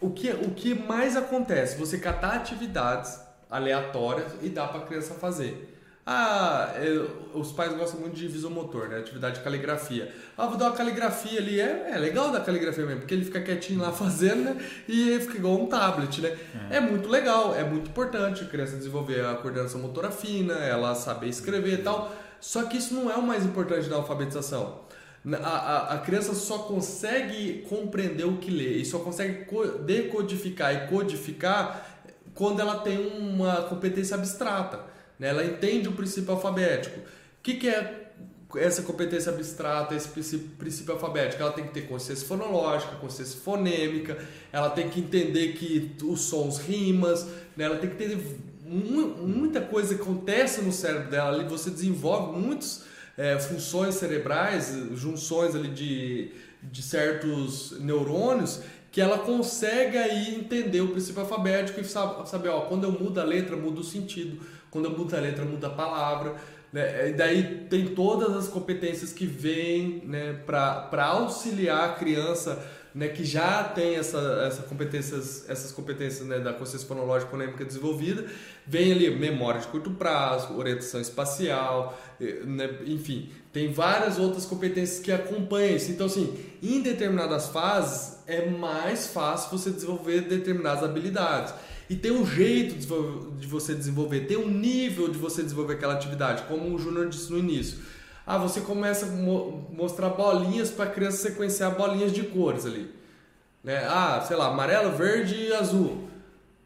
o 0.00 0.10
que, 0.10 0.30
o 0.30 0.50
que 0.50 0.74
mais 0.74 1.16
acontece? 1.16 1.78
Você 1.78 1.98
catar 1.98 2.34
atividades 2.34 3.18
aleatórias 3.50 4.32
e 4.42 4.48
dá 4.48 4.66
para 4.66 4.80
a 4.80 4.86
criança 4.86 5.14
fazer. 5.14 5.74
Ah, 6.10 6.72
eu, 6.80 7.28
os 7.34 7.52
pais 7.52 7.74
gostam 7.74 8.00
muito 8.00 8.14
de 8.14 8.26
visomotor, 8.28 8.88
né? 8.88 8.98
Atividade 8.98 9.36
de 9.36 9.44
caligrafia. 9.44 10.10
Ah, 10.38 10.46
vou 10.46 10.56
dar 10.56 10.66
uma 10.66 10.74
caligrafia 10.74 11.38
ali. 11.38 11.60
É, 11.60 11.90
é 11.92 11.98
legal 11.98 12.30
dar 12.30 12.40
caligrafia 12.40 12.86
mesmo, 12.86 13.00
porque 13.00 13.12
ele 13.12 13.26
fica 13.26 13.42
quietinho 13.42 13.82
lá 13.82 13.92
fazendo, 13.92 14.44
né? 14.44 14.56
E 14.88 15.18
fica 15.20 15.36
igual 15.36 15.60
um 15.60 15.66
tablet, 15.66 16.22
né? 16.22 16.34
É. 16.70 16.76
é 16.76 16.80
muito 16.80 17.10
legal, 17.10 17.54
é 17.54 17.62
muito 17.62 17.90
importante 17.90 18.42
a 18.42 18.46
criança 18.46 18.76
desenvolver 18.78 19.22
a 19.22 19.34
coordenação 19.34 19.82
motora 19.82 20.10
fina, 20.10 20.54
ela 20.54 20.94
saber 20.94 21.28
escrever 21.28 21.80
e 21.80 21.82
tal. 21.82 22.10
Só 22.40 22.64
que 22.64 22.76
isso 22.76 22.94
não 22.94 23.10
é 23.10 23.16
o 23.16 23.22
mais 23.22 23.44
importante 23.44 23.88
da 23.88 23.96
alfabetização. 23.96 24.80
A, 25.42 25.48
a, 25.48 25.94
a, 25.94 25.98
criança 25.98 26.32
só 26.34 26.58
consegue 26.58 27.66
compreender 27.68 28.24
o 28.24 28.38
que 28.38 28.50
lê 28.50 28.76
e 28.76 28.84
só 28.84 29.00
consegue 29.00 29.46
decodificar 29.84 30.74
e 30.74 30.88
codificar 30.88 32.00
quando 32.34 32.60
ela 32.60 32.78
tem 32.78 32.98
uma 33.18 33.62
competência 33.62 34.16
abstrata. 34.16 34.80
Né? 35.18 35.28
Ela 35.28 35.44
entende 35.44 35.88
o 35.88 35.92
princípio 35.92 36.32
alfabético. 36.32 37.00
O 37.00 37.02
que, 37.42 37.54
que 37.54 37.68
é 37.68 38.08
essa 38.56 38.82
competência 38.82 39.32
abstrata, 39.32 39.94
esse 39.94 40.08
princípio 40.08 40.94
alfabético? 40.94 41.42
Ela 41.42 41.52
tem 41.52 41.66
que 41.66 41.74
ter 41.74 41.82
consciência 41.82 42.26
fonológica, 42.26 42.94
consciência 42.96 43.40
fonêmica, 43.40 44.16
ela 44.52 44.70
tem 44.70 44.88
que 44.88 45.00
entender 45.00 45.54
que 45.54 45.96
os 46.04 46.20
sons 46.20 46.58
rimas, 46.58 47.24
né? 47.56 47.64
ela 47.64 47.76
tem 47.76 47.90
que 47.90 47.96
ter 47.96 48.16
muita 48.68 49.60
coisa 49.60 49.94
acontece 49.94 50.60
no 50.60 50.72
cérebro 50.72 51.10
dela 51.10 51.30
ali, 51.30 51.48
você 51.48 51.70
desenvolve 51.70 52.38
muitas 52.38 52.84
é, 53.16 53.38
funções 53.38 53.94
cerebrais, 53.96 54.76
junções 54.94 55.54
ali 55.54 55.68
de, 55.68 56.30
de 56.62 56.82
certos 56.82 57.80
neurônios 57.80 58.60
que 58.90 59.00
ela 59.00 59.18
consegue 59.18 59.98
aí 59.98 60.34
entender 60.34 60.80
o 60.80 60.88
princípio 60.88 61.20
alfabético 61.20 61.80
e 61.80 61.84
saber, 61.84 62.26
sabe, 62.26 62.48
ó, 62.48 62.62
quando 62.62 62.84
eu 62.84 62.92
mudo 62.92 63.20
a 63.20 63.24
letra, 63.24 63.56
muda 63.56 63.80
o 63.80 63.84
sentido, 63.84 64.40
quando 64.70 64.86
eu 64.86 64.96
mudo 64.96 65.14
a 65.14 65.20
letra, 65.20 65.44
muda 65.44 65.66
a 65.66 65.70
palavra. 65.70 66.36
Né? 66.72 67.10
E 67.10 67.12
daí 67.12 67.66
tem 67.68 67.88
todas 67.88 68.34
as 68.34 68.48
competências 68.48 69.12
que 69.12 69.26
vêm 69.26 70.02
né, 70.06 70.32
para 70.44 71.06
auxiliar 71.06 71.90
a 71.90 71.92
criança 71.94 72.64
né, 72.98 73.06
que 73.06 73.24
já 73.24 73.62
tem 73.62 73.94
essa, 73.94 74.18
essa 74.44 74.62
competências, 74.62 75.48
essas 75.48 75.70
competências 75.70 76.26
né, 76.26 76.40
da 76.40 76.52
consciência 76.52 76.88
fonológica 76.88 77.30
fonêmica 77.30 77.64
desenvolvida, 77.64 78.26
vem 78.66 78.90
ali 78.90 79.08
memória 79.08 79.60
de 79.60 79.68
curto 79.68 79.92
prazo, 79.92 80.58
orientação 80.58 81.00
espacial, 81.00 81.96
né, 82.18 82.68
enfim, 82.86 83.30
tem 83.52 83.72
várias 83.72 84.18
outras 84.18 84.44
competências 84.44 84.98
que 84.98 85.12
acompanham 85.12 85.76
isso. 85.76 85.92
Então, 85.92 86.06
assim, 86.06 86.36
em 86.60 86.80
determinadas 86.82 87.46
fases 87.50 88.18
é 88.26 88.50
mais 88.50 89.06
fácil 89.06 89.56
você 89.56 89.70
desenvolver 89.70 90.22
determinadas 90.22 90.82
habilidades. 90.82 91.54
E 91.88 91.94
tem 91.94 92.10
um 92.10 92.26
jeito 92.26 92.74
de 93.38 93.46
você 93.46 93.76
desenvolver, 93.76 94.22
tem 94.22 94.36
um 94.36 94.50
nível 94.50 95.06
de 95.06 95.18
você 95.18 95.40
desenvolver 95.44 95.74
aquela 95.74 95.94
atividade, 95.94 96.42
como 96.48 96.74
o 96.74 96.78
Júnior 96.80 97.08
disse 97.08 97.30
no 97.30 97.38
início 97.38 97.78
ah, 98.30 98.36
você 98.36 98.60
começa 98.60 99.06
a 99.06 99.08
mo 99.08 99.66
mostrar 99.72 100.10
bolinhas 100.10 100.70
para 100.70 100.84
a 100.84 100.90
criança 100.90 101.16
sequenciar 101.16 101.74
bolinhas 101.74 102.12
de 102.12 102.24
cores 102.24 102.66
ali. 102.66 102.94
Né? 103.64 103.78
Ah, 103.88 104.22
sei 104.28 104.36
lá, 104.36 104.48
amarelo, 104.48 104.92
verde 104.92 105.34
e 105.34 105.54
azul. 105.54 106.10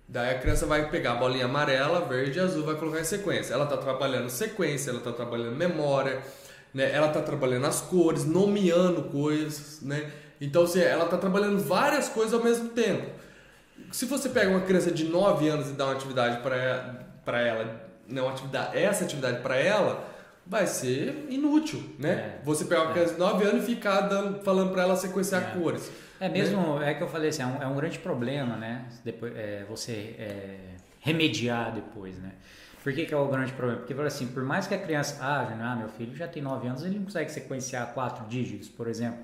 Daí 0.08 0.34
a 0.34 0.40
criança 0.40 0.66
vai 0.66 0.90
pegar 0.90 1.12
a 1.12 1.14
bolinha 1.14 1.44
amarela, 1.44 2.00
verde 2.00 2.40
e 2.40 2.42
azul, 2.42 2.64
vai 2.64 2.74
colocar 2.74 2.98
em 2.98 3.04
sequência. 3.04 3.54
Ela 3.54 3.62
está 3.62 3.76
trabalhando 3.76 4.28
sequência, 4.28 4.90
ela 4.90 4.98
está 4.98 5.12
trabalhando 5.12 5.54
memória, 5.54 6.20
né? 6.74 6.90
ela 6.92 7.06
está 7.06 7.22
trabalhando 7.22 7.66
as 7.66 7.80
cores, 7.80 8.24
nomeando 8.24 9.04
coisas. 9.04 9.80
Né? 9.82 10.10
Então, 10.40 10.64
assim, 10.64 10.80
ela 10.80 11.04
está 11.04 11.16
trabalhando 11.16 11.62
várias 11.62 12.08
coisas 12.08 12.34
ao 12.34 12.42
mesmo 12.42 12.70
tempo. 12.70 13.06
Se 13.92 14.04
você 14.04 14.28
pega 14.28 14.50
uma 14.50 14.62
criança 14.62 14.90
de 14.90 15.04
9 15.04 15.48
anos 15.48 15.70
e 15.70 15.74
dá 15.74 15.84
uma 15.84 15.92
atividade 15.92 16.42
para 16.42 17.40
ela, 17.40 17.88
não, 18.08 18.28
atividade, 18.28 18.76
essa 18.76 19.04
atividade 19.04 19.40
para 19.42 19.54
ela, 19.54 20.10
vai 20.47 20.66
ser 20.66 21.26
inútil, 21.30 21.82
né? 21.99 22.11
É, 22.11 22.40
Você 22.45 22.64
pegar 22.64 22.82
uma 22.82 22.90
é. 22.90 22.93
criança 22.95 23.14
de 23.14 23.18
9 23.18 23.45
anos 23.45 23.62
e 23.64 23.74
ficar 23.74 24.03
dando, 24.03 24.43
falando 24.43 24.72
para 24.72 24.82
ela 24.82 24.97
sequenciar 24.97 25.43
é. 25.43 25.59
cores. 25.59 25.90
É 26.20 26.28
mesmo, 26.28 26.78
né? 26.78 26.90
é 26.90 26.95
que 26.95 27.03
eu 27.03 27.09
falei 27.09 27.30
assim, 27.30 27.43
é 27.43 27.47
um, 27.47 27.62
é 27.62 27.66
um 27.66 27.74
grande 27.74 27.99
problema, 27.99 28.57
né? 28.57 28.86
Depois, 29.05 29.34
é, 29.36 29.64
você 29.68 30.14
é, 30.18 30.59
remediar 31.01 31.74
depois, 31.74 32.18
né? 32.18 32.32
Por 32.82 32.93
que, 32.93 33.07
que, 33.07 33.14
é 33.14 33.16
o 33.16 33.28
grande 33.28 33.53
problema? 33.53 33.80
Porque 33.80 33.95
assim, 34.03 34.26
por 34.26 34.43
mais 34.43 34.66
que 34.66 34.74
a 34.74 34.78
criança, 34.78 35.18
ah, 35.20 35.49
ah, 35.61 35.76
meu 35.76 35.88
filho 35.88 36.14
já 36.16 36.26
tem 36.26 36.43
9 36.43 36.66
anos, 36.66 36.84
ele 36.84 36.97
não 36.97 37.05
consegue 37.05 37.30
sequenciar 37.30 37.95
quatro 37.95 38.26
dígitos, 38.26 38.68
por 38.68 38.88
exemplo. 38.88 39.20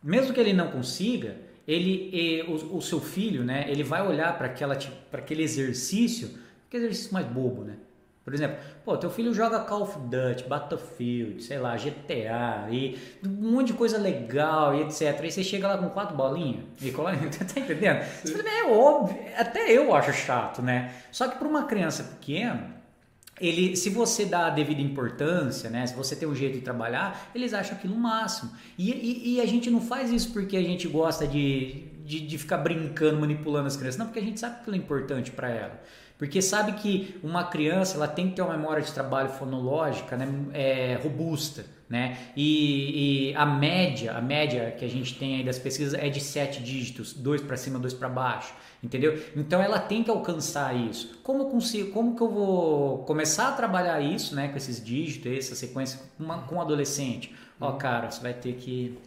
Mesmo 0.00 0.32
que 0.32 0.38
ele 0.38 0.52
não 0.52 0.70
consiga, 0.70 1.36
ele, 1.66 2.44
o, 2.48 2.76
o, 2.76 2.80
seu 2.80 3.00
filho, 3.00 3.42
né, 3.42 3.66
ele 3.68 3.82
vai 3.82 4.06
olhar 4.06 4.38
para 4.38 4.46
aquele 4.46 5.42
exercício, 5.42 6.38
que 6.70 6.76
exercício 6.76 7.12
mais 7.12 7.26
bobo, 7.26 7.64
né? 7.64 7.74
Por 8.28 8.34
exemplo, 8.34 8.58
pô, 8.84 8.94
teu 8.98 9.08
filho 9.08 9.32
joga 9.32 9.60
Call 9.60 9.84
of 9.84 9.98
Duty, 10.00 10.44
Battlefield, 10.46 11.42
sei 11.42 11.58
lá, 11.58 11.74
GTA 11.78 12.68
e 12.70 12.98
um 13.24 13.52
monte 13.52 13.68
de 13.68 13.72
coisa 13.72 13.96
legal 13.96 14.74
e 14.74 14.82
etc. 14.82 15.18
Aí 15.22 15.30
você 15.30 15.42
chega 15.42 15.66
lá 15.66 15.78
com 15.78 15.88
quatro 15.88 16.14
bolinhas 16.14 16.64
e 16.82 16.90
cola... 16.90 17.12
tá 17.16 17.58
entendendo? 17.58 18.04
É 18.46 18.70
óbvio, 18.70 19.16
até 19.34 19.72
eu 19.72 19.94
acho 19.94 20.12
chato, 20.12 20.60
né? 20.60 20.92
Só 21.10 21.26
que 21.26 21.38
para 21.38 21.48
uma 21.48 21.64
criança 21.64 22.02
pequena, 22.02 22.76
ele, 23.40 23.74
se 23.74 23.88
você 23.88 24.26
dá 24.26 24.48
a 24.48 24.50
devida 24.50 24.82
importância, 24.82 25.70
né, 25.70 25.86
se 25.86 25.94
você 25.94 26.14
tem 26.14 26.28
um 26.28 26.34
jeito 26.34 26.58
de 26.58 26.60
trabalhar, 26.60 27.30
eles 27.34 27.54
acham 27.54 27.78
aquilo 27.78 27.94
o 27.94 27.98
máximo. 27.98 28.50
E, 28.76 28.90
e, 28.90 29.36
e, 29.36 29.40
a 29.40 29.46
gente 29.46 29.70
não 29.70 29.80
faz 29.80 30.12
isso 30.12 30.34
porque 30.34 30.54
a 30.54 30.62
gente 30.62 30.86
gosta 30.86 31.26
de, 31.26 31.86
de, 32.04 32.20
de 32.20 32.36
ficar 32.36 32.58
brincando, 32.58 33.20
manipulando 33.20 33.68
as 33.68 33.76
crianças, 33.76 33.98
não, 33.98 34.04
porque 34.04 34.18
a 34.18 34.22
gente 34.22 34.38
sabe 34.38 34.56
que 34.56 34.60
aquilo 34.60 34.76
é 34.76 34.78
importante 34.78 35.30
para 35.30 35.48
ela. 35.48 35.80
Porque 36.18 36.42
sabe 36.42 36.72
que 36.72 37.16
uma 37.22 37.44
criança 37.44 37.96
ela 37.96 38.08
tem 38.08 38.28
que 38.28 38.34
ter 38.36 38.42
uma 38.42 38.56
memória 38.56 38.82
de 38.82 38.92
trabalho 38.92 39.28
fonológica 39.28 40.16
né, 40.16 40.28
é, 40.52 40.98
robusta. 41.00 41.64
Né? 41.88 42.18
E, 42.36 43.30
e, 43.30 43.34
a 43.34 43.46
média, 43.46 44.12
a 44.12 44.20
média 44.20 44.74
que 44.78 44.84
a 44.84 44.88
gente 44.88 45.14
tem 45.14 45.36
aí 45.36 45.44
das 45.44 45.58
pesquisas 45.58 45.94
é 45.94 46.10
de 46.10 46.20
sete 46.20 46.62
dígitos, 46.62 47.14
dois 47.14 47.40
para 47.40 47.56
cima, 47.56 47.78
dois 47.78 47.94
para 47.94 48.10
baixo, 48.10 48.52
entendeu? 48.84 49.18
Então 49.34 49.62
ela 49.62 49.78
tem 49.78 50.04
que 50.04 50.10
alcançar 50.10 50.76
isso. 50.76 51.18
Como 51.22 51.44
eu 51.44 51.46
consigo, 51.46 51.90
como 51.92 52.14
que 52.14 52.20
eu 52.20 52.28
vou 52.28 52.98
começar 53.04 53.48
a 53.48 53.52
trabalhar 53.52 54.02
isso, 54.02 54.34
né, 54.34 54.48
com 54.48 54.58
esses 54.58 54.84
dígitos, 54.84 55.32
essa 55.32 55.54
sequência 55.54 55.98
uma, 56.20 56.42
com 56.42 56.56
um 56.56 56.60
adolescente? 56.60 57.34
Ó, 57.58 57.70
oh, 57.70 57.72
cara, 57.74 58.10
você 58.10 58.20
vai 58.20 58.34
ter 58.34 58.52
que 58.56 58.98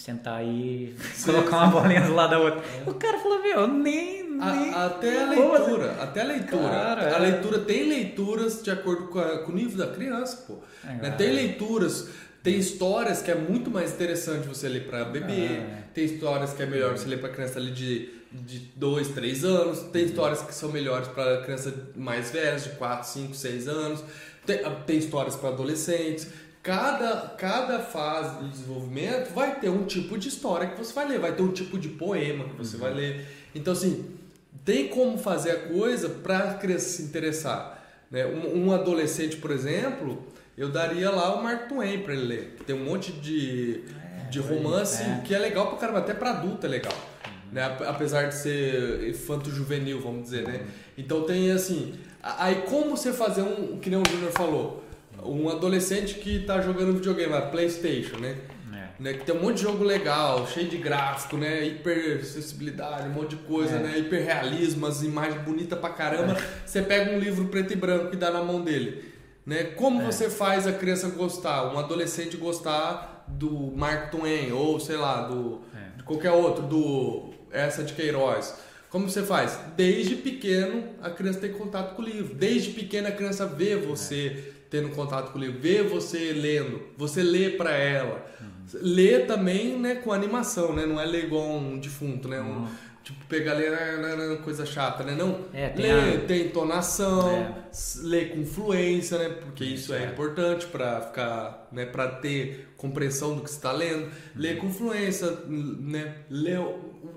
sentar 0.00 0.38
aí, 0.38 0.94
colocar 1.24 1.58
uma 1.58 1.66
bolinha 1.66 2.00
do 2.00 2.14
lado 2.14 2.30
da 2.30 2.38
outra. 2.38 2.60
É. 2.60 2.88
O 2.88 2.94
cara 2.94 3.18
falou, 3.18 3.42
meu, 3.42 3.66
nem. 3.66 4.30
nem 4.30 4.40
a, 4.40 4.86
até 4.86 5.22
a 5.22 5.28
leitura, 5.28 5.96
até 6.00 6.20
a 6.22 6.24
leitura. 6.24 6.62
Cara, 6.70 7.16
a 7.16 7.18
é. 7.18 7.18
leitura 7.18 7.58
tem 7.58 7.86
leituras 7.86 8.62
de 8.62 8.70
acordo 8.70 9.08
com, 9.08 9.18
a, 9.18 9.38
com 9.38 9.52
o 9.52 9.54
nível 9.54 9.76
da 9.76 9.92
criança, 9.92 10.44
pô. 10.46 10.58
É, 10.84 10.94
né? 10.94 11.10
Tem 11.10 11.32
leituras. 11.32 12.08
Tem 12.42 12.58
histórias 12.58 13.20
que 13.20 13.30
é 13.30 13.34
muito 13.34 13.70
mais 13.70 13.92
interessante 13.92 14.48
você 14.48 14.66
ler 14.66 14.86
para 14.86 15.04
bebê, 15.04 15.32
é. 15.32 15.84
tem 15.92 16.06
histórias 16.06 16.54
que 16.54 16.62
é 16.62 16.66
melhor 16.66 16.96
você 16.96 17.06
ler 17.06 17.20
para 17.20 17.28
criança 17.28 17.58
ali 17.58 17.70
de, 17.70 18.08
de 18.32 18.60
2, 18.76 19.08
3 19.08 19.44
anos, 19.44 19.80
tem 19.92 20.06
histórias 20.06 20.40
que 20.40 20.54
são 20.54 20.72
melhores 20.72 21.08
para 21.08 21.42
criança 21.42 21.90
mais 21.94 22.30
velhas, 22.30 22.64
de 22.64 22.70
4, 22.70 23.06
5, 23.06 23.34
6 23.34 23.68
anos, 23.68 24.02
tem, 24.46 24.58
tem 24.86 24.96
histórias 24.96 25.36
para 25.36 25.50
adolescentes 25.50 26.28
cada, 26.62 27.34
cada 27.38 27.78
fase 27.78 28.38
do 28.38 28.48
desenvolvimento 28.48 29.32
vai 29.32 29.58
ter 29.58 29.70
um 29.70 29.84
tipo 29.84 30.18
de 30.18 30.28
história 30.28 30.68
que 30.68 30.76
você 30.76 30.92
vai 30.92 31.08
ler, 31.08 31.18
vai 31.18 31.32
ter 31.32 31.42
um 31.42 31.52
tipo 31.52 31.78
de 31.78 31.88
poema 31.88 32.44
que 32.44 32.56
você 32.56 32.76
uhum. 32.76 32.82
vai 32.82 32.94
ler. 32.94 33.26
Então, 33.54 33.72
assim, 33.72 34.04
tem 34.64 34.88
como 34.88 35.16
fazer 35.16 35.52
a 35.52 35.56
coisa 35.68 36.08
para 36.08 36.50
a 36.50 36.54
criança 36.54 36.88
se 36.88 37.02
interessar. 37.02 37.82
Né? 38.10 38.26
Um, 38.26 38.66
um, 38.66 38.72
adolescente, 38.72 39.36
por 39.36 39.50
exemplo, 39.50 40.22
eu 40.56 40.68
daria 40.68 41.10
lá 41.10 41.34
o 41.34 41.42
Mark 41.42 41.68
Twain 41.68 42.02
para 42.02 42.12
ele 42.12 42.26
ler. 42.26 42.56
Tem 42.66 42.76
um 42.76 42.84
monte 42.84 43.12
de, 43.12 43.82
é, 44.24 44.28
de 44.28 44.38
romance 44.38 45.02
é. 45.02 45.22
que 45.24 45.34
é 45.34 45.38
legal 45.38 45.68
para 45.68 45.78
caramba, 45.78 46.00
até 46.00 46.12
para 46.12 46.30
adulto 46.30 46.66
é 46.66 46.68
legal. 46.68 46.92
Uhum. 46.92 47.32
Né? 47.52 47.78
Apesar 47.86 48.28
de 48.28 48.34
ser 48.34 49.08
infanto-juvenil, 49.08 50.00
vamos 50.00 50.24
dizer, 50.24 50.46
né? 50.46 50.58
Uhum. 50.58 50.66
Então 50.98 51.22
tem 51.22 51.50
assim... 51.50 51.98
Aí 52.22 52.64
como 52.68 52.98
você 52.98 53.14
fazer 53.14 53.40
um... 53.40 53.78
Que 53.78 53.88
nem 53.88 53.98
o 53.98 54.06
Júnior 54.06 54.30
falou 54.32 54.89
um 55.24 55.48
adolescente 55.48 56.14
que 56.14 56.36
está 56.36 56.60
jogando 56.60 56.94
videogame, 56.94 57.32
a 57.34 57.42
PlayStation, 57.42 58.18
né? 58.18 58.36
É. 58.72 59.02
né? 59.02 59.12
Que 59.14 59.24
tem 59.24 59.34
um 59.34 59.40
monte 59.40 59.56
de 59.56 59.62
jogo 59.62 59.84
legal, 59.84 60.46
cheio 60.46 60.68
de 60.68 60.76
gráfico, 60.76 61.36
né? 61.36 61.66
Hiper 61.66 62.20
acessibilidade, 62.20 63.08
um 63.08 63.12
monte 63.12 63.30
de 63.30 63.42
coisa, 63.42 63.76
é. 63.76 63.78
né? 63.78 63.98
Hiperrealismo, 63.98 64.86
as 64.86 65.02
imagens 65.02 65.42
bonitas 65.42 65.78
pra 65.78 65.90
caramba. 65.90 66.32
É. 66.32 66.42
Você 66.64 66.82
pega 66.82 67.12
um 67.12 67.18
livro 67.18 67.46
preto 67.46 67.72
e 67.72 67.76
branco 67.76 68.14
e 68.14 68.16
dá 68.16 68.30
na 68.30 68.42
mão 68.42 68.62
dele. 68.62 69.04
né? 69.44 69.64
Como 69.64 70.02
é. 70.02 70.04
você 70.04 70.30
faz 70.30 70.66
a 70.66 70.72
criança 70.72 71.08
gostar, 71.08 71.72
um 71.72 71.78
adolescente 71.78 72.36
gostar 72.36 73.24
do 73.28 73.50
Mark 73.76 74.10
Twain 74.10 74.52
ou 74.52 74.80
sei 74.80 74.96
lá 74.96 75.22
do 75.22 75.60
é. 75.74 75.96
de 75.98 76.02
qualquer 76.02 76.32
outro, 76.32 76.64
do 76.64 77.30
essa 77.50 77.82
de 77.82 77.92
Queiroz? 77.94 78.54
Como 78.90 79.08
você 79.08 79.22
faz? 79.22 79.56
Desde 79.76 80.16
pequeno 80.16 80.82
a 81.00 81.10
criança 81.10 81.38
tem 81.38 81.52
contato 81.52 81.94
com 81.94 82.02
o 82.02 82.04
livro. 82.04 82.34
Desde 82.34 82.70
pequena 82.70 83.08
a 83.08 83.12
criança 83.12 83.46
vê 83.46 83.76
você 83.76 84.52
é. 84.56 84.59
Tendo 84.70 84.90
contato 84.90 85.32
com 85.32 85.38
o 85.38 85.40
livro, 85.40 85.60
vê 85.60 85.82
você 85.82 86.32
lendo, 86.32 86.80
você 86.96 87.22
lê 87.22 87.50
para 87.50 87.72
ela. 87.72 88.24
Uhum. 88.40 88.80
Lê 88.80 89.18
também, 89.20 89.76
né, 89.76 89.96
com 89.96 90.12
animação, 90.12 90.72
né? 90.72 90.86
Não 90.86 91.00
é 91.00 91.04
ler 91.04 91.24
igual 91.24 91.44
um 91.50 91.78
defunto, 91.78 92.28
né? 92.28 92.40
Um, 92.40 92.60
uhum. 92.60 92.68
Tipo, 93.02 93.24
pegar 93.26 93.54
ler 93.54 93.72
é, 93.72 94.36
coisa 94.44 94.64
chata, 94.64 95.02
né? 95.02 95.14
Não, 95.16 95.40
é, 95.52 95.70
tem, 95.70 95.92
lê, 95.92 96.14
a... 96.14 96.20
tem 96.20 96.46
entonação, 96.46 97.28
é. 97.30 97.54
lê 98.02 98.26
com 98.26 98.44
fluência, 98.44 99.18
né? 99.18 99.30
Porque 99.40 99.64
isso, 99.64 99.92
é, 99.92 100.04
é, 100.04 100.06
importante 100.06 100.66
para 100.66 101.00
ficar, 101.00 101.68
né? 101.72 101.86
Para 101.86 102.06
ter 102.06 102.68
compreensão 102.76 103.34
do 103.34 103.42
que 103.42 103.50
está 103.50 103.72
lendo. 103.72 104.04
Uhum. 104.04 104.10
Lê 104.36 104.54
com 104.54 104.70
fluência, 104.70 105.30
né? 105.48 106.14
Lê, 106.28 106.52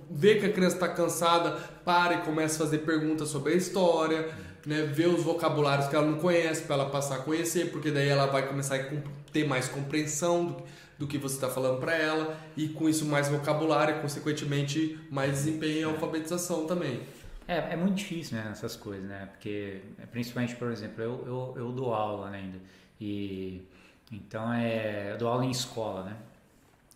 vê 0.09 0.35
que 0.35 0.47
a 0.47 0.51
criança 0.51 0.77
está 0.77 0.87
cansada, 0.87 1.51
para 1.85 2.15
e 2.15 2.21
começa 2.21 2.63
a 2.63 2.65
fazer 2.65 2.79
perguntas 2.79 3.27
sobre 3.27 3.53
a 3.53 3.55
história. 3.55 4.27
Né? 4.65 4.83
Vê 4.83 5.05
os 5.05 5.23
vocabulários 5.23 5.87
que 5.87 5.95
ela 5.95 6.05
não 6.05 6.19
conhece 6.19 6.63
para 6.63 6.75
ela 6.75 6.89
passar 6.89 7.15
a 7.15 7.19
conhecer, 7.19 7.71
porque 7.71 7.91
daí 7.91 8.07
ela 8.07 8.27
vai 8.27 8.47
começar 8.47 8.75
a 8.75 8.85
ter 9.31 9.47
mais 9.47 9.67
compreensão 9.67 10.47
do 10.47 10.55
que 10.55 10.63
do 10.97 11.07
que 11.07 11.17
você 11.17 11.35
está 11.35 11.49
falando 11.49 11.79
para 11.79 11.95
ela 11.95 12.37
e 12.55 12.69
com 12.69 12.87
isso 12.87 13.05
mais 13.05 13.27
vocabulário 13.27 13.97
e 13.97 14.01
consequentemente 14.01 14.99
mais 15.09 15.31
desempenho 15.31 15.79
em 15.79 15.83
alfabetização 15.83 16.65
também. 16.65 17.01
É, 17.47 17.73
é 17.73 17.75
muito 17.75 17.95
difícil 17.95 18.37
né, 18.37 18.47
essas 18.51 18.75
coisas, 18.75 19.03
né? 19.03 19.27
Porque 19.31 19.81
principalmente, 20.11 20.55
por 20.55 20.71
exemplo, 20.71 21.03
eu, 21.03 21.23
eu, 21.25 21.53
eu 21.57 21.71
dou 21.71 21.93
aula 21.93 22.29
né, 22.29 22.37
ainda 22.37 22.57
e 22.99 23.67
então 24.11 24.53
é 24.53 25.11
eu 25.11 25.17
dou 25.17 25.27
aula 25.27 25.45
em 25.45 25.51
escola, 25.51 26.03
né? 26.03 26.15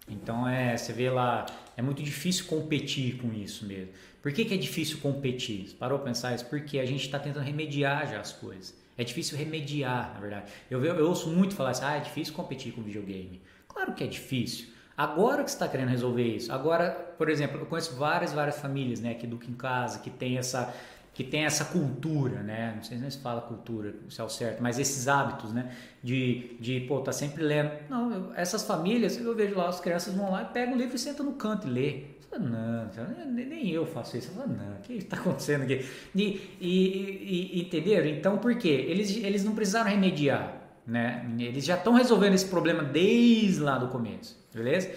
Então 0.08 0.48
é 0.48 0.78
você 0.78 0.94
vê 0.94 1.10
lá 1.10 1.46
é 1.76 1.82
muito 1.82 2.02
difícil 2.02 2.46
competir 2.46 3.18
com 3.18 3.32
isso 3.34 3.66
mesmo. 3.66 3.90
Por 4.22 4.32
que, 4.32 4.46
que 4.46 4.54
é 4.54 4.58
difícil 4.58 4.98
competir? 4.98 5.68
Você 5.68 5.76
parou 5.76 6.00
para 6.00 6.08
pensar 6.08 6.34
isso? 6.34 6.46
Porque 6.46 6.80
a 6.80 6.86
gente 6.86 7.06
está 7.06 7.20
tentando 7.20 7.44
remediar 7.44 8.10
já 8.10 8.20
as 8.20 8.34
coisas. 8.34 8.74
É 8.98 9.04
difícil 9.04 9.38
remediar, 9.38 10.14
na 10.16 10.20
verdade. 10.20 10.52
Eu, 10.72 10.84
eu, 10.84 11.08
ouço 11.08 11.30
muito 11.30 11.54
falar 11.56 11.70
assim, 11.70 11.86
ah, 11.86 11.98
é 11.98 12.00
difícil 12.00 12.34
competir 12.34 12.74
com 12.74 12.82
videogame. 12.82 13.42
Claro 13.68 13.94
que 13.94 14.04
é 14.04 14.08
difícil. 14.08 14.70
Agora 14.98 15.44
que 15.44 15.52
você 15.52 15.56
está 15.56 15.68
querendo 15.68 15.90
resolver 15.90 16.24
isso. 16.24 16.52
Agora, 16.52 16.90
por 17.16 17.30
exemplo, 17.30 17.60
eu 17.60 17.68
conheço 17.68 17.96
várias, 17.96 18.34
várias 18.34 18.60
famílias, 18.60 19.00
né, 19.00 19.12
aqui 19.12 19.28
do 19.28 19.40
em 19.48 19.54
casa, 19.54 20.00
que 20.00 20.10
tem 20.10 20.40
essa 20.40 20.74
que 21.18 21.24
tem 21.24 21.46
essa 21.46 21.66
cultura, 21.66 22.44
né? 22.44 22.74
Não 22.76 22.84
sei 22.84 23.00
se 23.10 23.18
fala 23.18 23.42
cultura, 23.42 23.92
se 24.08 24.22
é 24.22 24.24
o 24.24 24.30
certo, 24.30 24.62
mas 24.62 24.78
esses 24.78 25.08
hábitos, 25.08 25.52
né? 25.52 25.76
De, 26.04 26.56
de 26.60 26.82
pô, 26.82 27.00
tá 27.00 27.12
sempre 27.12 27.44
lendo. 27.44 27.72
Não, 27.90 28.14
eu, 28.14 28.34
essas 28.36 28.64
famílias, 28.64 29.18
eu 29.18 29.36
vejo 29.36 29.58
lá, 29.58 29.68
as 29.68 29.80
crianças 29.80 30.14
vão 30.14 30.30
lá, 30.30 30.46
pegam 30.46 30.76
o 30.76 30.78
livro 30.78 30.96
e 30.96 31.00
sentam 31.00 31.26
no 31.26 31.34
canto 31.34 31.68
e 31.68 31.72
lê. 31.72 32.04
Não, 32.40 32.88
nem 33.26 33.72
eu 33.72 33.88
faço 33.88 34.16
isso. 34.16 34.30
Eu 34.30 34.36
falo, 34.36 34.54
não, 34.56 34.74
o 34.76 34.82
que 34.84 34.94
está 34.94 35.18
acontecendo 35.18 35.64
aqui? 35.64 35.84
E, 36.14 36.56
e, 36.62 37.50
e, 37.56 37.62
entenderam? 37.62 38.06
Então, 38.06 38.38
por 38.38 38.56
quê? 38.56 38.86
Eles, 38.88 39.18
eles 39.18 39.44
não 39.44 39.56
precisaram 39.56 39.90
remediar 39.90 40.68
né? 40.86 41.30
Eles 41.38 41.66
já 41.66 41.76
estão 41.76 41.94
resolvendo 41.94 42.34
esse 42.36 42.46
problema 42.46 42.82
desde 42.82 43.60
lá 43.60 43.78
do 43.78 43.88
começo, 43.88 44.40
beleza? 44.54 44.90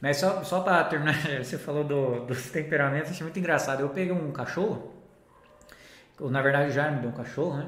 Mas 0.00 0.18
só, 0.18 0.42
só 0.42 0.60
para 0.60 0.84
terminar, 0.84 1.14
você 1.44 1.58
falou 1.58 1.84
do, 1.84 2.24
dos 2.26 2.50
temperamentos, 2.50 3.10
achei 3.10 3.24
muito 3.24 3.38
engraçado. 3.38 3.80
Eu 3.80 3.90
peguei 3.90 4.12
um 4.12 4.32
cachorro, 4.32 4.93
na 6.20 6.42
verdade 6.42 6.70
o 6.70 6.72
Jair 6.72 6.92
me 6.92 7.00
deu 7.00 7.10
um 7.10 7.14
cachorro, 7.14 7.56
né? 7.56 7.66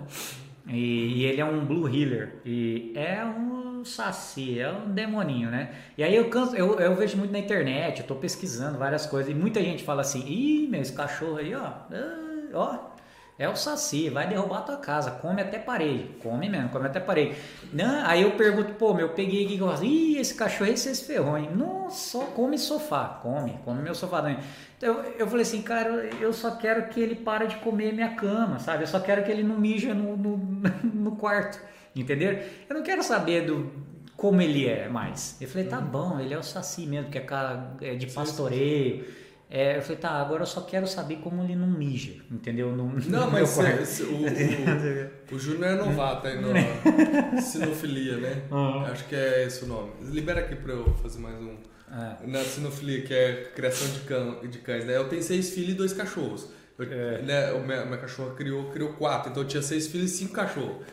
E, 0.69 1.19
e, 1.19 1.25
ele 1.25 1.41
é 1.41 1.45
um 1.45 1.65
Blue 1.65 1.89
Healer. 1.89 2.35
E 2.45 2.93
é 2.97 3.25
um 3.25 3.85
saci, 3.85 4.59
é 4.59 4.71
um 4.71 4.93
demoninho, 4.93 5.51
né? 5.51 5.71
E 5.97 6.03
aí 6.03 6.15
eu, 6.15 6.29
canso, 6.29 6.57
eu, 6.57 6.79
eu 6.81 6.95
vejo 6.97 7.17
muito 7.17 7.31
na 7.31 7.39
internet, 7.39 8.01
eu 8.01 8.07
tô 8.07 8.17
pesquisando 8.17 8.79
várias 8.79 9.07
coisas, 9.07 9.31
e 9.31 9.35
muita 9.35 9.63
gente 9.63 9.85
fala 9.85 10.01
assim, 10.01 10.25
ih, 10.27 10.67
meu, 10.69 10.81
esse 10.81 10.93
cachorro 10.93 11.37
aí, 11.37 11.55
ó, 11.55 11.61
ah, 11.61 12.49
ó, 12.53 12.96
é 13.39 13.49
o 13.49 13.55
saci, 13.55 14.09
vai 14.09 14.27
derrubar 14.27 14.59
a 14.59 14.63
tua 14.63 14.77
casa, 14.79 15.11
come 15.11 15.43
até 15.43 15.59
parede. 15.59 16.05
Come 16.23 16.49
mesmo, 16.49 16.71
come 16.71 16.87
até 16.87 16.99
parede. 16.99 17.37
Não, 17.71 18.07
aí 18.07 18.23
eu 18.23 18.33
pergunto, 18.33 18.73
pô, 18.75 18.95
meu, 18.95 19.09
eu 19.09 19.13
peguei 19.13 19.45
aqui 19.45 19.61
e 19.83 19.87
ih, 19.87 20.19
esse 20.19 20.35
cachorro 20.35 20.71
aí 20.71 20.77
se 20.77 21.05
ferrou, 21.05 21.37
hein? 21.37 21.51
Não, 21.55 21.91
só 21.91 22.21
come 22.27 22.59
sofá, 22.59 23.21
come, 23.23 23.59
come 23.63 23.83
meu 23.83 23.95
sofá 23.95 24.23
também. 24.23 24.39
Então 24.79 25.03
eu, 25.03 25.13
eu 25.19 25.27
falei 25.27 25.43
assim, 25.43 25.61
cara, 25.61 26.09
eu 26.19 26.33
só 26.33 26.53
quero 26.53 26.89
que 26.89 26.99
ele 26.99 27.15
pare 27.15 27.47
de 27.47 27.57
comer 27.57 27.93
minha 27.93 28.15
cama, 28.15 28.59
sabe? 28.59 28.85
Eu 28.85 28.87
só 28.87 29.01
quero 29.01 29.23
que 29.23 29.31
ele 29.31 29.43
não 29.43 29.59
mija 29.59 29.93
no, 29.93 30.17
no, 30.17 30.37
no 30.83 31.17
quarto, 31.17 31.61
entendeu? 31.95 32.39
Eu 32.69 32.75
não 32.75 32.83
quero 32.83 33.03
saber 33.03 33.45
do, 33.45 33.71
como 34.17 34.41
ele 34.41 34.67
é 34.67 34.89
mais. 34.89 35.37
Eu 35.41 35.49
falei, 35.49 35.69
tá 35.69 35.79
uhum. 35.79 35.85
bom, 35.85 36.21
ele 36.21 36.33
é 36.33 36.39
o 36.39 36.43
saci 36.43 36.87
mesmo, 36.87 37.11
que 37.11 37.19
é, 37.19 37.21
cara, 37.21 37.73
é 37.83 37.95
de 37.95 38.07
pastoreio. 38.07 39.26
É, 39.49 39.77
eu 39.77 39.83
falei, 39.83 39.97
tá, 39.97 40.11
agora 40.11 40.43
eu 40.43 40.47
só 40.47 40.63
quero 40.63 40.89
saber 40.89 41.17
como 41.17 41.43
ele 41.43 41.55
não 41.55 41.69
mija, 41.69 42.15
entendeu? 42.31 42.73
No, 42.73 42.89
não, 43.09 43.27
no 43.27 43.31
mas 43.31 43.59
esse, 43.59 44.03
o, 44.03 44.23
o, 44.23 44.27
o 45.35 45.39
Júnior 45.39 45.67
é 45.67 45.75
novato 45.77 46.27
aí 46.27 46.41
na 46.41 47.39
sinofilia, 47.41 48.17
né? 48.17 48.43
Uhum. 48.51 48.87
Acho 48.87 49.05
que 49.07 49.15
é 49.15 49.45
esse 49.47 49.65
o 49.65 49.69
nome. 49.69 49.93
Libera 50.03 50.41
aqui 50.41 50.57
pra 50.57 50.73
eu 50.73 50.93
fazer 50.95 51.21
mais 51.21 51.37
um. 51.41 51.57
É. 51.89 52.27
Na 52.27 52.43
sinofilia, 52.43 53.03
que 53.03 53.15
é 53.15 53.53
criação 53.55 53.87
de, 53.89 54.01
cão, 54.01 54.41
de 54.41 54.59
cães, 54.59 54.85
né? 54.85 54.97
Eu 54.97 55.09
tenho 55.09 55.23
seis 55.23 55.51
filhos 55.51 55.71
e 55.71 55.75
dois 55.75 55.93
cachorros. 55.93 56.49
Eu, 56.77 56.93
é. 56.93 57.23
né, 57.23 57.53
o 57.53 57.65
minha, 57.65 57.85
minha 57.85 57.99
cachorra 57.99 58.35
criou, 58.35 58.71
criou 58.71 58.95
quatro, 58.95 59.31
então 59.31 59.45
eu 59.45 59.49
tinha 59.49 59.63
seis 59.63 59.87
filhos 59.87 60.11
e 60.13 60.17
cinco 60.17 60.33
cachorros. 60.33 60.85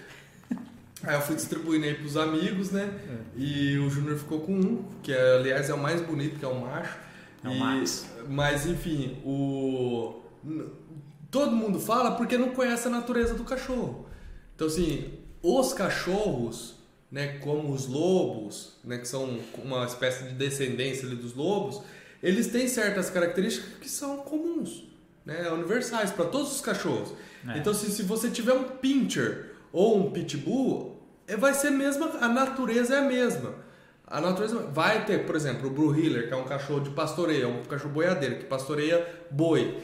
Aí 1.02 1.16
eu 1.16 1.22
fui 1.22 1.36
distribuindo 1.36 1.86
aí 1.86 1.96
pros 1.96 2.16
amigos, 2.16 2.72
né? 2.72 2.88
É. 3.10 3.40
E 3.42 3.78
o 3.80 3.90
Júnior 3.90 4.18
ficou 4.18 4.42
com 4.42 4.54
um, 4.54 4.86
que 5.02 5.12
é, 5.12 5.38
aliás 5.38 5.70
é 5.72 5.74
o 5.74 5.78
mais 5.78 6.02
bonito, 6.02 6.38
que 6.38 6.46
é 6.46 6.48
o 6.48 6.62
macho. 6.62 6.98
É 7.44 7.50
o 7.50 7.60
Max. 7.60 8.06
Mas 8.28 8.66
enfim, 8.66 9.18
o 9.26 10.22
todo 11.30 11.56
mundo 11.56 11.80
fala 11.80 12.12
porque 12.12 12.38
não 12.38 12.50
conhece 12.50 12.88
a 12.88 12.92
natureza 12.92 13.34
do 13.34 13.44
cachorro. 13.44 14.06
Então 14.56 14.68
assim, 14.68 15.20
os 15.42 15.74
cachorros, 15.74 16.76
né, 17.12 17.40
como 17.40 17.74
os 17.74 17.88
lobos, 17.88 18.78
né, 18.84 18.98
que 18.98 19.08
são 19.08 19.40
uma 19.58 19.86
espécie 19.86 20.26
de 20.26 20.34
descendência 20.36 21.08
dos 21.10 21.34
lobos, 21.34 21.82
eles 22.22 22.48
têm 22.48 22.68
certas 22.68 23.10
características 23.10 23.74
que 23.80 23.90
são 23.90 24.18
comuns, 24.18 24.86
né, 25.26 25.50
universais 25.50 26.12
para 26.12 26.26
todos 26.26 26.54
os 26.54 26.62
cachorros. 26.62 27.14
É. 27.48 27.58
Então 27.58 27.74
se, 27.74 27.92
se 27.92 28.04
você 28.04 28.30
tiver 28.30 28.54
um 28.54 28.64
pincher 28.64 29.56
ou 29.72 29.98
um 29.98 30.12
pitbull, 30.12 31.02
é, 31.28 31.36
vai 31.36 31.54
ser 31.54 31.68
a 31.68 31.72
mesma, 31.72 32.06
a 32.22 32.28
natureza 32.28 32.96
é 32.96 33.00
a 33.00 33.02
mesma. 33.02 33.56
A 34.14 34.22
natureza 34.22 34.68
vai 34.72 35.06
ter, 35.06 35.26
por 35.26 35.36
exemplo, 35.36 35.68
o 35.68 35.72
Blue 35.72 35.98
Heeler, 35.98 36.28
que 36.28 36.34
é 36.36 36.38
um 36.38 36.44
cachorro 36.44 36.82
de 36.82 36.92
pastoreio, 36.92 37.50
um 37.50 37.64
cachorro 37.64 37.90
boiadeiro 37.90 38.36
que 38.36 38.46
pastoreia 38.46 39.04
boi. 39.32 39.76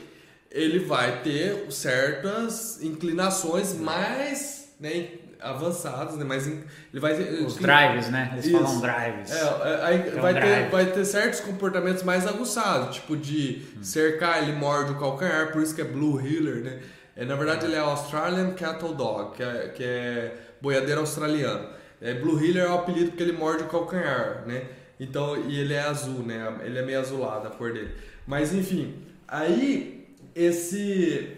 Ele 0.52 0.78
vai 0.78 1.24
ter 1.24 1.72
certas 1.72 2.80
inclinações 2.84 3.74
mais 3.74 4.76
né, 4.80 5.08
avançadas, 5.40 6.16
né? 6.16 6.24
Mais 6.24 6.46
ele 6.46 6.64
vai 6.94 7.16
ter, 7.16 7.44
os 7.44 7.56
drives, 7.56 8.10
né? 8.10 8.30
Eles 8.34 8.46
Isso. 8.46 8.56
falam 8.56 8.80
drives. 8.80 9.32
É, 9.32 9.42
é 9.42 9.84
aí 9.84 10.08
é 10.10 10.12
vai, 10.22 10.40
ter, 10.40 10.70
vai 10.70 10.86
ter 10.86 11.06
certos 11.06 11.40
comportamentos 11.40 12.04
mais 12.04 12.28
aguçados, 12.28 12.98
tipo 12.98 13.18
de 13.18 13.66
hum. 13.76 13.84
cercar, 13.84 14.44
ele 14.44 14.54
morde 14.54 14.92
o 14.92 15.00
calcanhar, 15.00 15.52
por 15.52 15.64
isso 15.64 15.74
que 15.74 15.82
é 15.82 15.86
Blue 15.86 16.24
Heeler, 16.24 16.64
né? 16.64 16.80
É, 17.16 17.26
na 17.26 17.36
verdade, 17.36 17.66
ele 17.66 17.74
é 17.74 17.80
Australian 17.80 18.52
Cattle 18.52 18.94
Dog, 18.94 19.36
que 19.36 19.42
é, 19.42 19.70
que 19.70 19.84
é 19.84 20.36
boiadeiro 20.62 21.02
australiano. 21.02 21.79
É, 22.02 22.14
Blue 22.14 22.42
Heeler 22.42 22.64
é 22.64 22.70
o 22.70 22.76
apelido 22.76 23.12
porque 23.12 23.24
ele 23.24 23.34
morde 23.34 23.64
o 23.64 23.68
calcanhar, 23.68 24.46
né? 24.48 24.68
Então, 25.00 25.38
e 25.50 25.60
ele 25.60 25.74
é 25.74 25.82
azul, 25.82 26.24
né? 26.24 26.60
Ele 26.64 26.78
é 26.78 26.82
meio 26.82 27.00
azulado 27.00 27.48
a 27.48 27.52
cor 27.52 27.74
dele. 27.74 27.92
Mas 28.28 28.54
enfim, 28.54 28.96
aí 29.28 30.08
esse. 30.36 31.38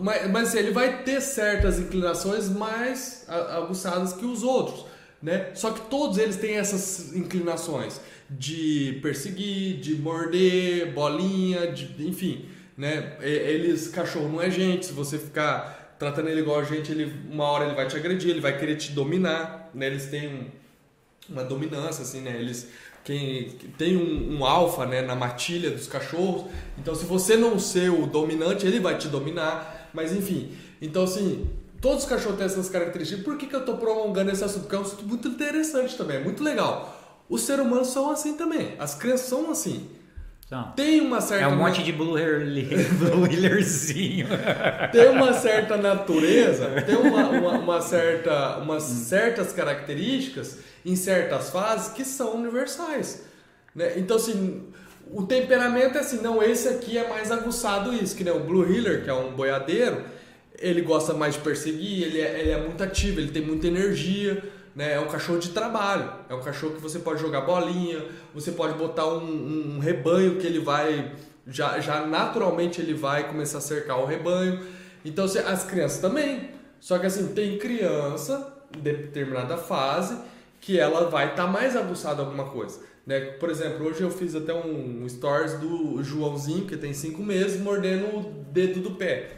Mas, 0.00 0.30
mas 0.30 0.54
ele 0.54 0.70
vai 0.70 1.02
ter 1.02 1.20
certas 1.20 1.78
inclinações 1.78 2.48
mais 2.48 3.24
aguçadas 3.28 4.12
que 4.12 4.24
os 4.24 4.42
outros, 4.42 4.86
né? 5.20 5.50
Só 5.54 5.72
que 5.72 5.80
todos 5.90 6.18
eles 6.18 6.36
têm 6.36 6.56
essas 6.56 7.14
inclinações 7.14 8.00
de 8.30 8.98
perseguir, 9.02 9.80
de 9.80 9.96
morder, 9.96 10.92
bolinha, 10.92 11.72
de, 11.72 12.06
enfim, 12.06 12.48
né? 12.76 13.16
Eles, 13.20 13.88
cachorro 13.88 14.28
não 14.28 14.40
é 14.40 14.50
gente, 14.50 14.86
se 14.86 14.92
você 14.92 15.18
ficar 15.18 15.83
tratando 15.98 16.28
ele 16.28 16.40
igual 16.40 16.60
a 16.60 16.64
gente, 16.64 16.90
ele, 16.92 17.12
uma 17.30 17.44
hora 17.44 17.64
ele 17.66 17.74
vai 17.74 17.86
te 17.86 17.96
agredir, 17.96 18.30
ele 18.30 18.40
vai 18.40 18.58
querer 18.58 18.76
te 18.76 18.92
dominar, 18.92 19.70
né? 19.74 19.86
Eles 19.86 20.06
têm 20.06 20.52
uma 21.28 21.44
dominância, 21.44 22.02
assim, 22.02 22.20
né? 22.20 22.36
Eles 22.38 22.68
quem 23.04 23.50
tem 23.76 23.96
um, 23.96 24.38
um 24.38 24.44
alfa 24.46 24.86
né, 24.86 25.02
na 25.02 25.14
matilha 25.14 25.70
dos 25.70 25.86
cachorros. 25.86 26.46
Então, 26.78 26.94
se 26.94 27.04
você 27.04 27.36
não 27.36 27.58
ser 27.58 27.90
o 27.90 28.06
dominante, 28.06 28.66
ele 28.66 28.80
vai 28.80 28.96
te 28.96 29.08
dominar. 29.08 29.90
Mas 29.92 30.12
enfim, 30.12 30.56
então 30.80 31.04
assim, 31.04 31.48
todos 31.80 32.04
os 32.04 32.08
cachorros 32.08 32.38
têm 32.38 32.46
essas 32.46 32.68
características. 32.68 33.22
Por 33.22 33.36
que, 33.36 33.46
que 33.46 33.54
eu 33.54 33.60
estou 33.60 33.76
prolongando 33.76 34.30
esse 34.30 34.42
assunto? 34.42 34.62
Porque 34.62 34.74
é 34.74 34.78
um 34.78 34.82
assunto 34.82 35.04
muito 35.04 35.28
interessante 35.28 35.96
também, 35.96 36.16
é 36.16 36.20
muito 36.20 36.42
legal. 36.42 37.22
Os 37.28 37.42
seres 37.42 37.64
humanos 37.64 37.88
são 37.88 38.10
assim 38.10 38.36
também, 38.36 38.74
as 38.78 38.94
crianças 38.94 39.28
são 39.28 39.50
assim. 39.50 39.88
Então, 40.46 40.72
tem 40.76 41.00
uma 41.00 41.20
certa 41.22 41.44
é 41.44 41.48
um 41.48 41.56
monte 41.56 41.82
de 41.82 41.90
Blue 41.90 42.12
Wheelerzinho. 43.22 44.26
tem 44.92 45.08
uma 45.08 45.32
certa 45.32 45.76
natureza, 45.76 46.82
tem 46.82 46.96
uma, 46.96 47.28
uma, 47.30 47.52
uma 47.52 47.80
certa, 47.80 48.58
umas 48.58 48.82
certas 48.82 49.52
características 49.52 50.58
em 50.84 50.94
certas 50.96 51.48
fases 51.50 51.92
que 51.94 52.04
são 52.04 52.36
universais. 52.36 53.24
Né? 53.74 53.94
Então, 53.96 54.18
assim, 54.18 54.68
o 55.10 55.22
temperamento 55.22 55.96
é 55.96 56.00
assim, 56.00 56.20
não, 56.20 56.42
esse 56.42 56.68
aqui 56.68 56.98
é 56.98 57.08
mais 57.08 57.32
aguçado 57.32 57.92
isso, 57.94 58.14
que 58.14 58.22
nem 58.22 58.34
o 58.34 58.40
Blue 58.40 58.70
Healer, 58.70 59.02
que 59.02 59.10
é 59.10 59.14
um 59.14 59.32
boiadeiro, 59.32 60.04
ele 60.58 60.82
gosta 60.82 61.14
mais 61.14 61.34
de 61.34 61.40
perseguir, 61.40 62.04
ele 62.04 62.20
é, 62.20 62.40
ele 62.40 62.50
é 62.50 62.60
muito 62.60 62.82
ativo, 62.82 63.18
ele 63.18 63.30
tem 63.30 63.42
muita 63.42 63.66
energia, 63.66 64.42
né? 64.74 64.94
É 64.94 65.00
um 65.00 65.08
cachorro 65.08 65.38
de 65.38 65.50
trabalho, 65.50 66.10
é 66.28 66.34
um 66.34 66.40
cachorro 66.40 66.74
que 66.74 66.80
você 66.80 66.98
pode 66.98 67.20
jogar 67.20 67.42
bolinha, 67.42 68.04
você 68.34 68.52
pode 68.52 68.74
botar 68.74 69.06
um, 69.06 69.76
um 69.76 69.78
rebanho 69.78 70.36
que 70.36 70.46
ele 70.46 70.58
vai, 70.58 71.12
já, 71.46 71.78
já 71.80 72.06
naturalmente 72.06 72.80
ele 72.80 72.94
vai 72.94 73.28
começar 73.28 73.58
a 73.58 73.60
cercar 73.60 73.98
o 74.00 74.06
rebanho. 74.06 74.66
Então 75.04 75.24
as 75.24 75.64
crianças 75.64 76.00
também, 76.00 76.50
só 76.80 76.98
que 76.98 77.06
assim, 77.06 77.28
tem 77.28 77.58
criança, 77.58 78.52
em 78.76 78.80
determinada 78.80 79.56
fase, 79.56 80.16
que 80.60 80.78
ela 80.78 81.08
vai 81.08 81.30
estar 81.30 81.44
tá 81.44 81.48
mais 81.50 81.76
aguçada 81.76 82.22
alguma 82.22 82.46
coisa. 82.46 82.80
Né? 83.06 83.20
Por 83.20 83.50
exemplo, 83.50 83.86
hoje 83.86 84.00
eu 84.00 84.10
fiz 84.10 84.34
até 84.34 84.54
um 84.54 85.06
stories 85.08 85.54
do 85.54 86.02
Joãozinho, 86.02 86.66
que 86.66 86.76
tem 86.76 86.94
5 86.94 87.22
meses, 87.22 87.60
mordendo 87.60 88.06
o 88.16 88.44
dedo 88.50 88.80
do 88.80 88.92
pé. 88.92 89.30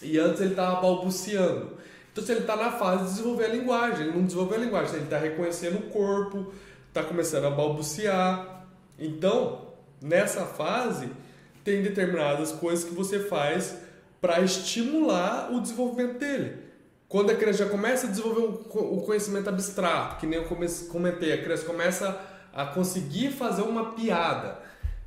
E 0.00 0.18
antes 0.18 0.40
ele 0.40 0.50
estava 0.50 0.80
balbuciando. 0.80 1.72
Então, 2.18 2.26
se 2.26 2.32
ele 2.32 2.40
está 2.40 2.56
na 2.56 2.72
fase 2.72 3.04
de 3.04 3.10
desenvolver 3.10 3.44
a 3.44 3.48
linguagem, 3.48 4.08
ele 4.08 4.16
não 4.16 4.24
desenvolveu 4.24 4.58
a 4.58 4.60
linguagem, 4.60 4.94
ele 4.96 5.04
está 5.04 5.18
reconhecendo 5.18 5.78
o 5.78 5.82
corpo, 5.82 6.52
está 6.88 7.04
começando 7.04 7.44
a 7.44 7.50
balbuciar. 7.50 8.66
Então, 8.98 9.68
nessa 10.02 10.44
fase, 10.44 11.10
tem 11.62 11.80
determinadas 11.80 12.50
coisas 12.50 12.84
que 12.84 12.92
você 12.92 13.20
faz 13.20 13.76
para 14.20 14.40
estimular 14.40 15.52
o 15.52 15.60
desenvolvimento 15.60 16.18
dele. 16.18 16.56
Quando 17.08 17.30
a 17.30 17.36
criança 17.36 17.64
já 17.64 17.70
começa 17.70 18.08
a 18.08 18.10
desenvolver 18.10 18.68
o 18.74 19.02
conhecimento 19.02 19.48
abstrato, 19.48 20.16
que 20.16 20.26
nem 20.26 20.40
eu 20.40 20.48
comentei, 20.90 21.32
a 21.32 21.40
criança 21.40 21.64
começa 21.64 22.20
a 22.52 22.66
conseguir 22.66 23.30
fazer 23.30 23.62
uma 23.62 23.92
piada. 23.92 24.58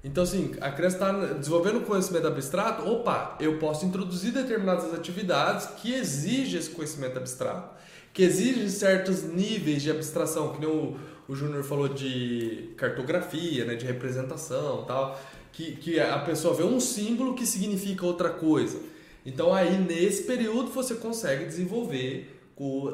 Então, 0.04 0.24
assim, 0.24 0.56
a 0.60 0.72
criança 0.72 0.95
está 0.95 1.12
desenvolvendo 1.36 1.86
conhecimento 1.86 2.26
abstrato, 2.26 2.89
opa, 2.89 3.38
eu 3.39 3.60
posso 3.60 3.86
introduzir 3.86 4.34
determinadas 4.34 4.91
atividades 4.93 5.68
que 5.78 5.93
exigem 5.93 6.60
esse 6.60 6.72
conhecimento 6.72 7.18
abstrato, 7.18 7.76
que 8.12 8.24
exigem 8.24 8.68
certos 8.68 9.24
níveis 9.24 9.84
de 9.84 9.91
abstração, 9.91 10.54
que 10.54 10.60
nem 10.60 10.70
o, 10.70 10.97
o 11.28 11.36
Júnior 11.36 11.64
falou 11.64 11.88
de 11.88 12.74
cartografia, 12.78 13.64
né, 13.64 13.76
de 13.76 13.86
representação 13.86 14.86
tal, 14.86 15.22
que, 15.52 15.76
que 15.76 15.99
a 15.99 16.18
pessoa 16.20 16.56
vê 16.56 16.64
um 16.64 16.80
símbolo 16.80 17.36
que 17.36 17.45
significa 17.45 18.04
outra 18.04 18.30
coisa. 18.30 18.80
Então, 19.24 19.54
aí, 19.54 19.78
nesse 19.78 20.24
período, 20.24 20.72
você 20.72 20.95
consegue 20.95 21.45
desenvolver 21.45 22.39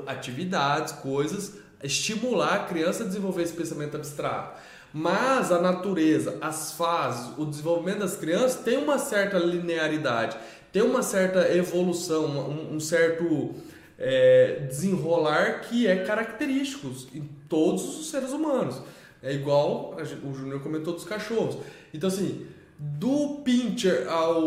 atividades, 0.06 0.94
coisas, 0.94 1.56
estimular 1.84 2.56
a 2.56 2.64
criança 2.66 3.04
a 3.04 3.08
desenvolver 3.08 3.44
esse 3.44 3.54
pensamento 3.54 3.96
abstrato. 3.96 4.60
Mas 5.00 5.52
a 5.52 5.62
natureza, 5.62 6.40
as 6.42 6.72
fases, 6.72 7.38
o 7.38 7.46
desenvolvimento 7.46 8.00
das 8.00 8.18
crianças 8.18 8.64
tem 8.64 8.80
uma 8.80 8.98
certa 8.98 9.38
linearidade, 9.38 10.36
tem 10.72 10.82
uma 10.82 11.04
certa 11.04 11.56
evolução, 11.56 12.26
um, 12.26 12.78
um 12.78 12.80
certo 12.80 13.54
é, 13.96 14.66
desenrolar 14.68 15.62
que 15.62 15.86
é 15.86 15.98
característico 15.98 16.92
em 17.14 17.30
todos 17.48 18.00
os 18.00 18.10
seres 18.10 18.32
humanos. 18.32 18.82
É 19.22 19.32
igual 19.32 19.96
o 20.24 20.34
Júnior 20.34 20.62
comentou 20.62 20.96
dos 20.96 21.04
cachorros. 21.04 21.60
Então, 21.94 22.08
assim, 22.08 22.48
do 22.80 23.42
pincher 23.46 24.10
ao 24.10 24.42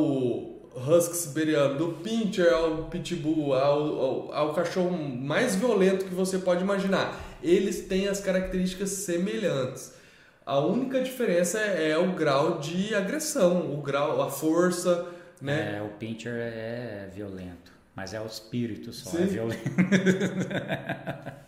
husky 0.74 1.16
siberiano, 1.16 1.78
do 1.78 1.92
pincher 2.02 2.52
ao 2.52 2.86
pitbull, 2.86 3.54
ao, 3.54 4.00
ao, 4.00 4.32
ao 4.32 4.52
cachorro 4.52 4.90
mais 4.90 5.54
violento 5.54 6.06
que 6.06 6.14
você 6.14 6.38
pode 6.38 6.64
imaginar, 6.64 7.20
eles 7.40 7.82
têm 7.82 8.08
as 8.08 8.18
características 8.18 8.90
semelhantes. 8.90 9.99
A 10.44 10.58
única 10.58 11.02
diferença 11.02 11.58
é, 11.58 11.90
é 11.90 11.98
o 11.98 12.12
grau 12.12 12.58
de 12.58 12.94
agressão, 12.94 13.72
o 13.72 13.82
grau, 13.82 14.22
a 14.22 14.30
força, 14.30 15.06
né? 15.40 15.78
É, 15.78 15.82
o 15.82 15.88
pincher 15.88 16.34
é 16.34 17.08
violento, 17.14 17.72
mas 17.94 18.14
é 18.14 18.20
o 18.20 18.26
espírito 18.26 18.92
só, 18.92 19.10
é 19.10 19.12
Sim. 19.12 19.22
é 19.22 19.26
violento. 19.26 19.70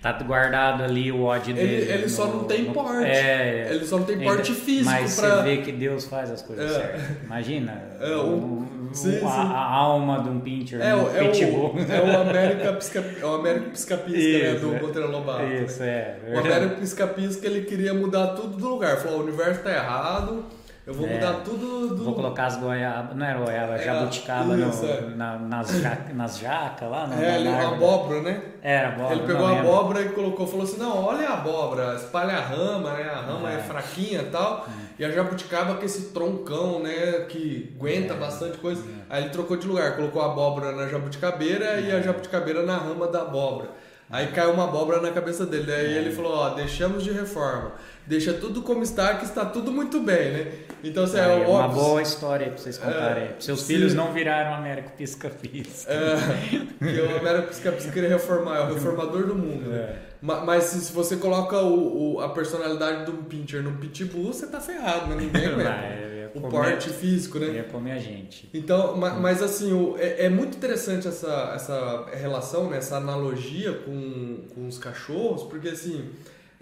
tá 0.00 0.12
guardado 0.22 0.82
ali 0.82 1.12
o 1.12 1.22
ódio 1.22 1.54
dele. 1.54 1.74
Ele, 1.74 1.92
ele 1.92 2.02
no, 2.04 2.08
só 2.08 2.26
não 2.26 2.44
tem 2.44 2.72
porte. 2.72 3.04
É, 3.04 3.68
ele 3.70 3.84
só 3.84 3.98
não 3.98 4.06
tem 4.06 4.18
porte 4.20 4.54
físico. 4.54 4.90
Mas 4.90 5.18
pra... 5.18 5.36
você 5.36 5.42
vê 5.42 5.58
que 5.58 5.72
Deus 5.72 6.06
faz 6.06 6.30
as 6.30 6.40
coisas 6.42 6.70
é. 6.70 6.74
certas. 6.74 7.02
Imagina. 7.24 7.82
É, 8.00 8.16
o, 8.16 8.66
sim, 8.92 9.18
sim. 9.18 9.26
A, 9.26 9.30
a, 9.30 9.74
alma 9.74 10.20
de 10.22 10.28
um 10.28 10.40
pincher. 10.40 10.80
É, 10.80 10.94
um 10.94 11.14
é, 11.14 11.28
pitbull. 11.28 11.74
o, 11.74 11.78
é 11.78 12.00
o 12.00 12.20
América 12.20 12.78
é 13.20 13.24
o 13.24 13.34
América 13.34 13.70
Piscapisca, 13.70 14.52
né? 14.52 14.54
Do 14.54 14.68
Monteiro 14.68 15.10
Lobato. 15.10 15.44
Isso, 15.44 15.82
é. 15.82 16.18
O 16.32 16.38
América 16.38 16.76
Piscapisca 16.76 17.46
ele 17.46 17.62
queria 17.62 17.94
mudar 17.94 18.28
tudo 18.28 18.56
do 18.56 18.68
lugar. 18.68 18.96
Falou: 18.98 19.20
o 19.20 19.22
universo 19.22 19.62
tá 19.62 19.70
errado 19.70 20.44
eu 20.84 20.92
vou 20.92 21.06
é, 21.06 21.14
mudar 21.14 21.34
tudo 21.44 21.94
do... 21.94 22.04
Vou 22.04 22.14
colocar 22.14 22.46
as 22.46 22.56
goiabas, 22.56 23.16
não 23.16 23.24
era 23.24 23.38
goiaba, 23.38 23.76
é, 23.76 23.84
jabuticaba 23.84 24.56
isso, 24.56 24.84
no, 24.84 24.90
é. 24.90 25.00
na, 25.14 25.38
nas, 25.38 25.80
jaca, 25.80 26.12
nas 26.12 26.38
jacas 26.38 26.90
lá. 26.90 27.06
No, 27.06 27.22
é, 27.22 27.36
ele, 27.36 27.48
abóbora, 27.48 28.22
né? 28.22 28.42
Era 28.60 28.88
abóbora. 28.88 29.14
Ele 29.14 29.26
pegou 29.26 29.46
a 29.46 29.60
abóbora 29.60 30.02
e 30.02 30.08
colocou, 30.08 30.44
falou 30.44 30.64
assim, 30.64 30.78
não, 30.78 31.04
olha 31.04 31.28
a 31.28 31.34
abóbora, 31.34 31.94
espalha 31.94 32.34
a 32.34 32.40
rama, 32.40 32.94
né? 32.94 33.04
A 33.04 33.20
rama 33.20 33.52
é, 33.52 33.54
é 33.54 33.58
fraquinha 33.58 34.22
e 34.22 34.26
tal. 34.26 34.66
É. 35.02 35.04
E 35.04 35.04
a 35.04 35.10
jabuticaba 35.10 35.74
com 35.74 35.84
esse 35.84 36.10
troncão, 36.12 36.80
né? 36.80 37.26
Que 37.28 37.74
aguenta 37.76 38.14
é. 38.14 38.16
bastante 38.16 38.58
coisa. 38.58 38.82
Aí 39.10 39.24
ele 39.24 39.30
trocou 39.30 39.56
de 39.56 39.66
lugar, 39.66 39.96
colocou 39.96 40.22
a 40.22 40.26
abóbora 40.26 40.72
na 40.72 40.86
jabuticabeira 40.86 41.80
e 41.80 41.90
a 41.90 42.00
jabuticabeira 42.00 42.62
na 42.62 42.76
rama 42.76 43.06
da 43.08 43.22
abóbora. 43.22 43.70
Aí 44.10 44.26
caiu 44.28 44.52
uma 44.52 44.64
abóbora 44.64 45.00
na 45.00 45.10
cabeça 45.10 45.46
dele. 45.46 45.72
Aí 45.72 45.96
ele 45.96 46.14
falou, 46.14 46.32
ó, 46.32 46.50
deixamos 46.50 47.02
de 47.02 47.10
reforma 47.10 47.72
deixa 48.06 48.32
tudo 48.32 48.62
como 48.62 48.82
está, 48.82 49.16
que 49.16 49.24
está 49.24 49.44
tudo 49.44 49.70
muito 49.72 50.00
bem, 50.00 50.32
né? 50.32 50.52
Então, 50.82 51.04
assim, 51.04 51.18
é, 51.18 51.20
é 51.20 51.46
uma 51.46 51.66
óbvio, 51.66 51.82
boa 51.82 52.02
história 52.02 52.48
para 52.48 52.58
vocês 52.58 52.76
contarem. 52.76 53.24
É, 53.24 53.36
Seus 53.38 53.60
sim. 53.60 53.74
filhos 53.74 53.94
não 53.94 54.12
viraram 54.12 54.54
Américo 54.54 54.90
Pisca-Pisca. 54.96 55.92
É, 55.92 57.12
o 57.12 57.18
Américo 57.18 57.48
Pisca-Pisca 57.48 57.92
queria 57.92 58.08
reformar, 58.08 58.58
é 58.58 58.60
o 58.62 58.74
reformador 58.74 59.26
do 59.26 59.34
mundo. 59.34 59.68
Né? 59.68 59.78
É. 59.78 60.12
Mas 60.22 60.64
se 60.64 60.92
você 60.92 61.16
coloca 61.16 61.60
o, 61.60 62.14
o, 62.14 62.20
a 62.20 62.28
personalidade 62.28 63.06
do 63.06 63.12
pincher 63.24 63.62
no 63.62 63.72
pitbull, 63.72 64.32
você 64.32 64.46
tá 64.46 64.60
ferrado, 64.60 65.08
né? 65.08 65.16
Ninguém 65.16 65.46
aguenta. 65.50 66.30
o 66.34 66.40
porte 66.42 66.90
físico, 66.90 67.40
né? 67.40 67.48
Ia 67.48 67.64
comer 67.64 67.92
a 67.92 67.98
gente. 67.98 68.48
Então, 68.54 68.96
mas, 68.96 69.18
mas 69.20 69.42
assim, 69.42 69.72
o, 69.72 69.96
é, 69.98 70.26
é, 70.26 70.28
muito 70.28 70.56
interessante 70.56 71.08
essa, 71.08 71.52
essa 71.54 72.06
relação, 72.12 72.70
né? 72.70 72.78
essa 72.78 72.96
analogia 72.96 73.72
com, 73.72 74.44
com 74.54 74.68
os 74.68 74.78
cachorros, 74.78 75.42
porque 75.42 75.70
assim, 75.70 76.10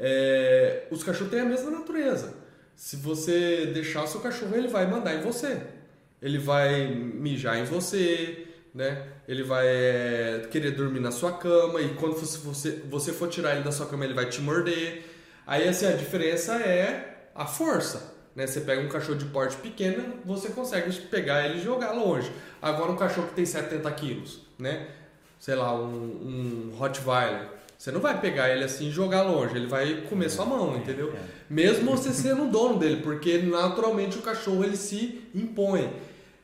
é, 0.03 0.87
os 0.91 1.05
cachorros 1.05 1.31
têm 1.31 1.41
a 1.41 1.45
mesma 1.45 1.71
natureza. 1.71 2.33
Se 2.75 2.97
você 2.97 3.67
deixar 3.67 4.03
o 4.03 4.07
seu 4.07 4.21
cachorro, 4.21 4.57
ele 4.57 4.67
vai 4.67 4.87
mandar 4.87 5.15
em 5.15 5.21
você. 5.21 5.61
Ele 6.23 6.39
vai 6.39 6.87
mijar 6.87 7.59
em 7.59 7.65
você, 7.65 8.47
né? 8.75 9.07
Ele 9.29 9.43
vai 9.43 9.67
é, 9.67 10.49
querer 10.51 10.71
dormir 10.71 11.01
na 11.01 11.11
sua 11.11 11.33
cama 11.33 11.83
e 11.83 11.95
quando 11.95 12.15
você, 12.15 12.83
você 12.89 13.13
for 13.13 13.29
tirar 13.29 13.55
ele 13.55 13.63
da 13.63 13.71
sua 13.71 13.87
cama, 13.87 14.07
ele 14.07 14.15
vai 14.15 14.27
te 14.27 14.41
morder. 14.41 15.05
Aí 15.47 15.69
assim, 15.69 15.87
a 15.87 15.93
diferença 15.93 16.55
é 16.55 17.29
a 17.35 17.45
força. 17.45 18.15
Né? 18.35 18.47
Você 18.47 18.63
pega 18.63 18.81
um 18.81 18.89
cachorro 18.89 19.19
de 19.19 19.27
porte 19.27 19.57
pequeno, 19.57 20.15
você 20.25 20.49
consegue 20.49 20.91
pegar 21.09 21.45
ele 21.45 21.59
e 21.59 21.63
jogar 21.63 21.93
longe. 21.93 22.33
Agora 22.63 22.91
um 22.91 22.97
cachorro 22.97 23.29
que 23.29 23.35
tem 23.35 23.45
70 23.45 23.91
quilos, 23.93 24.41
né? 24.59 24.89
Sei 25.39 25.55
lá, 25.55 25.75
um, 25.75 26.71
um 26.71 26.77
Rottweiler 26.77 27.60
você 27.81 27.91
não 27.91 28.01
vai 28.01 28.21
pegar 28.21 28.51
ele 28.51 28.63
assim 28.63 28.89
e 28.89 28.91
jogar 28.91 29.23
longe, 29.23 29.57
ele 29.57 29.67
vai 29.67 30.03
comer 30.03 30.29
sua 30.29 30.45
mão, 30.45 30.77
entendeu? 30.77 31.15
É. 31.15 31.19
Mesmo 31.49 31.93
você 31.93 32.11
sendo 32.11 32.45
o 32.45 32.51
dono 32.51 32.79
dele, 32.79 33.01
porque 33.01 33.39
naturalmente 33.39 34.19
o 34.19 34.21
cachorro 34.21 34.63
ele 34.63 34.77
se 34.77 35.23
impõe. 35.35 35.91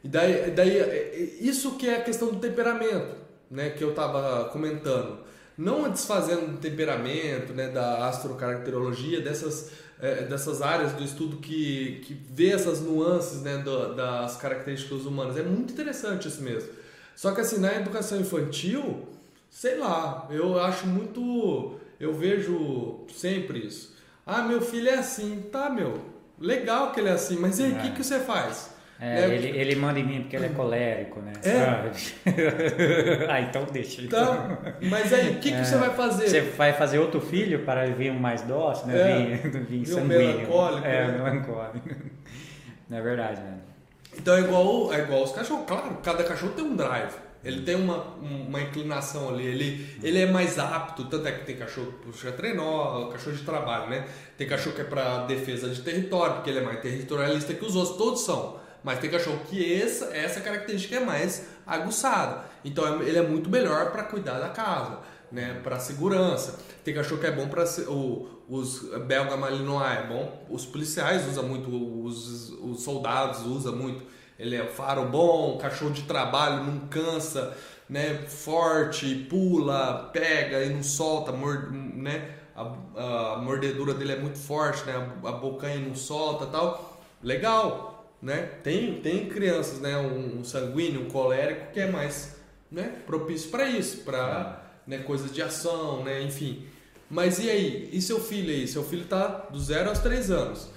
E 0.02 0.08
daí, 0.08 0.50
daí 0.52 1.36
isso 1.38 1.72
que 1.72 1.90
é 1.90 1.96
a 1.96 2.02
questão 2.02 2.28
do 2.28 2.40
temperamento, 2.40 3.16
né, 3.50 3.68
que 3.68 3.84
eu 3.84 3.90
estava 3.90 4.48
comentando. 4.48 5.18
Não 5.58 5.90
desfazendo 5.90 6.52
do 6.52 6.56
temperamento, 6.56 7.52
né, 7.52 7.68
da 7.68 8.08
astrocaracterologia, 8.08 9.20
dessas, 9.20 9.72
é, 10.00 10.22
dessas 10.22 10.62
áreas 10.62 10.92
do 10.92 11.04
estudo 11.04 11.36
que, 11.36 12.00
que 12.06 12.18
vê 12.32 12.52
essas 12.52 12.80
nuances 12.80 13.42
né, 13.42 13.58
do, 13.58 13.94
das 13.94 14.38
características 14.38 15.04
humanas. 15.04 15.36
É 15.36 15.42
muito 15.42 15.74
interessante 15.74 16.28
isso 16.28 16.40
mesmo. 16.40 16.70
Só 17.14 17.32
que 17.32 17.42
assim, 17.42 17.60
na 17.60 17.74
educação 17.74 18.18
infantil, 18.18 19.15
sei 19.56 19.78
lá, 19.78 20.26
eu 20.28 20.60
acho 20.60 20.86
muito. 20.86 21.80
Eu 21.98 22.12
vejo 22.12 23.06
sempre 23.08 23.60
isso. 23.60 23.96
Ah, 24.26 24.42
meu 24.42 24.60
filho 24.60 24.90
é 24.90 24.96
assim. 24.96 25.46
Tá, 25.50 25.70
meu. 25.70 25.94
Legal 26.38 26.92
que 26.92 27.00
ele 27.00 27.08
é 27.08 27.12
assim, 27.12 27.38
mas 27.38 27.58
e 27.58 27.62
aí, 27.64 27.72
o 27.72 27.78
é. 27.78 27.80
que, 27.80 27.90
que 27.92 28.04
você 28.04 28.20
faz? 28.20 28.76
É, 29.00 29.26
né? 29.26 29.34
ele, 29.34 29.48
ele 29.58 29.74
manda 29.76 29.98
em 29.98 30.04
mim 30.04 30.20
porque 30.22 30.36
ele 30.36 30.46
é 30.46 30.48
colérico, 30.50 31.20
né? 31.20 31.32
É. 31.42 33.26
Ah, 33.32 33.40
então 33.40 33.64
deixa. 33.64 34.02
Então, 34.02 34.58
mas 34.90 35.12
aí, 35.12 35.36
o 35.36 35.40
que, 35.40 35.50
que 35.50 35.64
você 35.64 35.76
vai 35.76 35.90
fazer? 35.90 36.28
Você 36.28 36.40
vai 36.42 36.74
fazer 36.74 36.98
outro 36.98 37.20
filho 37.20 37.60
para 37.60 37.86
vir 37.86 38.10
um 38.10 38.18
mais 38.18 38.42
dócil, 38.42 38.88
né? 38.88 39.32
É. 39.32 39.36
Vir, 39.36 39.60
vir 39.64 39.86
sanguíneo. 39.86 40.18
melancólico, 40.18 40.86
É, 40.86 41.06
né? 41.06 41.12
melancólico. 41.12 41.88
Não 42.90 42.98
é 42.98 43.00
verdade, 43.00 43.40
né? 43.40 43.58
Então 44.18 44.34
é 44.34 44.40
igual, 44.40 44.92
é 44.92 44.98
igual 45.00 45.22
os 45.22 45.32
cachorros. 45.32 45.64
Claro, 45.66 45.96
cada 46.02 46.24
cachorro 46.24 46.52
tem 46.52 46.64
um 46.64 46.76
drive. 46.76 47.25
Ele 47.46 47.62
tem 47.62 47.76
uma, 47.76 48.02
uma 48.20 48.60
inclinação 48.60 49.28
ali. 49.28 49.46
Ele, 49.46 49.98
ele 50.02 50.18
é 50.20 50.26
mais 50.26 50.58
apto. 50.58 51.04
Tanto 51.04 51.26
é 51.28 51.32
que 51.32 51.46
tem 51.46 51.56
cachorro 51.56 51.92
que 51.92 52.06
puxa 52.06 52.32
trenó, 52.32 53.06
cachorro 53.08 53.36
de 53.36 53.42
trabalho, 53.44 53.88
né? 53.88 54.06
Tem 54.36 54.48
cachorro 54.48 54.74
que 54.74 54.80
é 54.80 54.84
para 54.84 55.24
defesa 55.26 55.68
de 55.68 55.80
território, 55.80 56.34
porque 56.36 56.50
ele 56.50 56.58
é 56.58 56.62
mais 56.62 56.80
territorialista 56.80 57.54
que 57.54 57.64
os 57.64 57.76
outros. 57.76 57.96
Todos 57.96 58.20
são. 58.22 58.58
Mas 58.82 58.98
tem 58.98 59.10
cachorro 59.10 59.40
que 59.48 59.80
essa, 59.80 60.06
essa 60.16 60.40
característica 60.40 60.96
é 60.96 61.00
mais 61.00 61.46
aguçada. 61.66 62.44
Então 62.64 63.00
é- 63.02 63.08
ele 63.08 63.18
é 63.18 63.22
muito 63.22 63.48
melhor 63.48 63.90
para 63.92 64.02
cuidar 64.04 64.38
da 64.38 64.48
casa, 64.48 64.98
né? 65.30 65.60
Para 65.62 65.78
segurança. 65.78 66.58
Tem 66.84 66.94
cachorro 66.94 67.20
que 67.20 67.26
é 67.26 67.32
bom 67.32 67.48
para 67.48 67.64
os 68.48 68.80
belga 69.06 69.36
malinois 69.36 69.98
é 69.98 70.02
bom. 70.06 70.46
Os 70.48 70.64
policiais 70.64 71.26
usam 71.28 71.44
muito, 71.44 71.68
os, 72.04 72.50
os 72.60 72.82
soldados 72.82 73.44
usam 73.46 73.74
muito. 73.74 74.04
Ele 74.38 74.56
é 74.56 74.66
faro 74.66 75.06
bom, 75.06 75.56
cachorro 75.56 75.92
de 75.92 76.02
trabalho, 76.02 76.64
não 76.64 76.80
cansa, 76.88 77.56
né? 77.88 78.14
Forte, 78.28 79.14
pula, 79.30 80.10
pega 80.12 80.62
e 80.62 80.70
não 80.70 80.82
solta, 80.82 81.32
mord, 81.32 81.72
né? 81.72 82.36
A, 82.54 83.34
a 83.34 83.38
mordedura 83.38 83.94
dele 83.94 84.12
é 84.12 84.18
muito 84.18 84.38
forte, 84.38 84.84
né? 84.84 84.92
A, 85.24 85.28
a 85.28 85.32
bocanha 85.32 85.78
não 85.78 85.94
solta, 85.94 86.46
tal. 86.46 87.00
Legal, 87.22 88.06
né? 88.20 88.42
Tem 88.62 89.00
tem 89.00 89.28
crianças, 89.28 89.80
né? 89.80 89.96
Um, 89.96 90.40
um 90.40 90.44
sanguíneo, 90.44 91.02
um 91.02 91.10
colérico 91.10 91.72
que 91.72 91.80
é 91.80 91.90
mais, 91.90 92.36
né? 92.70 92.94
Propício 93.06 93.50
para 93.50 93.68
isso, 93.68 94.04
para 94.04 94.62
né? 94.86 94.98
coisas 94.98 95.32
de 95.32 95.40
ação, 95.40 96.04
né? 96.04 96.22
Enfim. 96.22 96.66
Mas 97.08 97.38
e 97.38 97.48
aí? 97.48 97.88
E 97.92 98.02
seu 98.02 98.20
filho 98.20 98.50
aí? 98.50 98.68
Seu 98.68 98.84
filho 98.84 99.06
tá 99.06 99.46
do 99.50 99.58
zero 99.58 99.88
aos 99.88 100.00
três 100.00 100.30
anos 100.30 100.75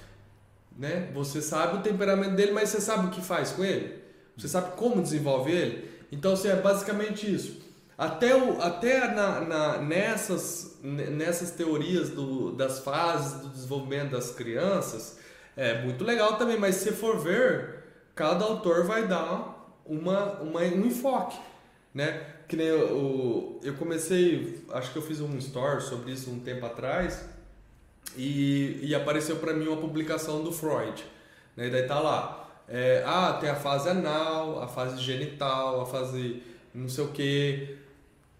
né? 0.76 1.10
Você 1.14 1.40
sabe 1.42 1.76
o 1.78 1.82
temperamento 1.82 2.34
dele, 2.34 2.52
mas 2.52 2.68
você 2.70 2.80
sabe 2.80 3.06
o 3.06 3.10
que 3.10 3.20
faz 3.20 3.52
com 3.52 3.64
ele? 3.64 4.02
Você 4.36 4.48
sabe 4.48 4.76
como 4.76 5.02
desenvolve 5.02 5.50
ele? 5.52 5.90
Então, 6.10 6.32
assim, 6.32 6.48
é 6.48 6.56
basicamente 6.56 7.32
isso. 7.32 7.60
Até, 7.96 8.34
o, 8.34 8.60
até 8.62 9.08
na, 9.08 9.40
na- 9.42 9.78
nessas, 9.78 10.78
ne- 10.82 11.10
nessas 11.10 11.50
teorias 11.50 12.08
do, 12.10 12.52
das 12.52 12.78
fases 12.80 13.40
do 13.42 13.48
desenvolvimento 13.50 14.12
das 14.12 14.30
crianças, 14.30 15.18
é 15.56 15.82
muito 15.82 16.02
legal 16.04 16.36
também, 16.36 16.58
mas 16.58 16.76
se 16.76 16.92
for 16.92 17.18
ver, 17.18 17.84
cada 18.14 18.44
autor 18.44 18.84
vai 18.86 19.06
dar 19.06 19.70
uma, 19.84 20.40
uma, 20.40 20.72
um 20.72 20.86
enfoque, 20.86 21.38
né? 21.94 22.24
Que 22.48 22.56
nem 22.56 22.66
eu, 22.66 23.60
eu 23.62 23.74
comecei, 23.74 24.64
acho 24.72 24.90
que 24.92 24.98
eu 24.98 25.02
fiz 25.02 25.20
um 25.20 25.36
story 25.36 25.82
sobre 25.82 26.12
isso 26.12 26.30
um 26.30 26.40
tempo 26.40 26.64
atrás, 26.66 27.24
e, 28.16 28.80
e 28.82 28.94
apareceu 28.94 29.36
para 29.36 29.52
mim 29.52 29.68
uma 29.68 29.76
publicação 29.76 30.42
do 30.42 30.52
Freud. 30.52 31.04
Né? 31.56 31.68
E 31.68 31.70
daí 31.70 31.86
tá 31.86 31.98
lá. 32.00 32.48
é, 32.68 33.02
ah, 33.06 33.38
tem 33.40 33.48
a 33.48 33.56
fase 33.56 33.88
anal, 33.88 34.62
a 34.62 34.68
fase 34.68 35.00
genital, 35.02 35.80
a 35.80 35.86
fase 35.86 36.42
não 36.74 36.88
sei 36.88 37.04
o 37.04 37.08
que. 37.08 37.76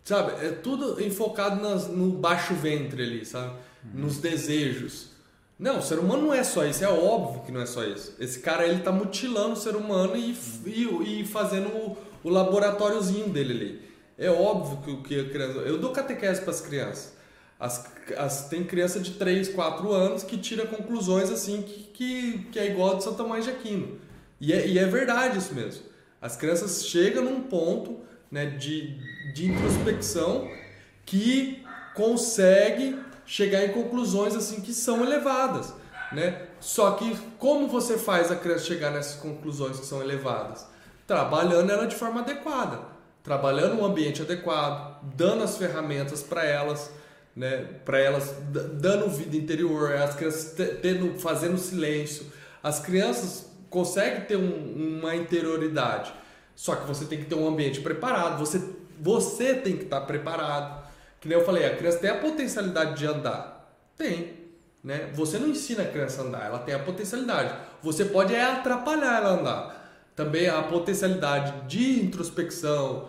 Sabe? 0.05 0.45
É 0.45 0.51
tudo 0.51 1.03
enfocado 1.03 1.61
nas, 1.61 1.89
no 1.89 2.11
baixo 2.13 2.55
ventre 2.55 3.03
ali, 3.03 3.25
sabe? 3.25 3.55
Nos 3.95 4.19
desejos. 4.19 5.11
Não, 5.59 5.79
o 5.79 5.83
ser 5.83 5.99
humano 5.99 6.29
não 6.29 6.35
é 6.35 6.43
só 6.43 6.65
isso, 6.65 6.83
é 6.83 6.89
óbvio 6.89 7.43
que 7.43 7.53
não 7.53 7.61
é 7.61 7.67
só 7.67 7.85
isso. 7.85 8.17
Esse 8.19 8.41
cara 8.41 8.67
ele 8.67 8.81
tá 8.81 8.91
mutilando 8.91 9.53
o 9.53 9.57
ser 9.57 9.77
humano 9.77 10.17
e, 10.17 10.35
e, 10.65 11.21
e 11.21 11.27
fazendo 11.27 11.69
o, 11.69 11.99
o 12.25 12.31
laboratóriozinho 12.31 13.29
dele 13.29 13.53
ali. 13.53 13.91
É 14.17 14.31
óbvio 14.31 14.79
que 14.79 14.91
o 14.91 15.03
que 15.03 15.21
a 15.21 15.29
criança. 15.29 15.59
Eu 15.61 15.79
dou 15.79 15.93
catequese 15.93 16.41
para 16.41 16.51
as 16.51 16.61
crianças. 16.61 17.15
As, 17.61 17.85
as, 18.17 18.49
tem 18.49 18.65
criança 18.65 18.99
de 18.99 19.13
3, 19.13 19.51
4 19.51 19.93
anos 19.93 20.23
que 20.23 20.39
tira 20.39 20.67
conclusões 20.67 21.31
assim 21.31 21.61
que, 21.61 21.83
que, 21.93 22.39
que 22.51 22.59
é 22.59 22.71
igual 22.71 22.95
a 22.95 22.95
de 22.97 23.05
São 23.05 23.15
Tomás 23.15 23.45
de 23.45 23.51
Aquino. 23.51 24.01
E 24.41 24.51
é, 24.53 24.67
e 24.67 24.79
é 24.79 24.87
verdade 24.87 25.37
isso 25.37 25.55
mesmo. 25.55 25.85
As 26.23 26.37
crianças 26.37 26.87
chegam 26.87 27.23
num 27.23 27.43
ponto 27.43 28.01
né, 28.31 28.47
de, 28.47 28.97
de 29.35 29.51
introspecção 29.51 30.51
que 31.05 31.63
consegue 31.95 32.99
chegar 33.27 33.65
em 33.65 33.73
conclusões 33.73 34.35
assim 34.35 34.61
que 34.61 34.73
são 34.73 35.05
elevadas, 35.05 35.75
né? 36.13 36.47
Só 36.61 36.93
que 36.93 37.17
como 37.39 37.69
você 37.69 37.99
faz 37.99 38.31
a 38.31 38.37
criança 38.37 38.65
chegar 38.65 38.91
nessas 38.91 39.21
conclusões 39.21 39.79
que 39.79 39.87
são 39.87 40.03
elevadas? 40.03 40.67
Trabalhando 41.07 41.71
ela 41.71 41.87
de 41.87 41.97
forma 41.97 42.21
adequada, 42.21 42.81
trabalhando 43.23 43.81
um 43.81 43.85
ambiente 43.85 44.23
adequado, 44.23 45.01
dando 45.15 45.43
as 45.43 45.57
ferramentas 45.57 46.23
para 46.23 46.45
elas, 46.45 46.91
né? 47.35 47.65
Para 47.85 47.99
elas 47.99 48.35
dando 48.51 49.09
vida 49.09 49.37
interior, 49.37 49.93
as 49.95 50.15
crianças 50.15 50.53
te- 50.55 50.75
tendo 50.77 51.19
fazendo 51.19 51.57
silêncio. 51.59 52.27
As 52.63 52.81
crianças 52.81 53.51
conseguem 53.69 54.23
ter 54.23 54.37
um- 54.37 54.99
uma 55.01 55.15
interioridade. 55.15 56.13
Só 56.55 56.75
que 56.75 56.87
você 56.87 57.05
tem 57.07 57.19
que 57.19 57.25
ter 57.27 57.35
um 57.35 57.49
ambiente 57.49 57.81
preparado, 57.81 58.39
você, 58.39 58.63
você 59.01 59.55
tem 59.55 59.77
que 59.77 59.85
estar 59.85 60.01
preparado. 60.03 60.81
Que 61.21 61.29
nem 61.29 61.39
eu 61.39 61.45
falei, 61.45 61.65
a 61.67 61.77
criança 61.77 61.99
tem 61.99 62.11
a 62.11 62.17
potencialidade 62.19 62.99
de 62.99 63.07
andar. 63.07 63.75
Tem. 63.97 64.39
Né? 64.83 65.11
Você 65.13 65.39
não 65.39 65.49
ensina 65.49 65.83
a 65.83 65.87
criança 65.87 66.23
a 66.23 66.25
andar, 66.25 66.47
ela 66.47 66.59
tem 66.61 66.75
a 66.75 66.79
potencialidade. 66.79 67.55
Você 67.83 68.07
pode 68.07 68.35
é 68.35 68.43
atrapalhar 68.43 69.19
ela 69.19 69.29
a 69.29 69.33
andar. 69.33 69.81
Também 70.17 70.49
a 70.49 70.63
potencialidade 70.63 71.67
de 71.69 72.01
introspecção, 72.03 73.09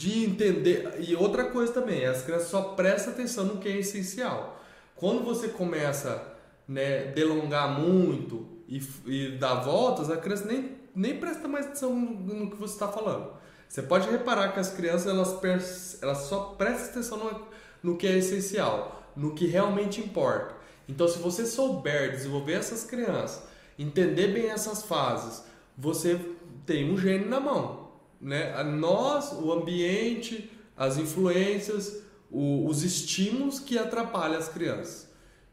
de 0.00 0.24
entender. 0.24 0.94
E 0.98 1.14
outra 1.14 1.44
coisa 1.44 1.74
também, 1.74 2.06
as 2.06 2.22
crianças 2.22 2.48
só 2.48 2.62
prestam 2.72 3.12
atenção 3.12 3.44
no 3.44 3.58
que 3.58 3.68
é 3.68 3.76
essencial. 3.76 4.58
Quando 4.96 5.22
você 5.22 5.48
começa 5.48 6.36
né, 6.66 7.08
delongar 7.08 7.78
muito 7.78 8.48
e, 8.66 8.82
e 9.04 9.32
dar 9.32 9.56
voltas, 9.56 10.10
a 10.10 10.16
criança 10.16 10.46
nem, 10.46 10.78
nem 10.94 11.18
presta 11.18 11.46
mais 11.46 11.66
atenção 11.66 11.94
no, 11.94 12.50
que 12.50 12.56
você 12.56 12.72
está 12.72 12.88
falando. 12.88 13.30
Você 13.68 13.82
pode 13.82 14.08
reparar 14.08 14.54
que 14.54 14.58
as 14.58 14.72
crianças 14.72 15.06
elas, 15.06 16.02
elas 16.02 16.18
só 16.22 16.54
prestam 16.56 16.88
atenção 16.92 17.18
no, 17.18 17.46
no 17.82 17.98
que 17.98 18.06
é 18.06 18.16
essencial, 18.16 19.12
no 19.14 19.34
que 19.34 19.46
realmente 19.46 20.00
importa. 20.00 20.54
Então, 20.88 21.06
se 21.06 21.18
você 21.18 21.44
souber 21.44 22.12
desenvolver 22.12 22.54
essas 22.54 22.84
crianças, 22.84 23.42
entender 23.78 24.28
bem 24.28 24.48
essas 24.48 24.82
fases, 24.82 25.44
você 25.76 26.18
tem 26.64 26.90
um 26.90 26.96
gênio 26.96 27.28
na 27.28 27.38
mão. 27.38 27.79
Né? 28.20 28.62
Nós, 28.64 29.32
o 29.32 29.52
ambiente, 29.52 30.50
as 30.76 30.98
influências, 30.98 32.02
o- 32.30 32.66
os 32.66 32.82
estímulos 32.82 33.58
que 33.58 33.78
atrapalham 33.78 34.36
as 34.38 34.48
crianças. 34.48 35.08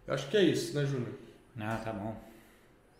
Eu 0.05 0.13
acho 0.13 0.30
que 0.30 0.38
é 0.38 0.43
isso, 0.43 0.76
né, 0.76 0.86
Júnior? 0.86 1.13
Ah, 1.59 1.82
tá 1.84 1.91
bom. 1.91 2.15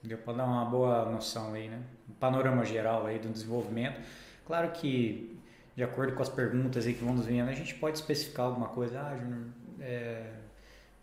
Deu 0.04 0.18
para 0.18 0.34
dar 0.38 0.46
uma 0.46 0.66
boa 0.66 1.06
noção 1.12 1.54
aí, 1.54 1.68
né? 1.68 1.82
Um 2.10 2.14
panorama 2.14 2.64
geral 2.64 3.06
aí 3.06 3.20
do 3.20 3.30
desenvolvimento. 3.30 4.00
Claro 4.46 4.72
que, 4.72 5.38
de 5.76 5.84
acordo 5.84 6.14
com 6.14 6.22
as 6.22 6.30
perguntas 6.30 6.86
aí 6.86 6.94
que 6.94 7.04
vamos 7.04 7.26
vendo, 7.26 7.50
a 7.50 7.54
gente 7.54 7.76
pode 7.76 7.98
especificar 7.98 8.46
alguma 8.46 8.70
coisa. 8.70 9.02
Ah, 9.02 9.18
Júnior, 9.18 9.48
é, 9.82 10.32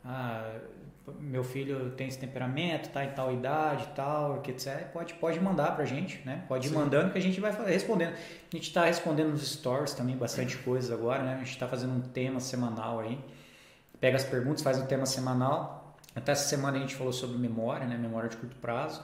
ah, 0.04 0.58
meu 1.20 1.44
filho 1.44 1.90
tem 1.92 2.08
esse 2.08 2.18
temperamento, 2.18 2.90
tá 2.90 3.04
em 3.04 3.10
tal 3.12 3.32
idade, 3.32 3.88
tal, 3.94 4.40
que 4.40 4.50
etc. 4.50 4.86
Pode, 4.92 5.14
pode 5.14 5.40
mandar 5.40 5.74
pra 5.74 5.84
gente, 5.84 6.20
né? 6.24 6.44
Pode 6.48 6.66
ir 6.66 6.70
Sim. 6.70 6.76
mandando 6.76 7.12
que 7.12 7.18
a 7.18 7.22
gente 7.22 7.40
vai 7.40 7.52
respondendo. 7.66 8.12
A 8.12 8.56
gente 8.56 8.68
está 8.68 8.84
respondendo 8.84 9.30
nos 9.30 9.46
stories 9.46 9.92
também 9.94 10.16
bastante 10.16 10.56
coisas 10.58 10.90
agora, 10.90 11.22
né? 11.22 11.34
A 11.34 11.38
gente 11.38 11.50
está 11.50 11.68
fazendo 11.68 11.94
um 11.94 12.00
tema 12.00 12.40
semanal 12.40 13.00
aí. 13.00 13.18
Pega 14.00 14.16
as 14.16 14.24
perguntas, 14.24 14.62
faz 14.62 14.78
um 14.78 14.86
tema 14.86 15.06
semanal. 15.06 15.96
Até 16.14 16.32
essa 16.32 16.48
semana 16.48 16.78
a 16.78 16.80
gente 16.80 16.94
falou 16.94 17.12
sobre 17.12 17.36
memória, 17.36 17.86
né? 17.86 17.98
Memória 17.98 18.28
de 18.28 18.36
curto 18.36 18.56
prazo. 18.56 19.02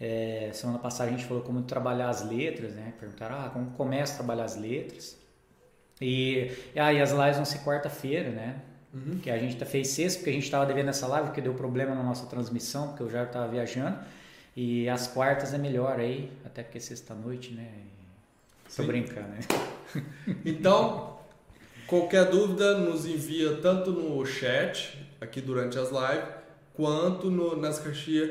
É, 0.00 0.50
semana 0.54 0.78
passada 0.78 1.10
a 1.10 1.12
gente 1.12 1.26
falou 1.26 1.42
como 1.42 1.62
trabalhar 1.62 2.08
as 2.08 2.24
letras, 2.24 2.74
né? 2.74 2.94
Perguntaram, 2.98 3.36
ah, 3.36 3.50
como 3.50 3.70
começa 3.72 4.14
a 4.14 4.16
trabalhar 4.16 4.44
as 4.44 4.56
letras. 4.56 5.18
E, 6.00 6.52
ah, 6.76 6.92
e 6.92 7.02
as 7.02 7.10
lives 7.10 7.36
vão 7.36 7.44
ser 7.44 7.58
quarta-feira, 7.58 8.30
né? 8.30 8.62
Uhum. 8.94 9.18
Que 9.22 9.30
a 9.30 9.38
gente 9.38 9.56
tá- 9.56 9.66
fez 9.66 9.88
sexta, 9.88 10.18
porque 10.18 10.30
a 10.30 10.32
gente 10.32 10.44
estava 10.44 10.64
devendo 10.66 10.88
essa 10.88 11.06
live, 11.06 11.26
porque 11.28 11.40
deu 11.40 11.54
problema 11.54 11.94
na 11.94 12.02
nossa 12.02 12.26
transmissão, 12.26 12.88
porque 12.88 13.02
eu 13.02 13.10
já 13.10 13.24
estava 13.24 13.46
viajando. 13.48 13.98
E 14.56 14.88
as 14.88 15.06
quartas 15.06 15.52
é 15.54 15.58
melhor 15.58 16.00
aí, 16.00 16.32
até 16.44 16.62
porque 16.62 16.78
é 16.78 16.80
sexta-noite, 16.80 17.52
né? 17.52 17.68
Sim. 18.68 18.86
brincando, 18.86 19.28
né? 19.28 19.38
Então, 20.44 21.18
qualquer 21.86 22.26
dúvida 22.26 22.76
nos 22.78 23.06
envia 23.06 23.56
tanto 23.62 23.90
no 23.92 24.24
chat, 24.26 24.98
aqui 25.20 25.40
durante 25.40 25.78
as 25.78 25.90
lives, 25.90 26.28
quanto 26.74 27.30
no- 27.30 27.56
nas 27.56 27.78
caixinhas. 27.78 28.30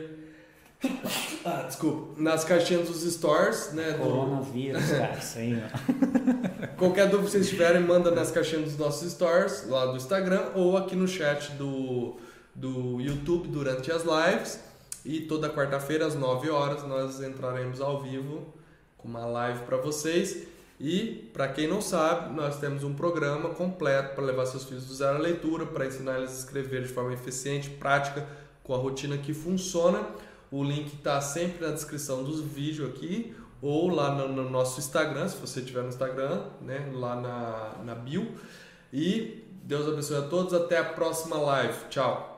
Ah, 1.44 1.64
desculpa. 1.66 2.22
Nas 2.22 2.44
caixinhas 2.44 2.88
dos 2.88 3.02
stores, 3.14 3.72
né? 3.74 3.94
do- 3.94 4.00
Coronavírus, 4.00 4.84
cara, 4.92 5.18
isso 5.18 5.38
aí, 5.40 5.56
ó. 5.64 6.68
Qualquer 6.78 7.08
dúvida 7.10 7.26
que 7.26 7.32
vocês 7.32 7.50
tiverem, 7.50 7.82
manda 7.82 8.12
nas 8.12 8.30
caixinhas 8.32 8.66
dos 8.66 8.78
nossos 8.78 9.12
stores, 9.12 9.66
lá 9.68 9.86
do 9.88 9.98
Instagram, 9.98 10.52
ou 10.56 10.78
aqui 10.78 10.96
no 10.96 11.08
chat 11.08 11.52
do, 11.54 12.18
do 12.54 13.00
YouTube 13.02 13.48
durante 13.48 13.92
as 13.92 14.04
lives. 14.04 14.60
E 15.06 15.22
toda 15.22 15.50
quarta-feira, 15.50 16.06
às 16.06 16.16
9 16.16 16.50
horas, 16.50 16.84
nós 16.84 17.22
entraremos 17.22 17.80
ao 17.82 18.02
vivo 18.04 18.54
com 18.98 19.08
uma 19.08 19.26
live 19.26 19.60
para 19.64 19.78
vocês. 19.78 20.46
E, 20.80 21.30
para 21.34 21.48
quem 21.48 21.68
não 21.68 21.82
sabe, 21.82 22.36
nós 22.36 22.60
temos 22.60 22.84
um 22.84 22.94
programa 22.94 23.50
completo 23.50 24.14
para 24.14 24.24
levar 24.24 24.46
seus 24.46 24.66
filhos 24.66 24.86
do 24.86 24.94
zero 24.94 25.16
à 25.18 25.20
leitura, 25.20 25.66
para 25.66 25.88
ensinar 25.88 26.18
eles 26.18 26.32
a 26.32 26.40
escrever 26.40 26.84
de 26.84 26.90
forma 26.90 27.14
eficiente, 27.14 27.70
prática, 27.70 28.28
com 28.64 28.76
a 28.76 28.78
rotina 28.78 29.18
que 29.18 29.34
funciona. 29.34 30.04
O 30.52 30.64
link 30.64 30.94
está 30.94 31.20
sempre 31.20 31.66
na 31.66 31.74
descrição 31.74 32.24
dos 32.24 32.42
vídeos 32.42 32.90
aqui 32.90 33.36
ou 33.62 33.90
lá 33.90 34.14
no, 34.14 34.28
no, 34.30 34.50
nosso 34.50 34.80
Instagram, 34.80 35.28
se 35.28 35.38
você 35.38 35.62
tiver 35.62 35.82
no 35.82 35.90
Instagram, 35.90 36.46
né, 36.62 36.92
lá 36.94 37.16
na, 37.16 37.84
na 37.84 37.96
bio. 37.96 38.34
E 38.94 39.44
Deus 39.64 39.88
abençoe 39.88 40.18
a 40.18 40.22
todos. 40.22 40.54
Até 40.54 40.78
a 40.78 40.84
próxima 40.84 41.38
live. 41.38 41.78
Tchau. 41.90 42.37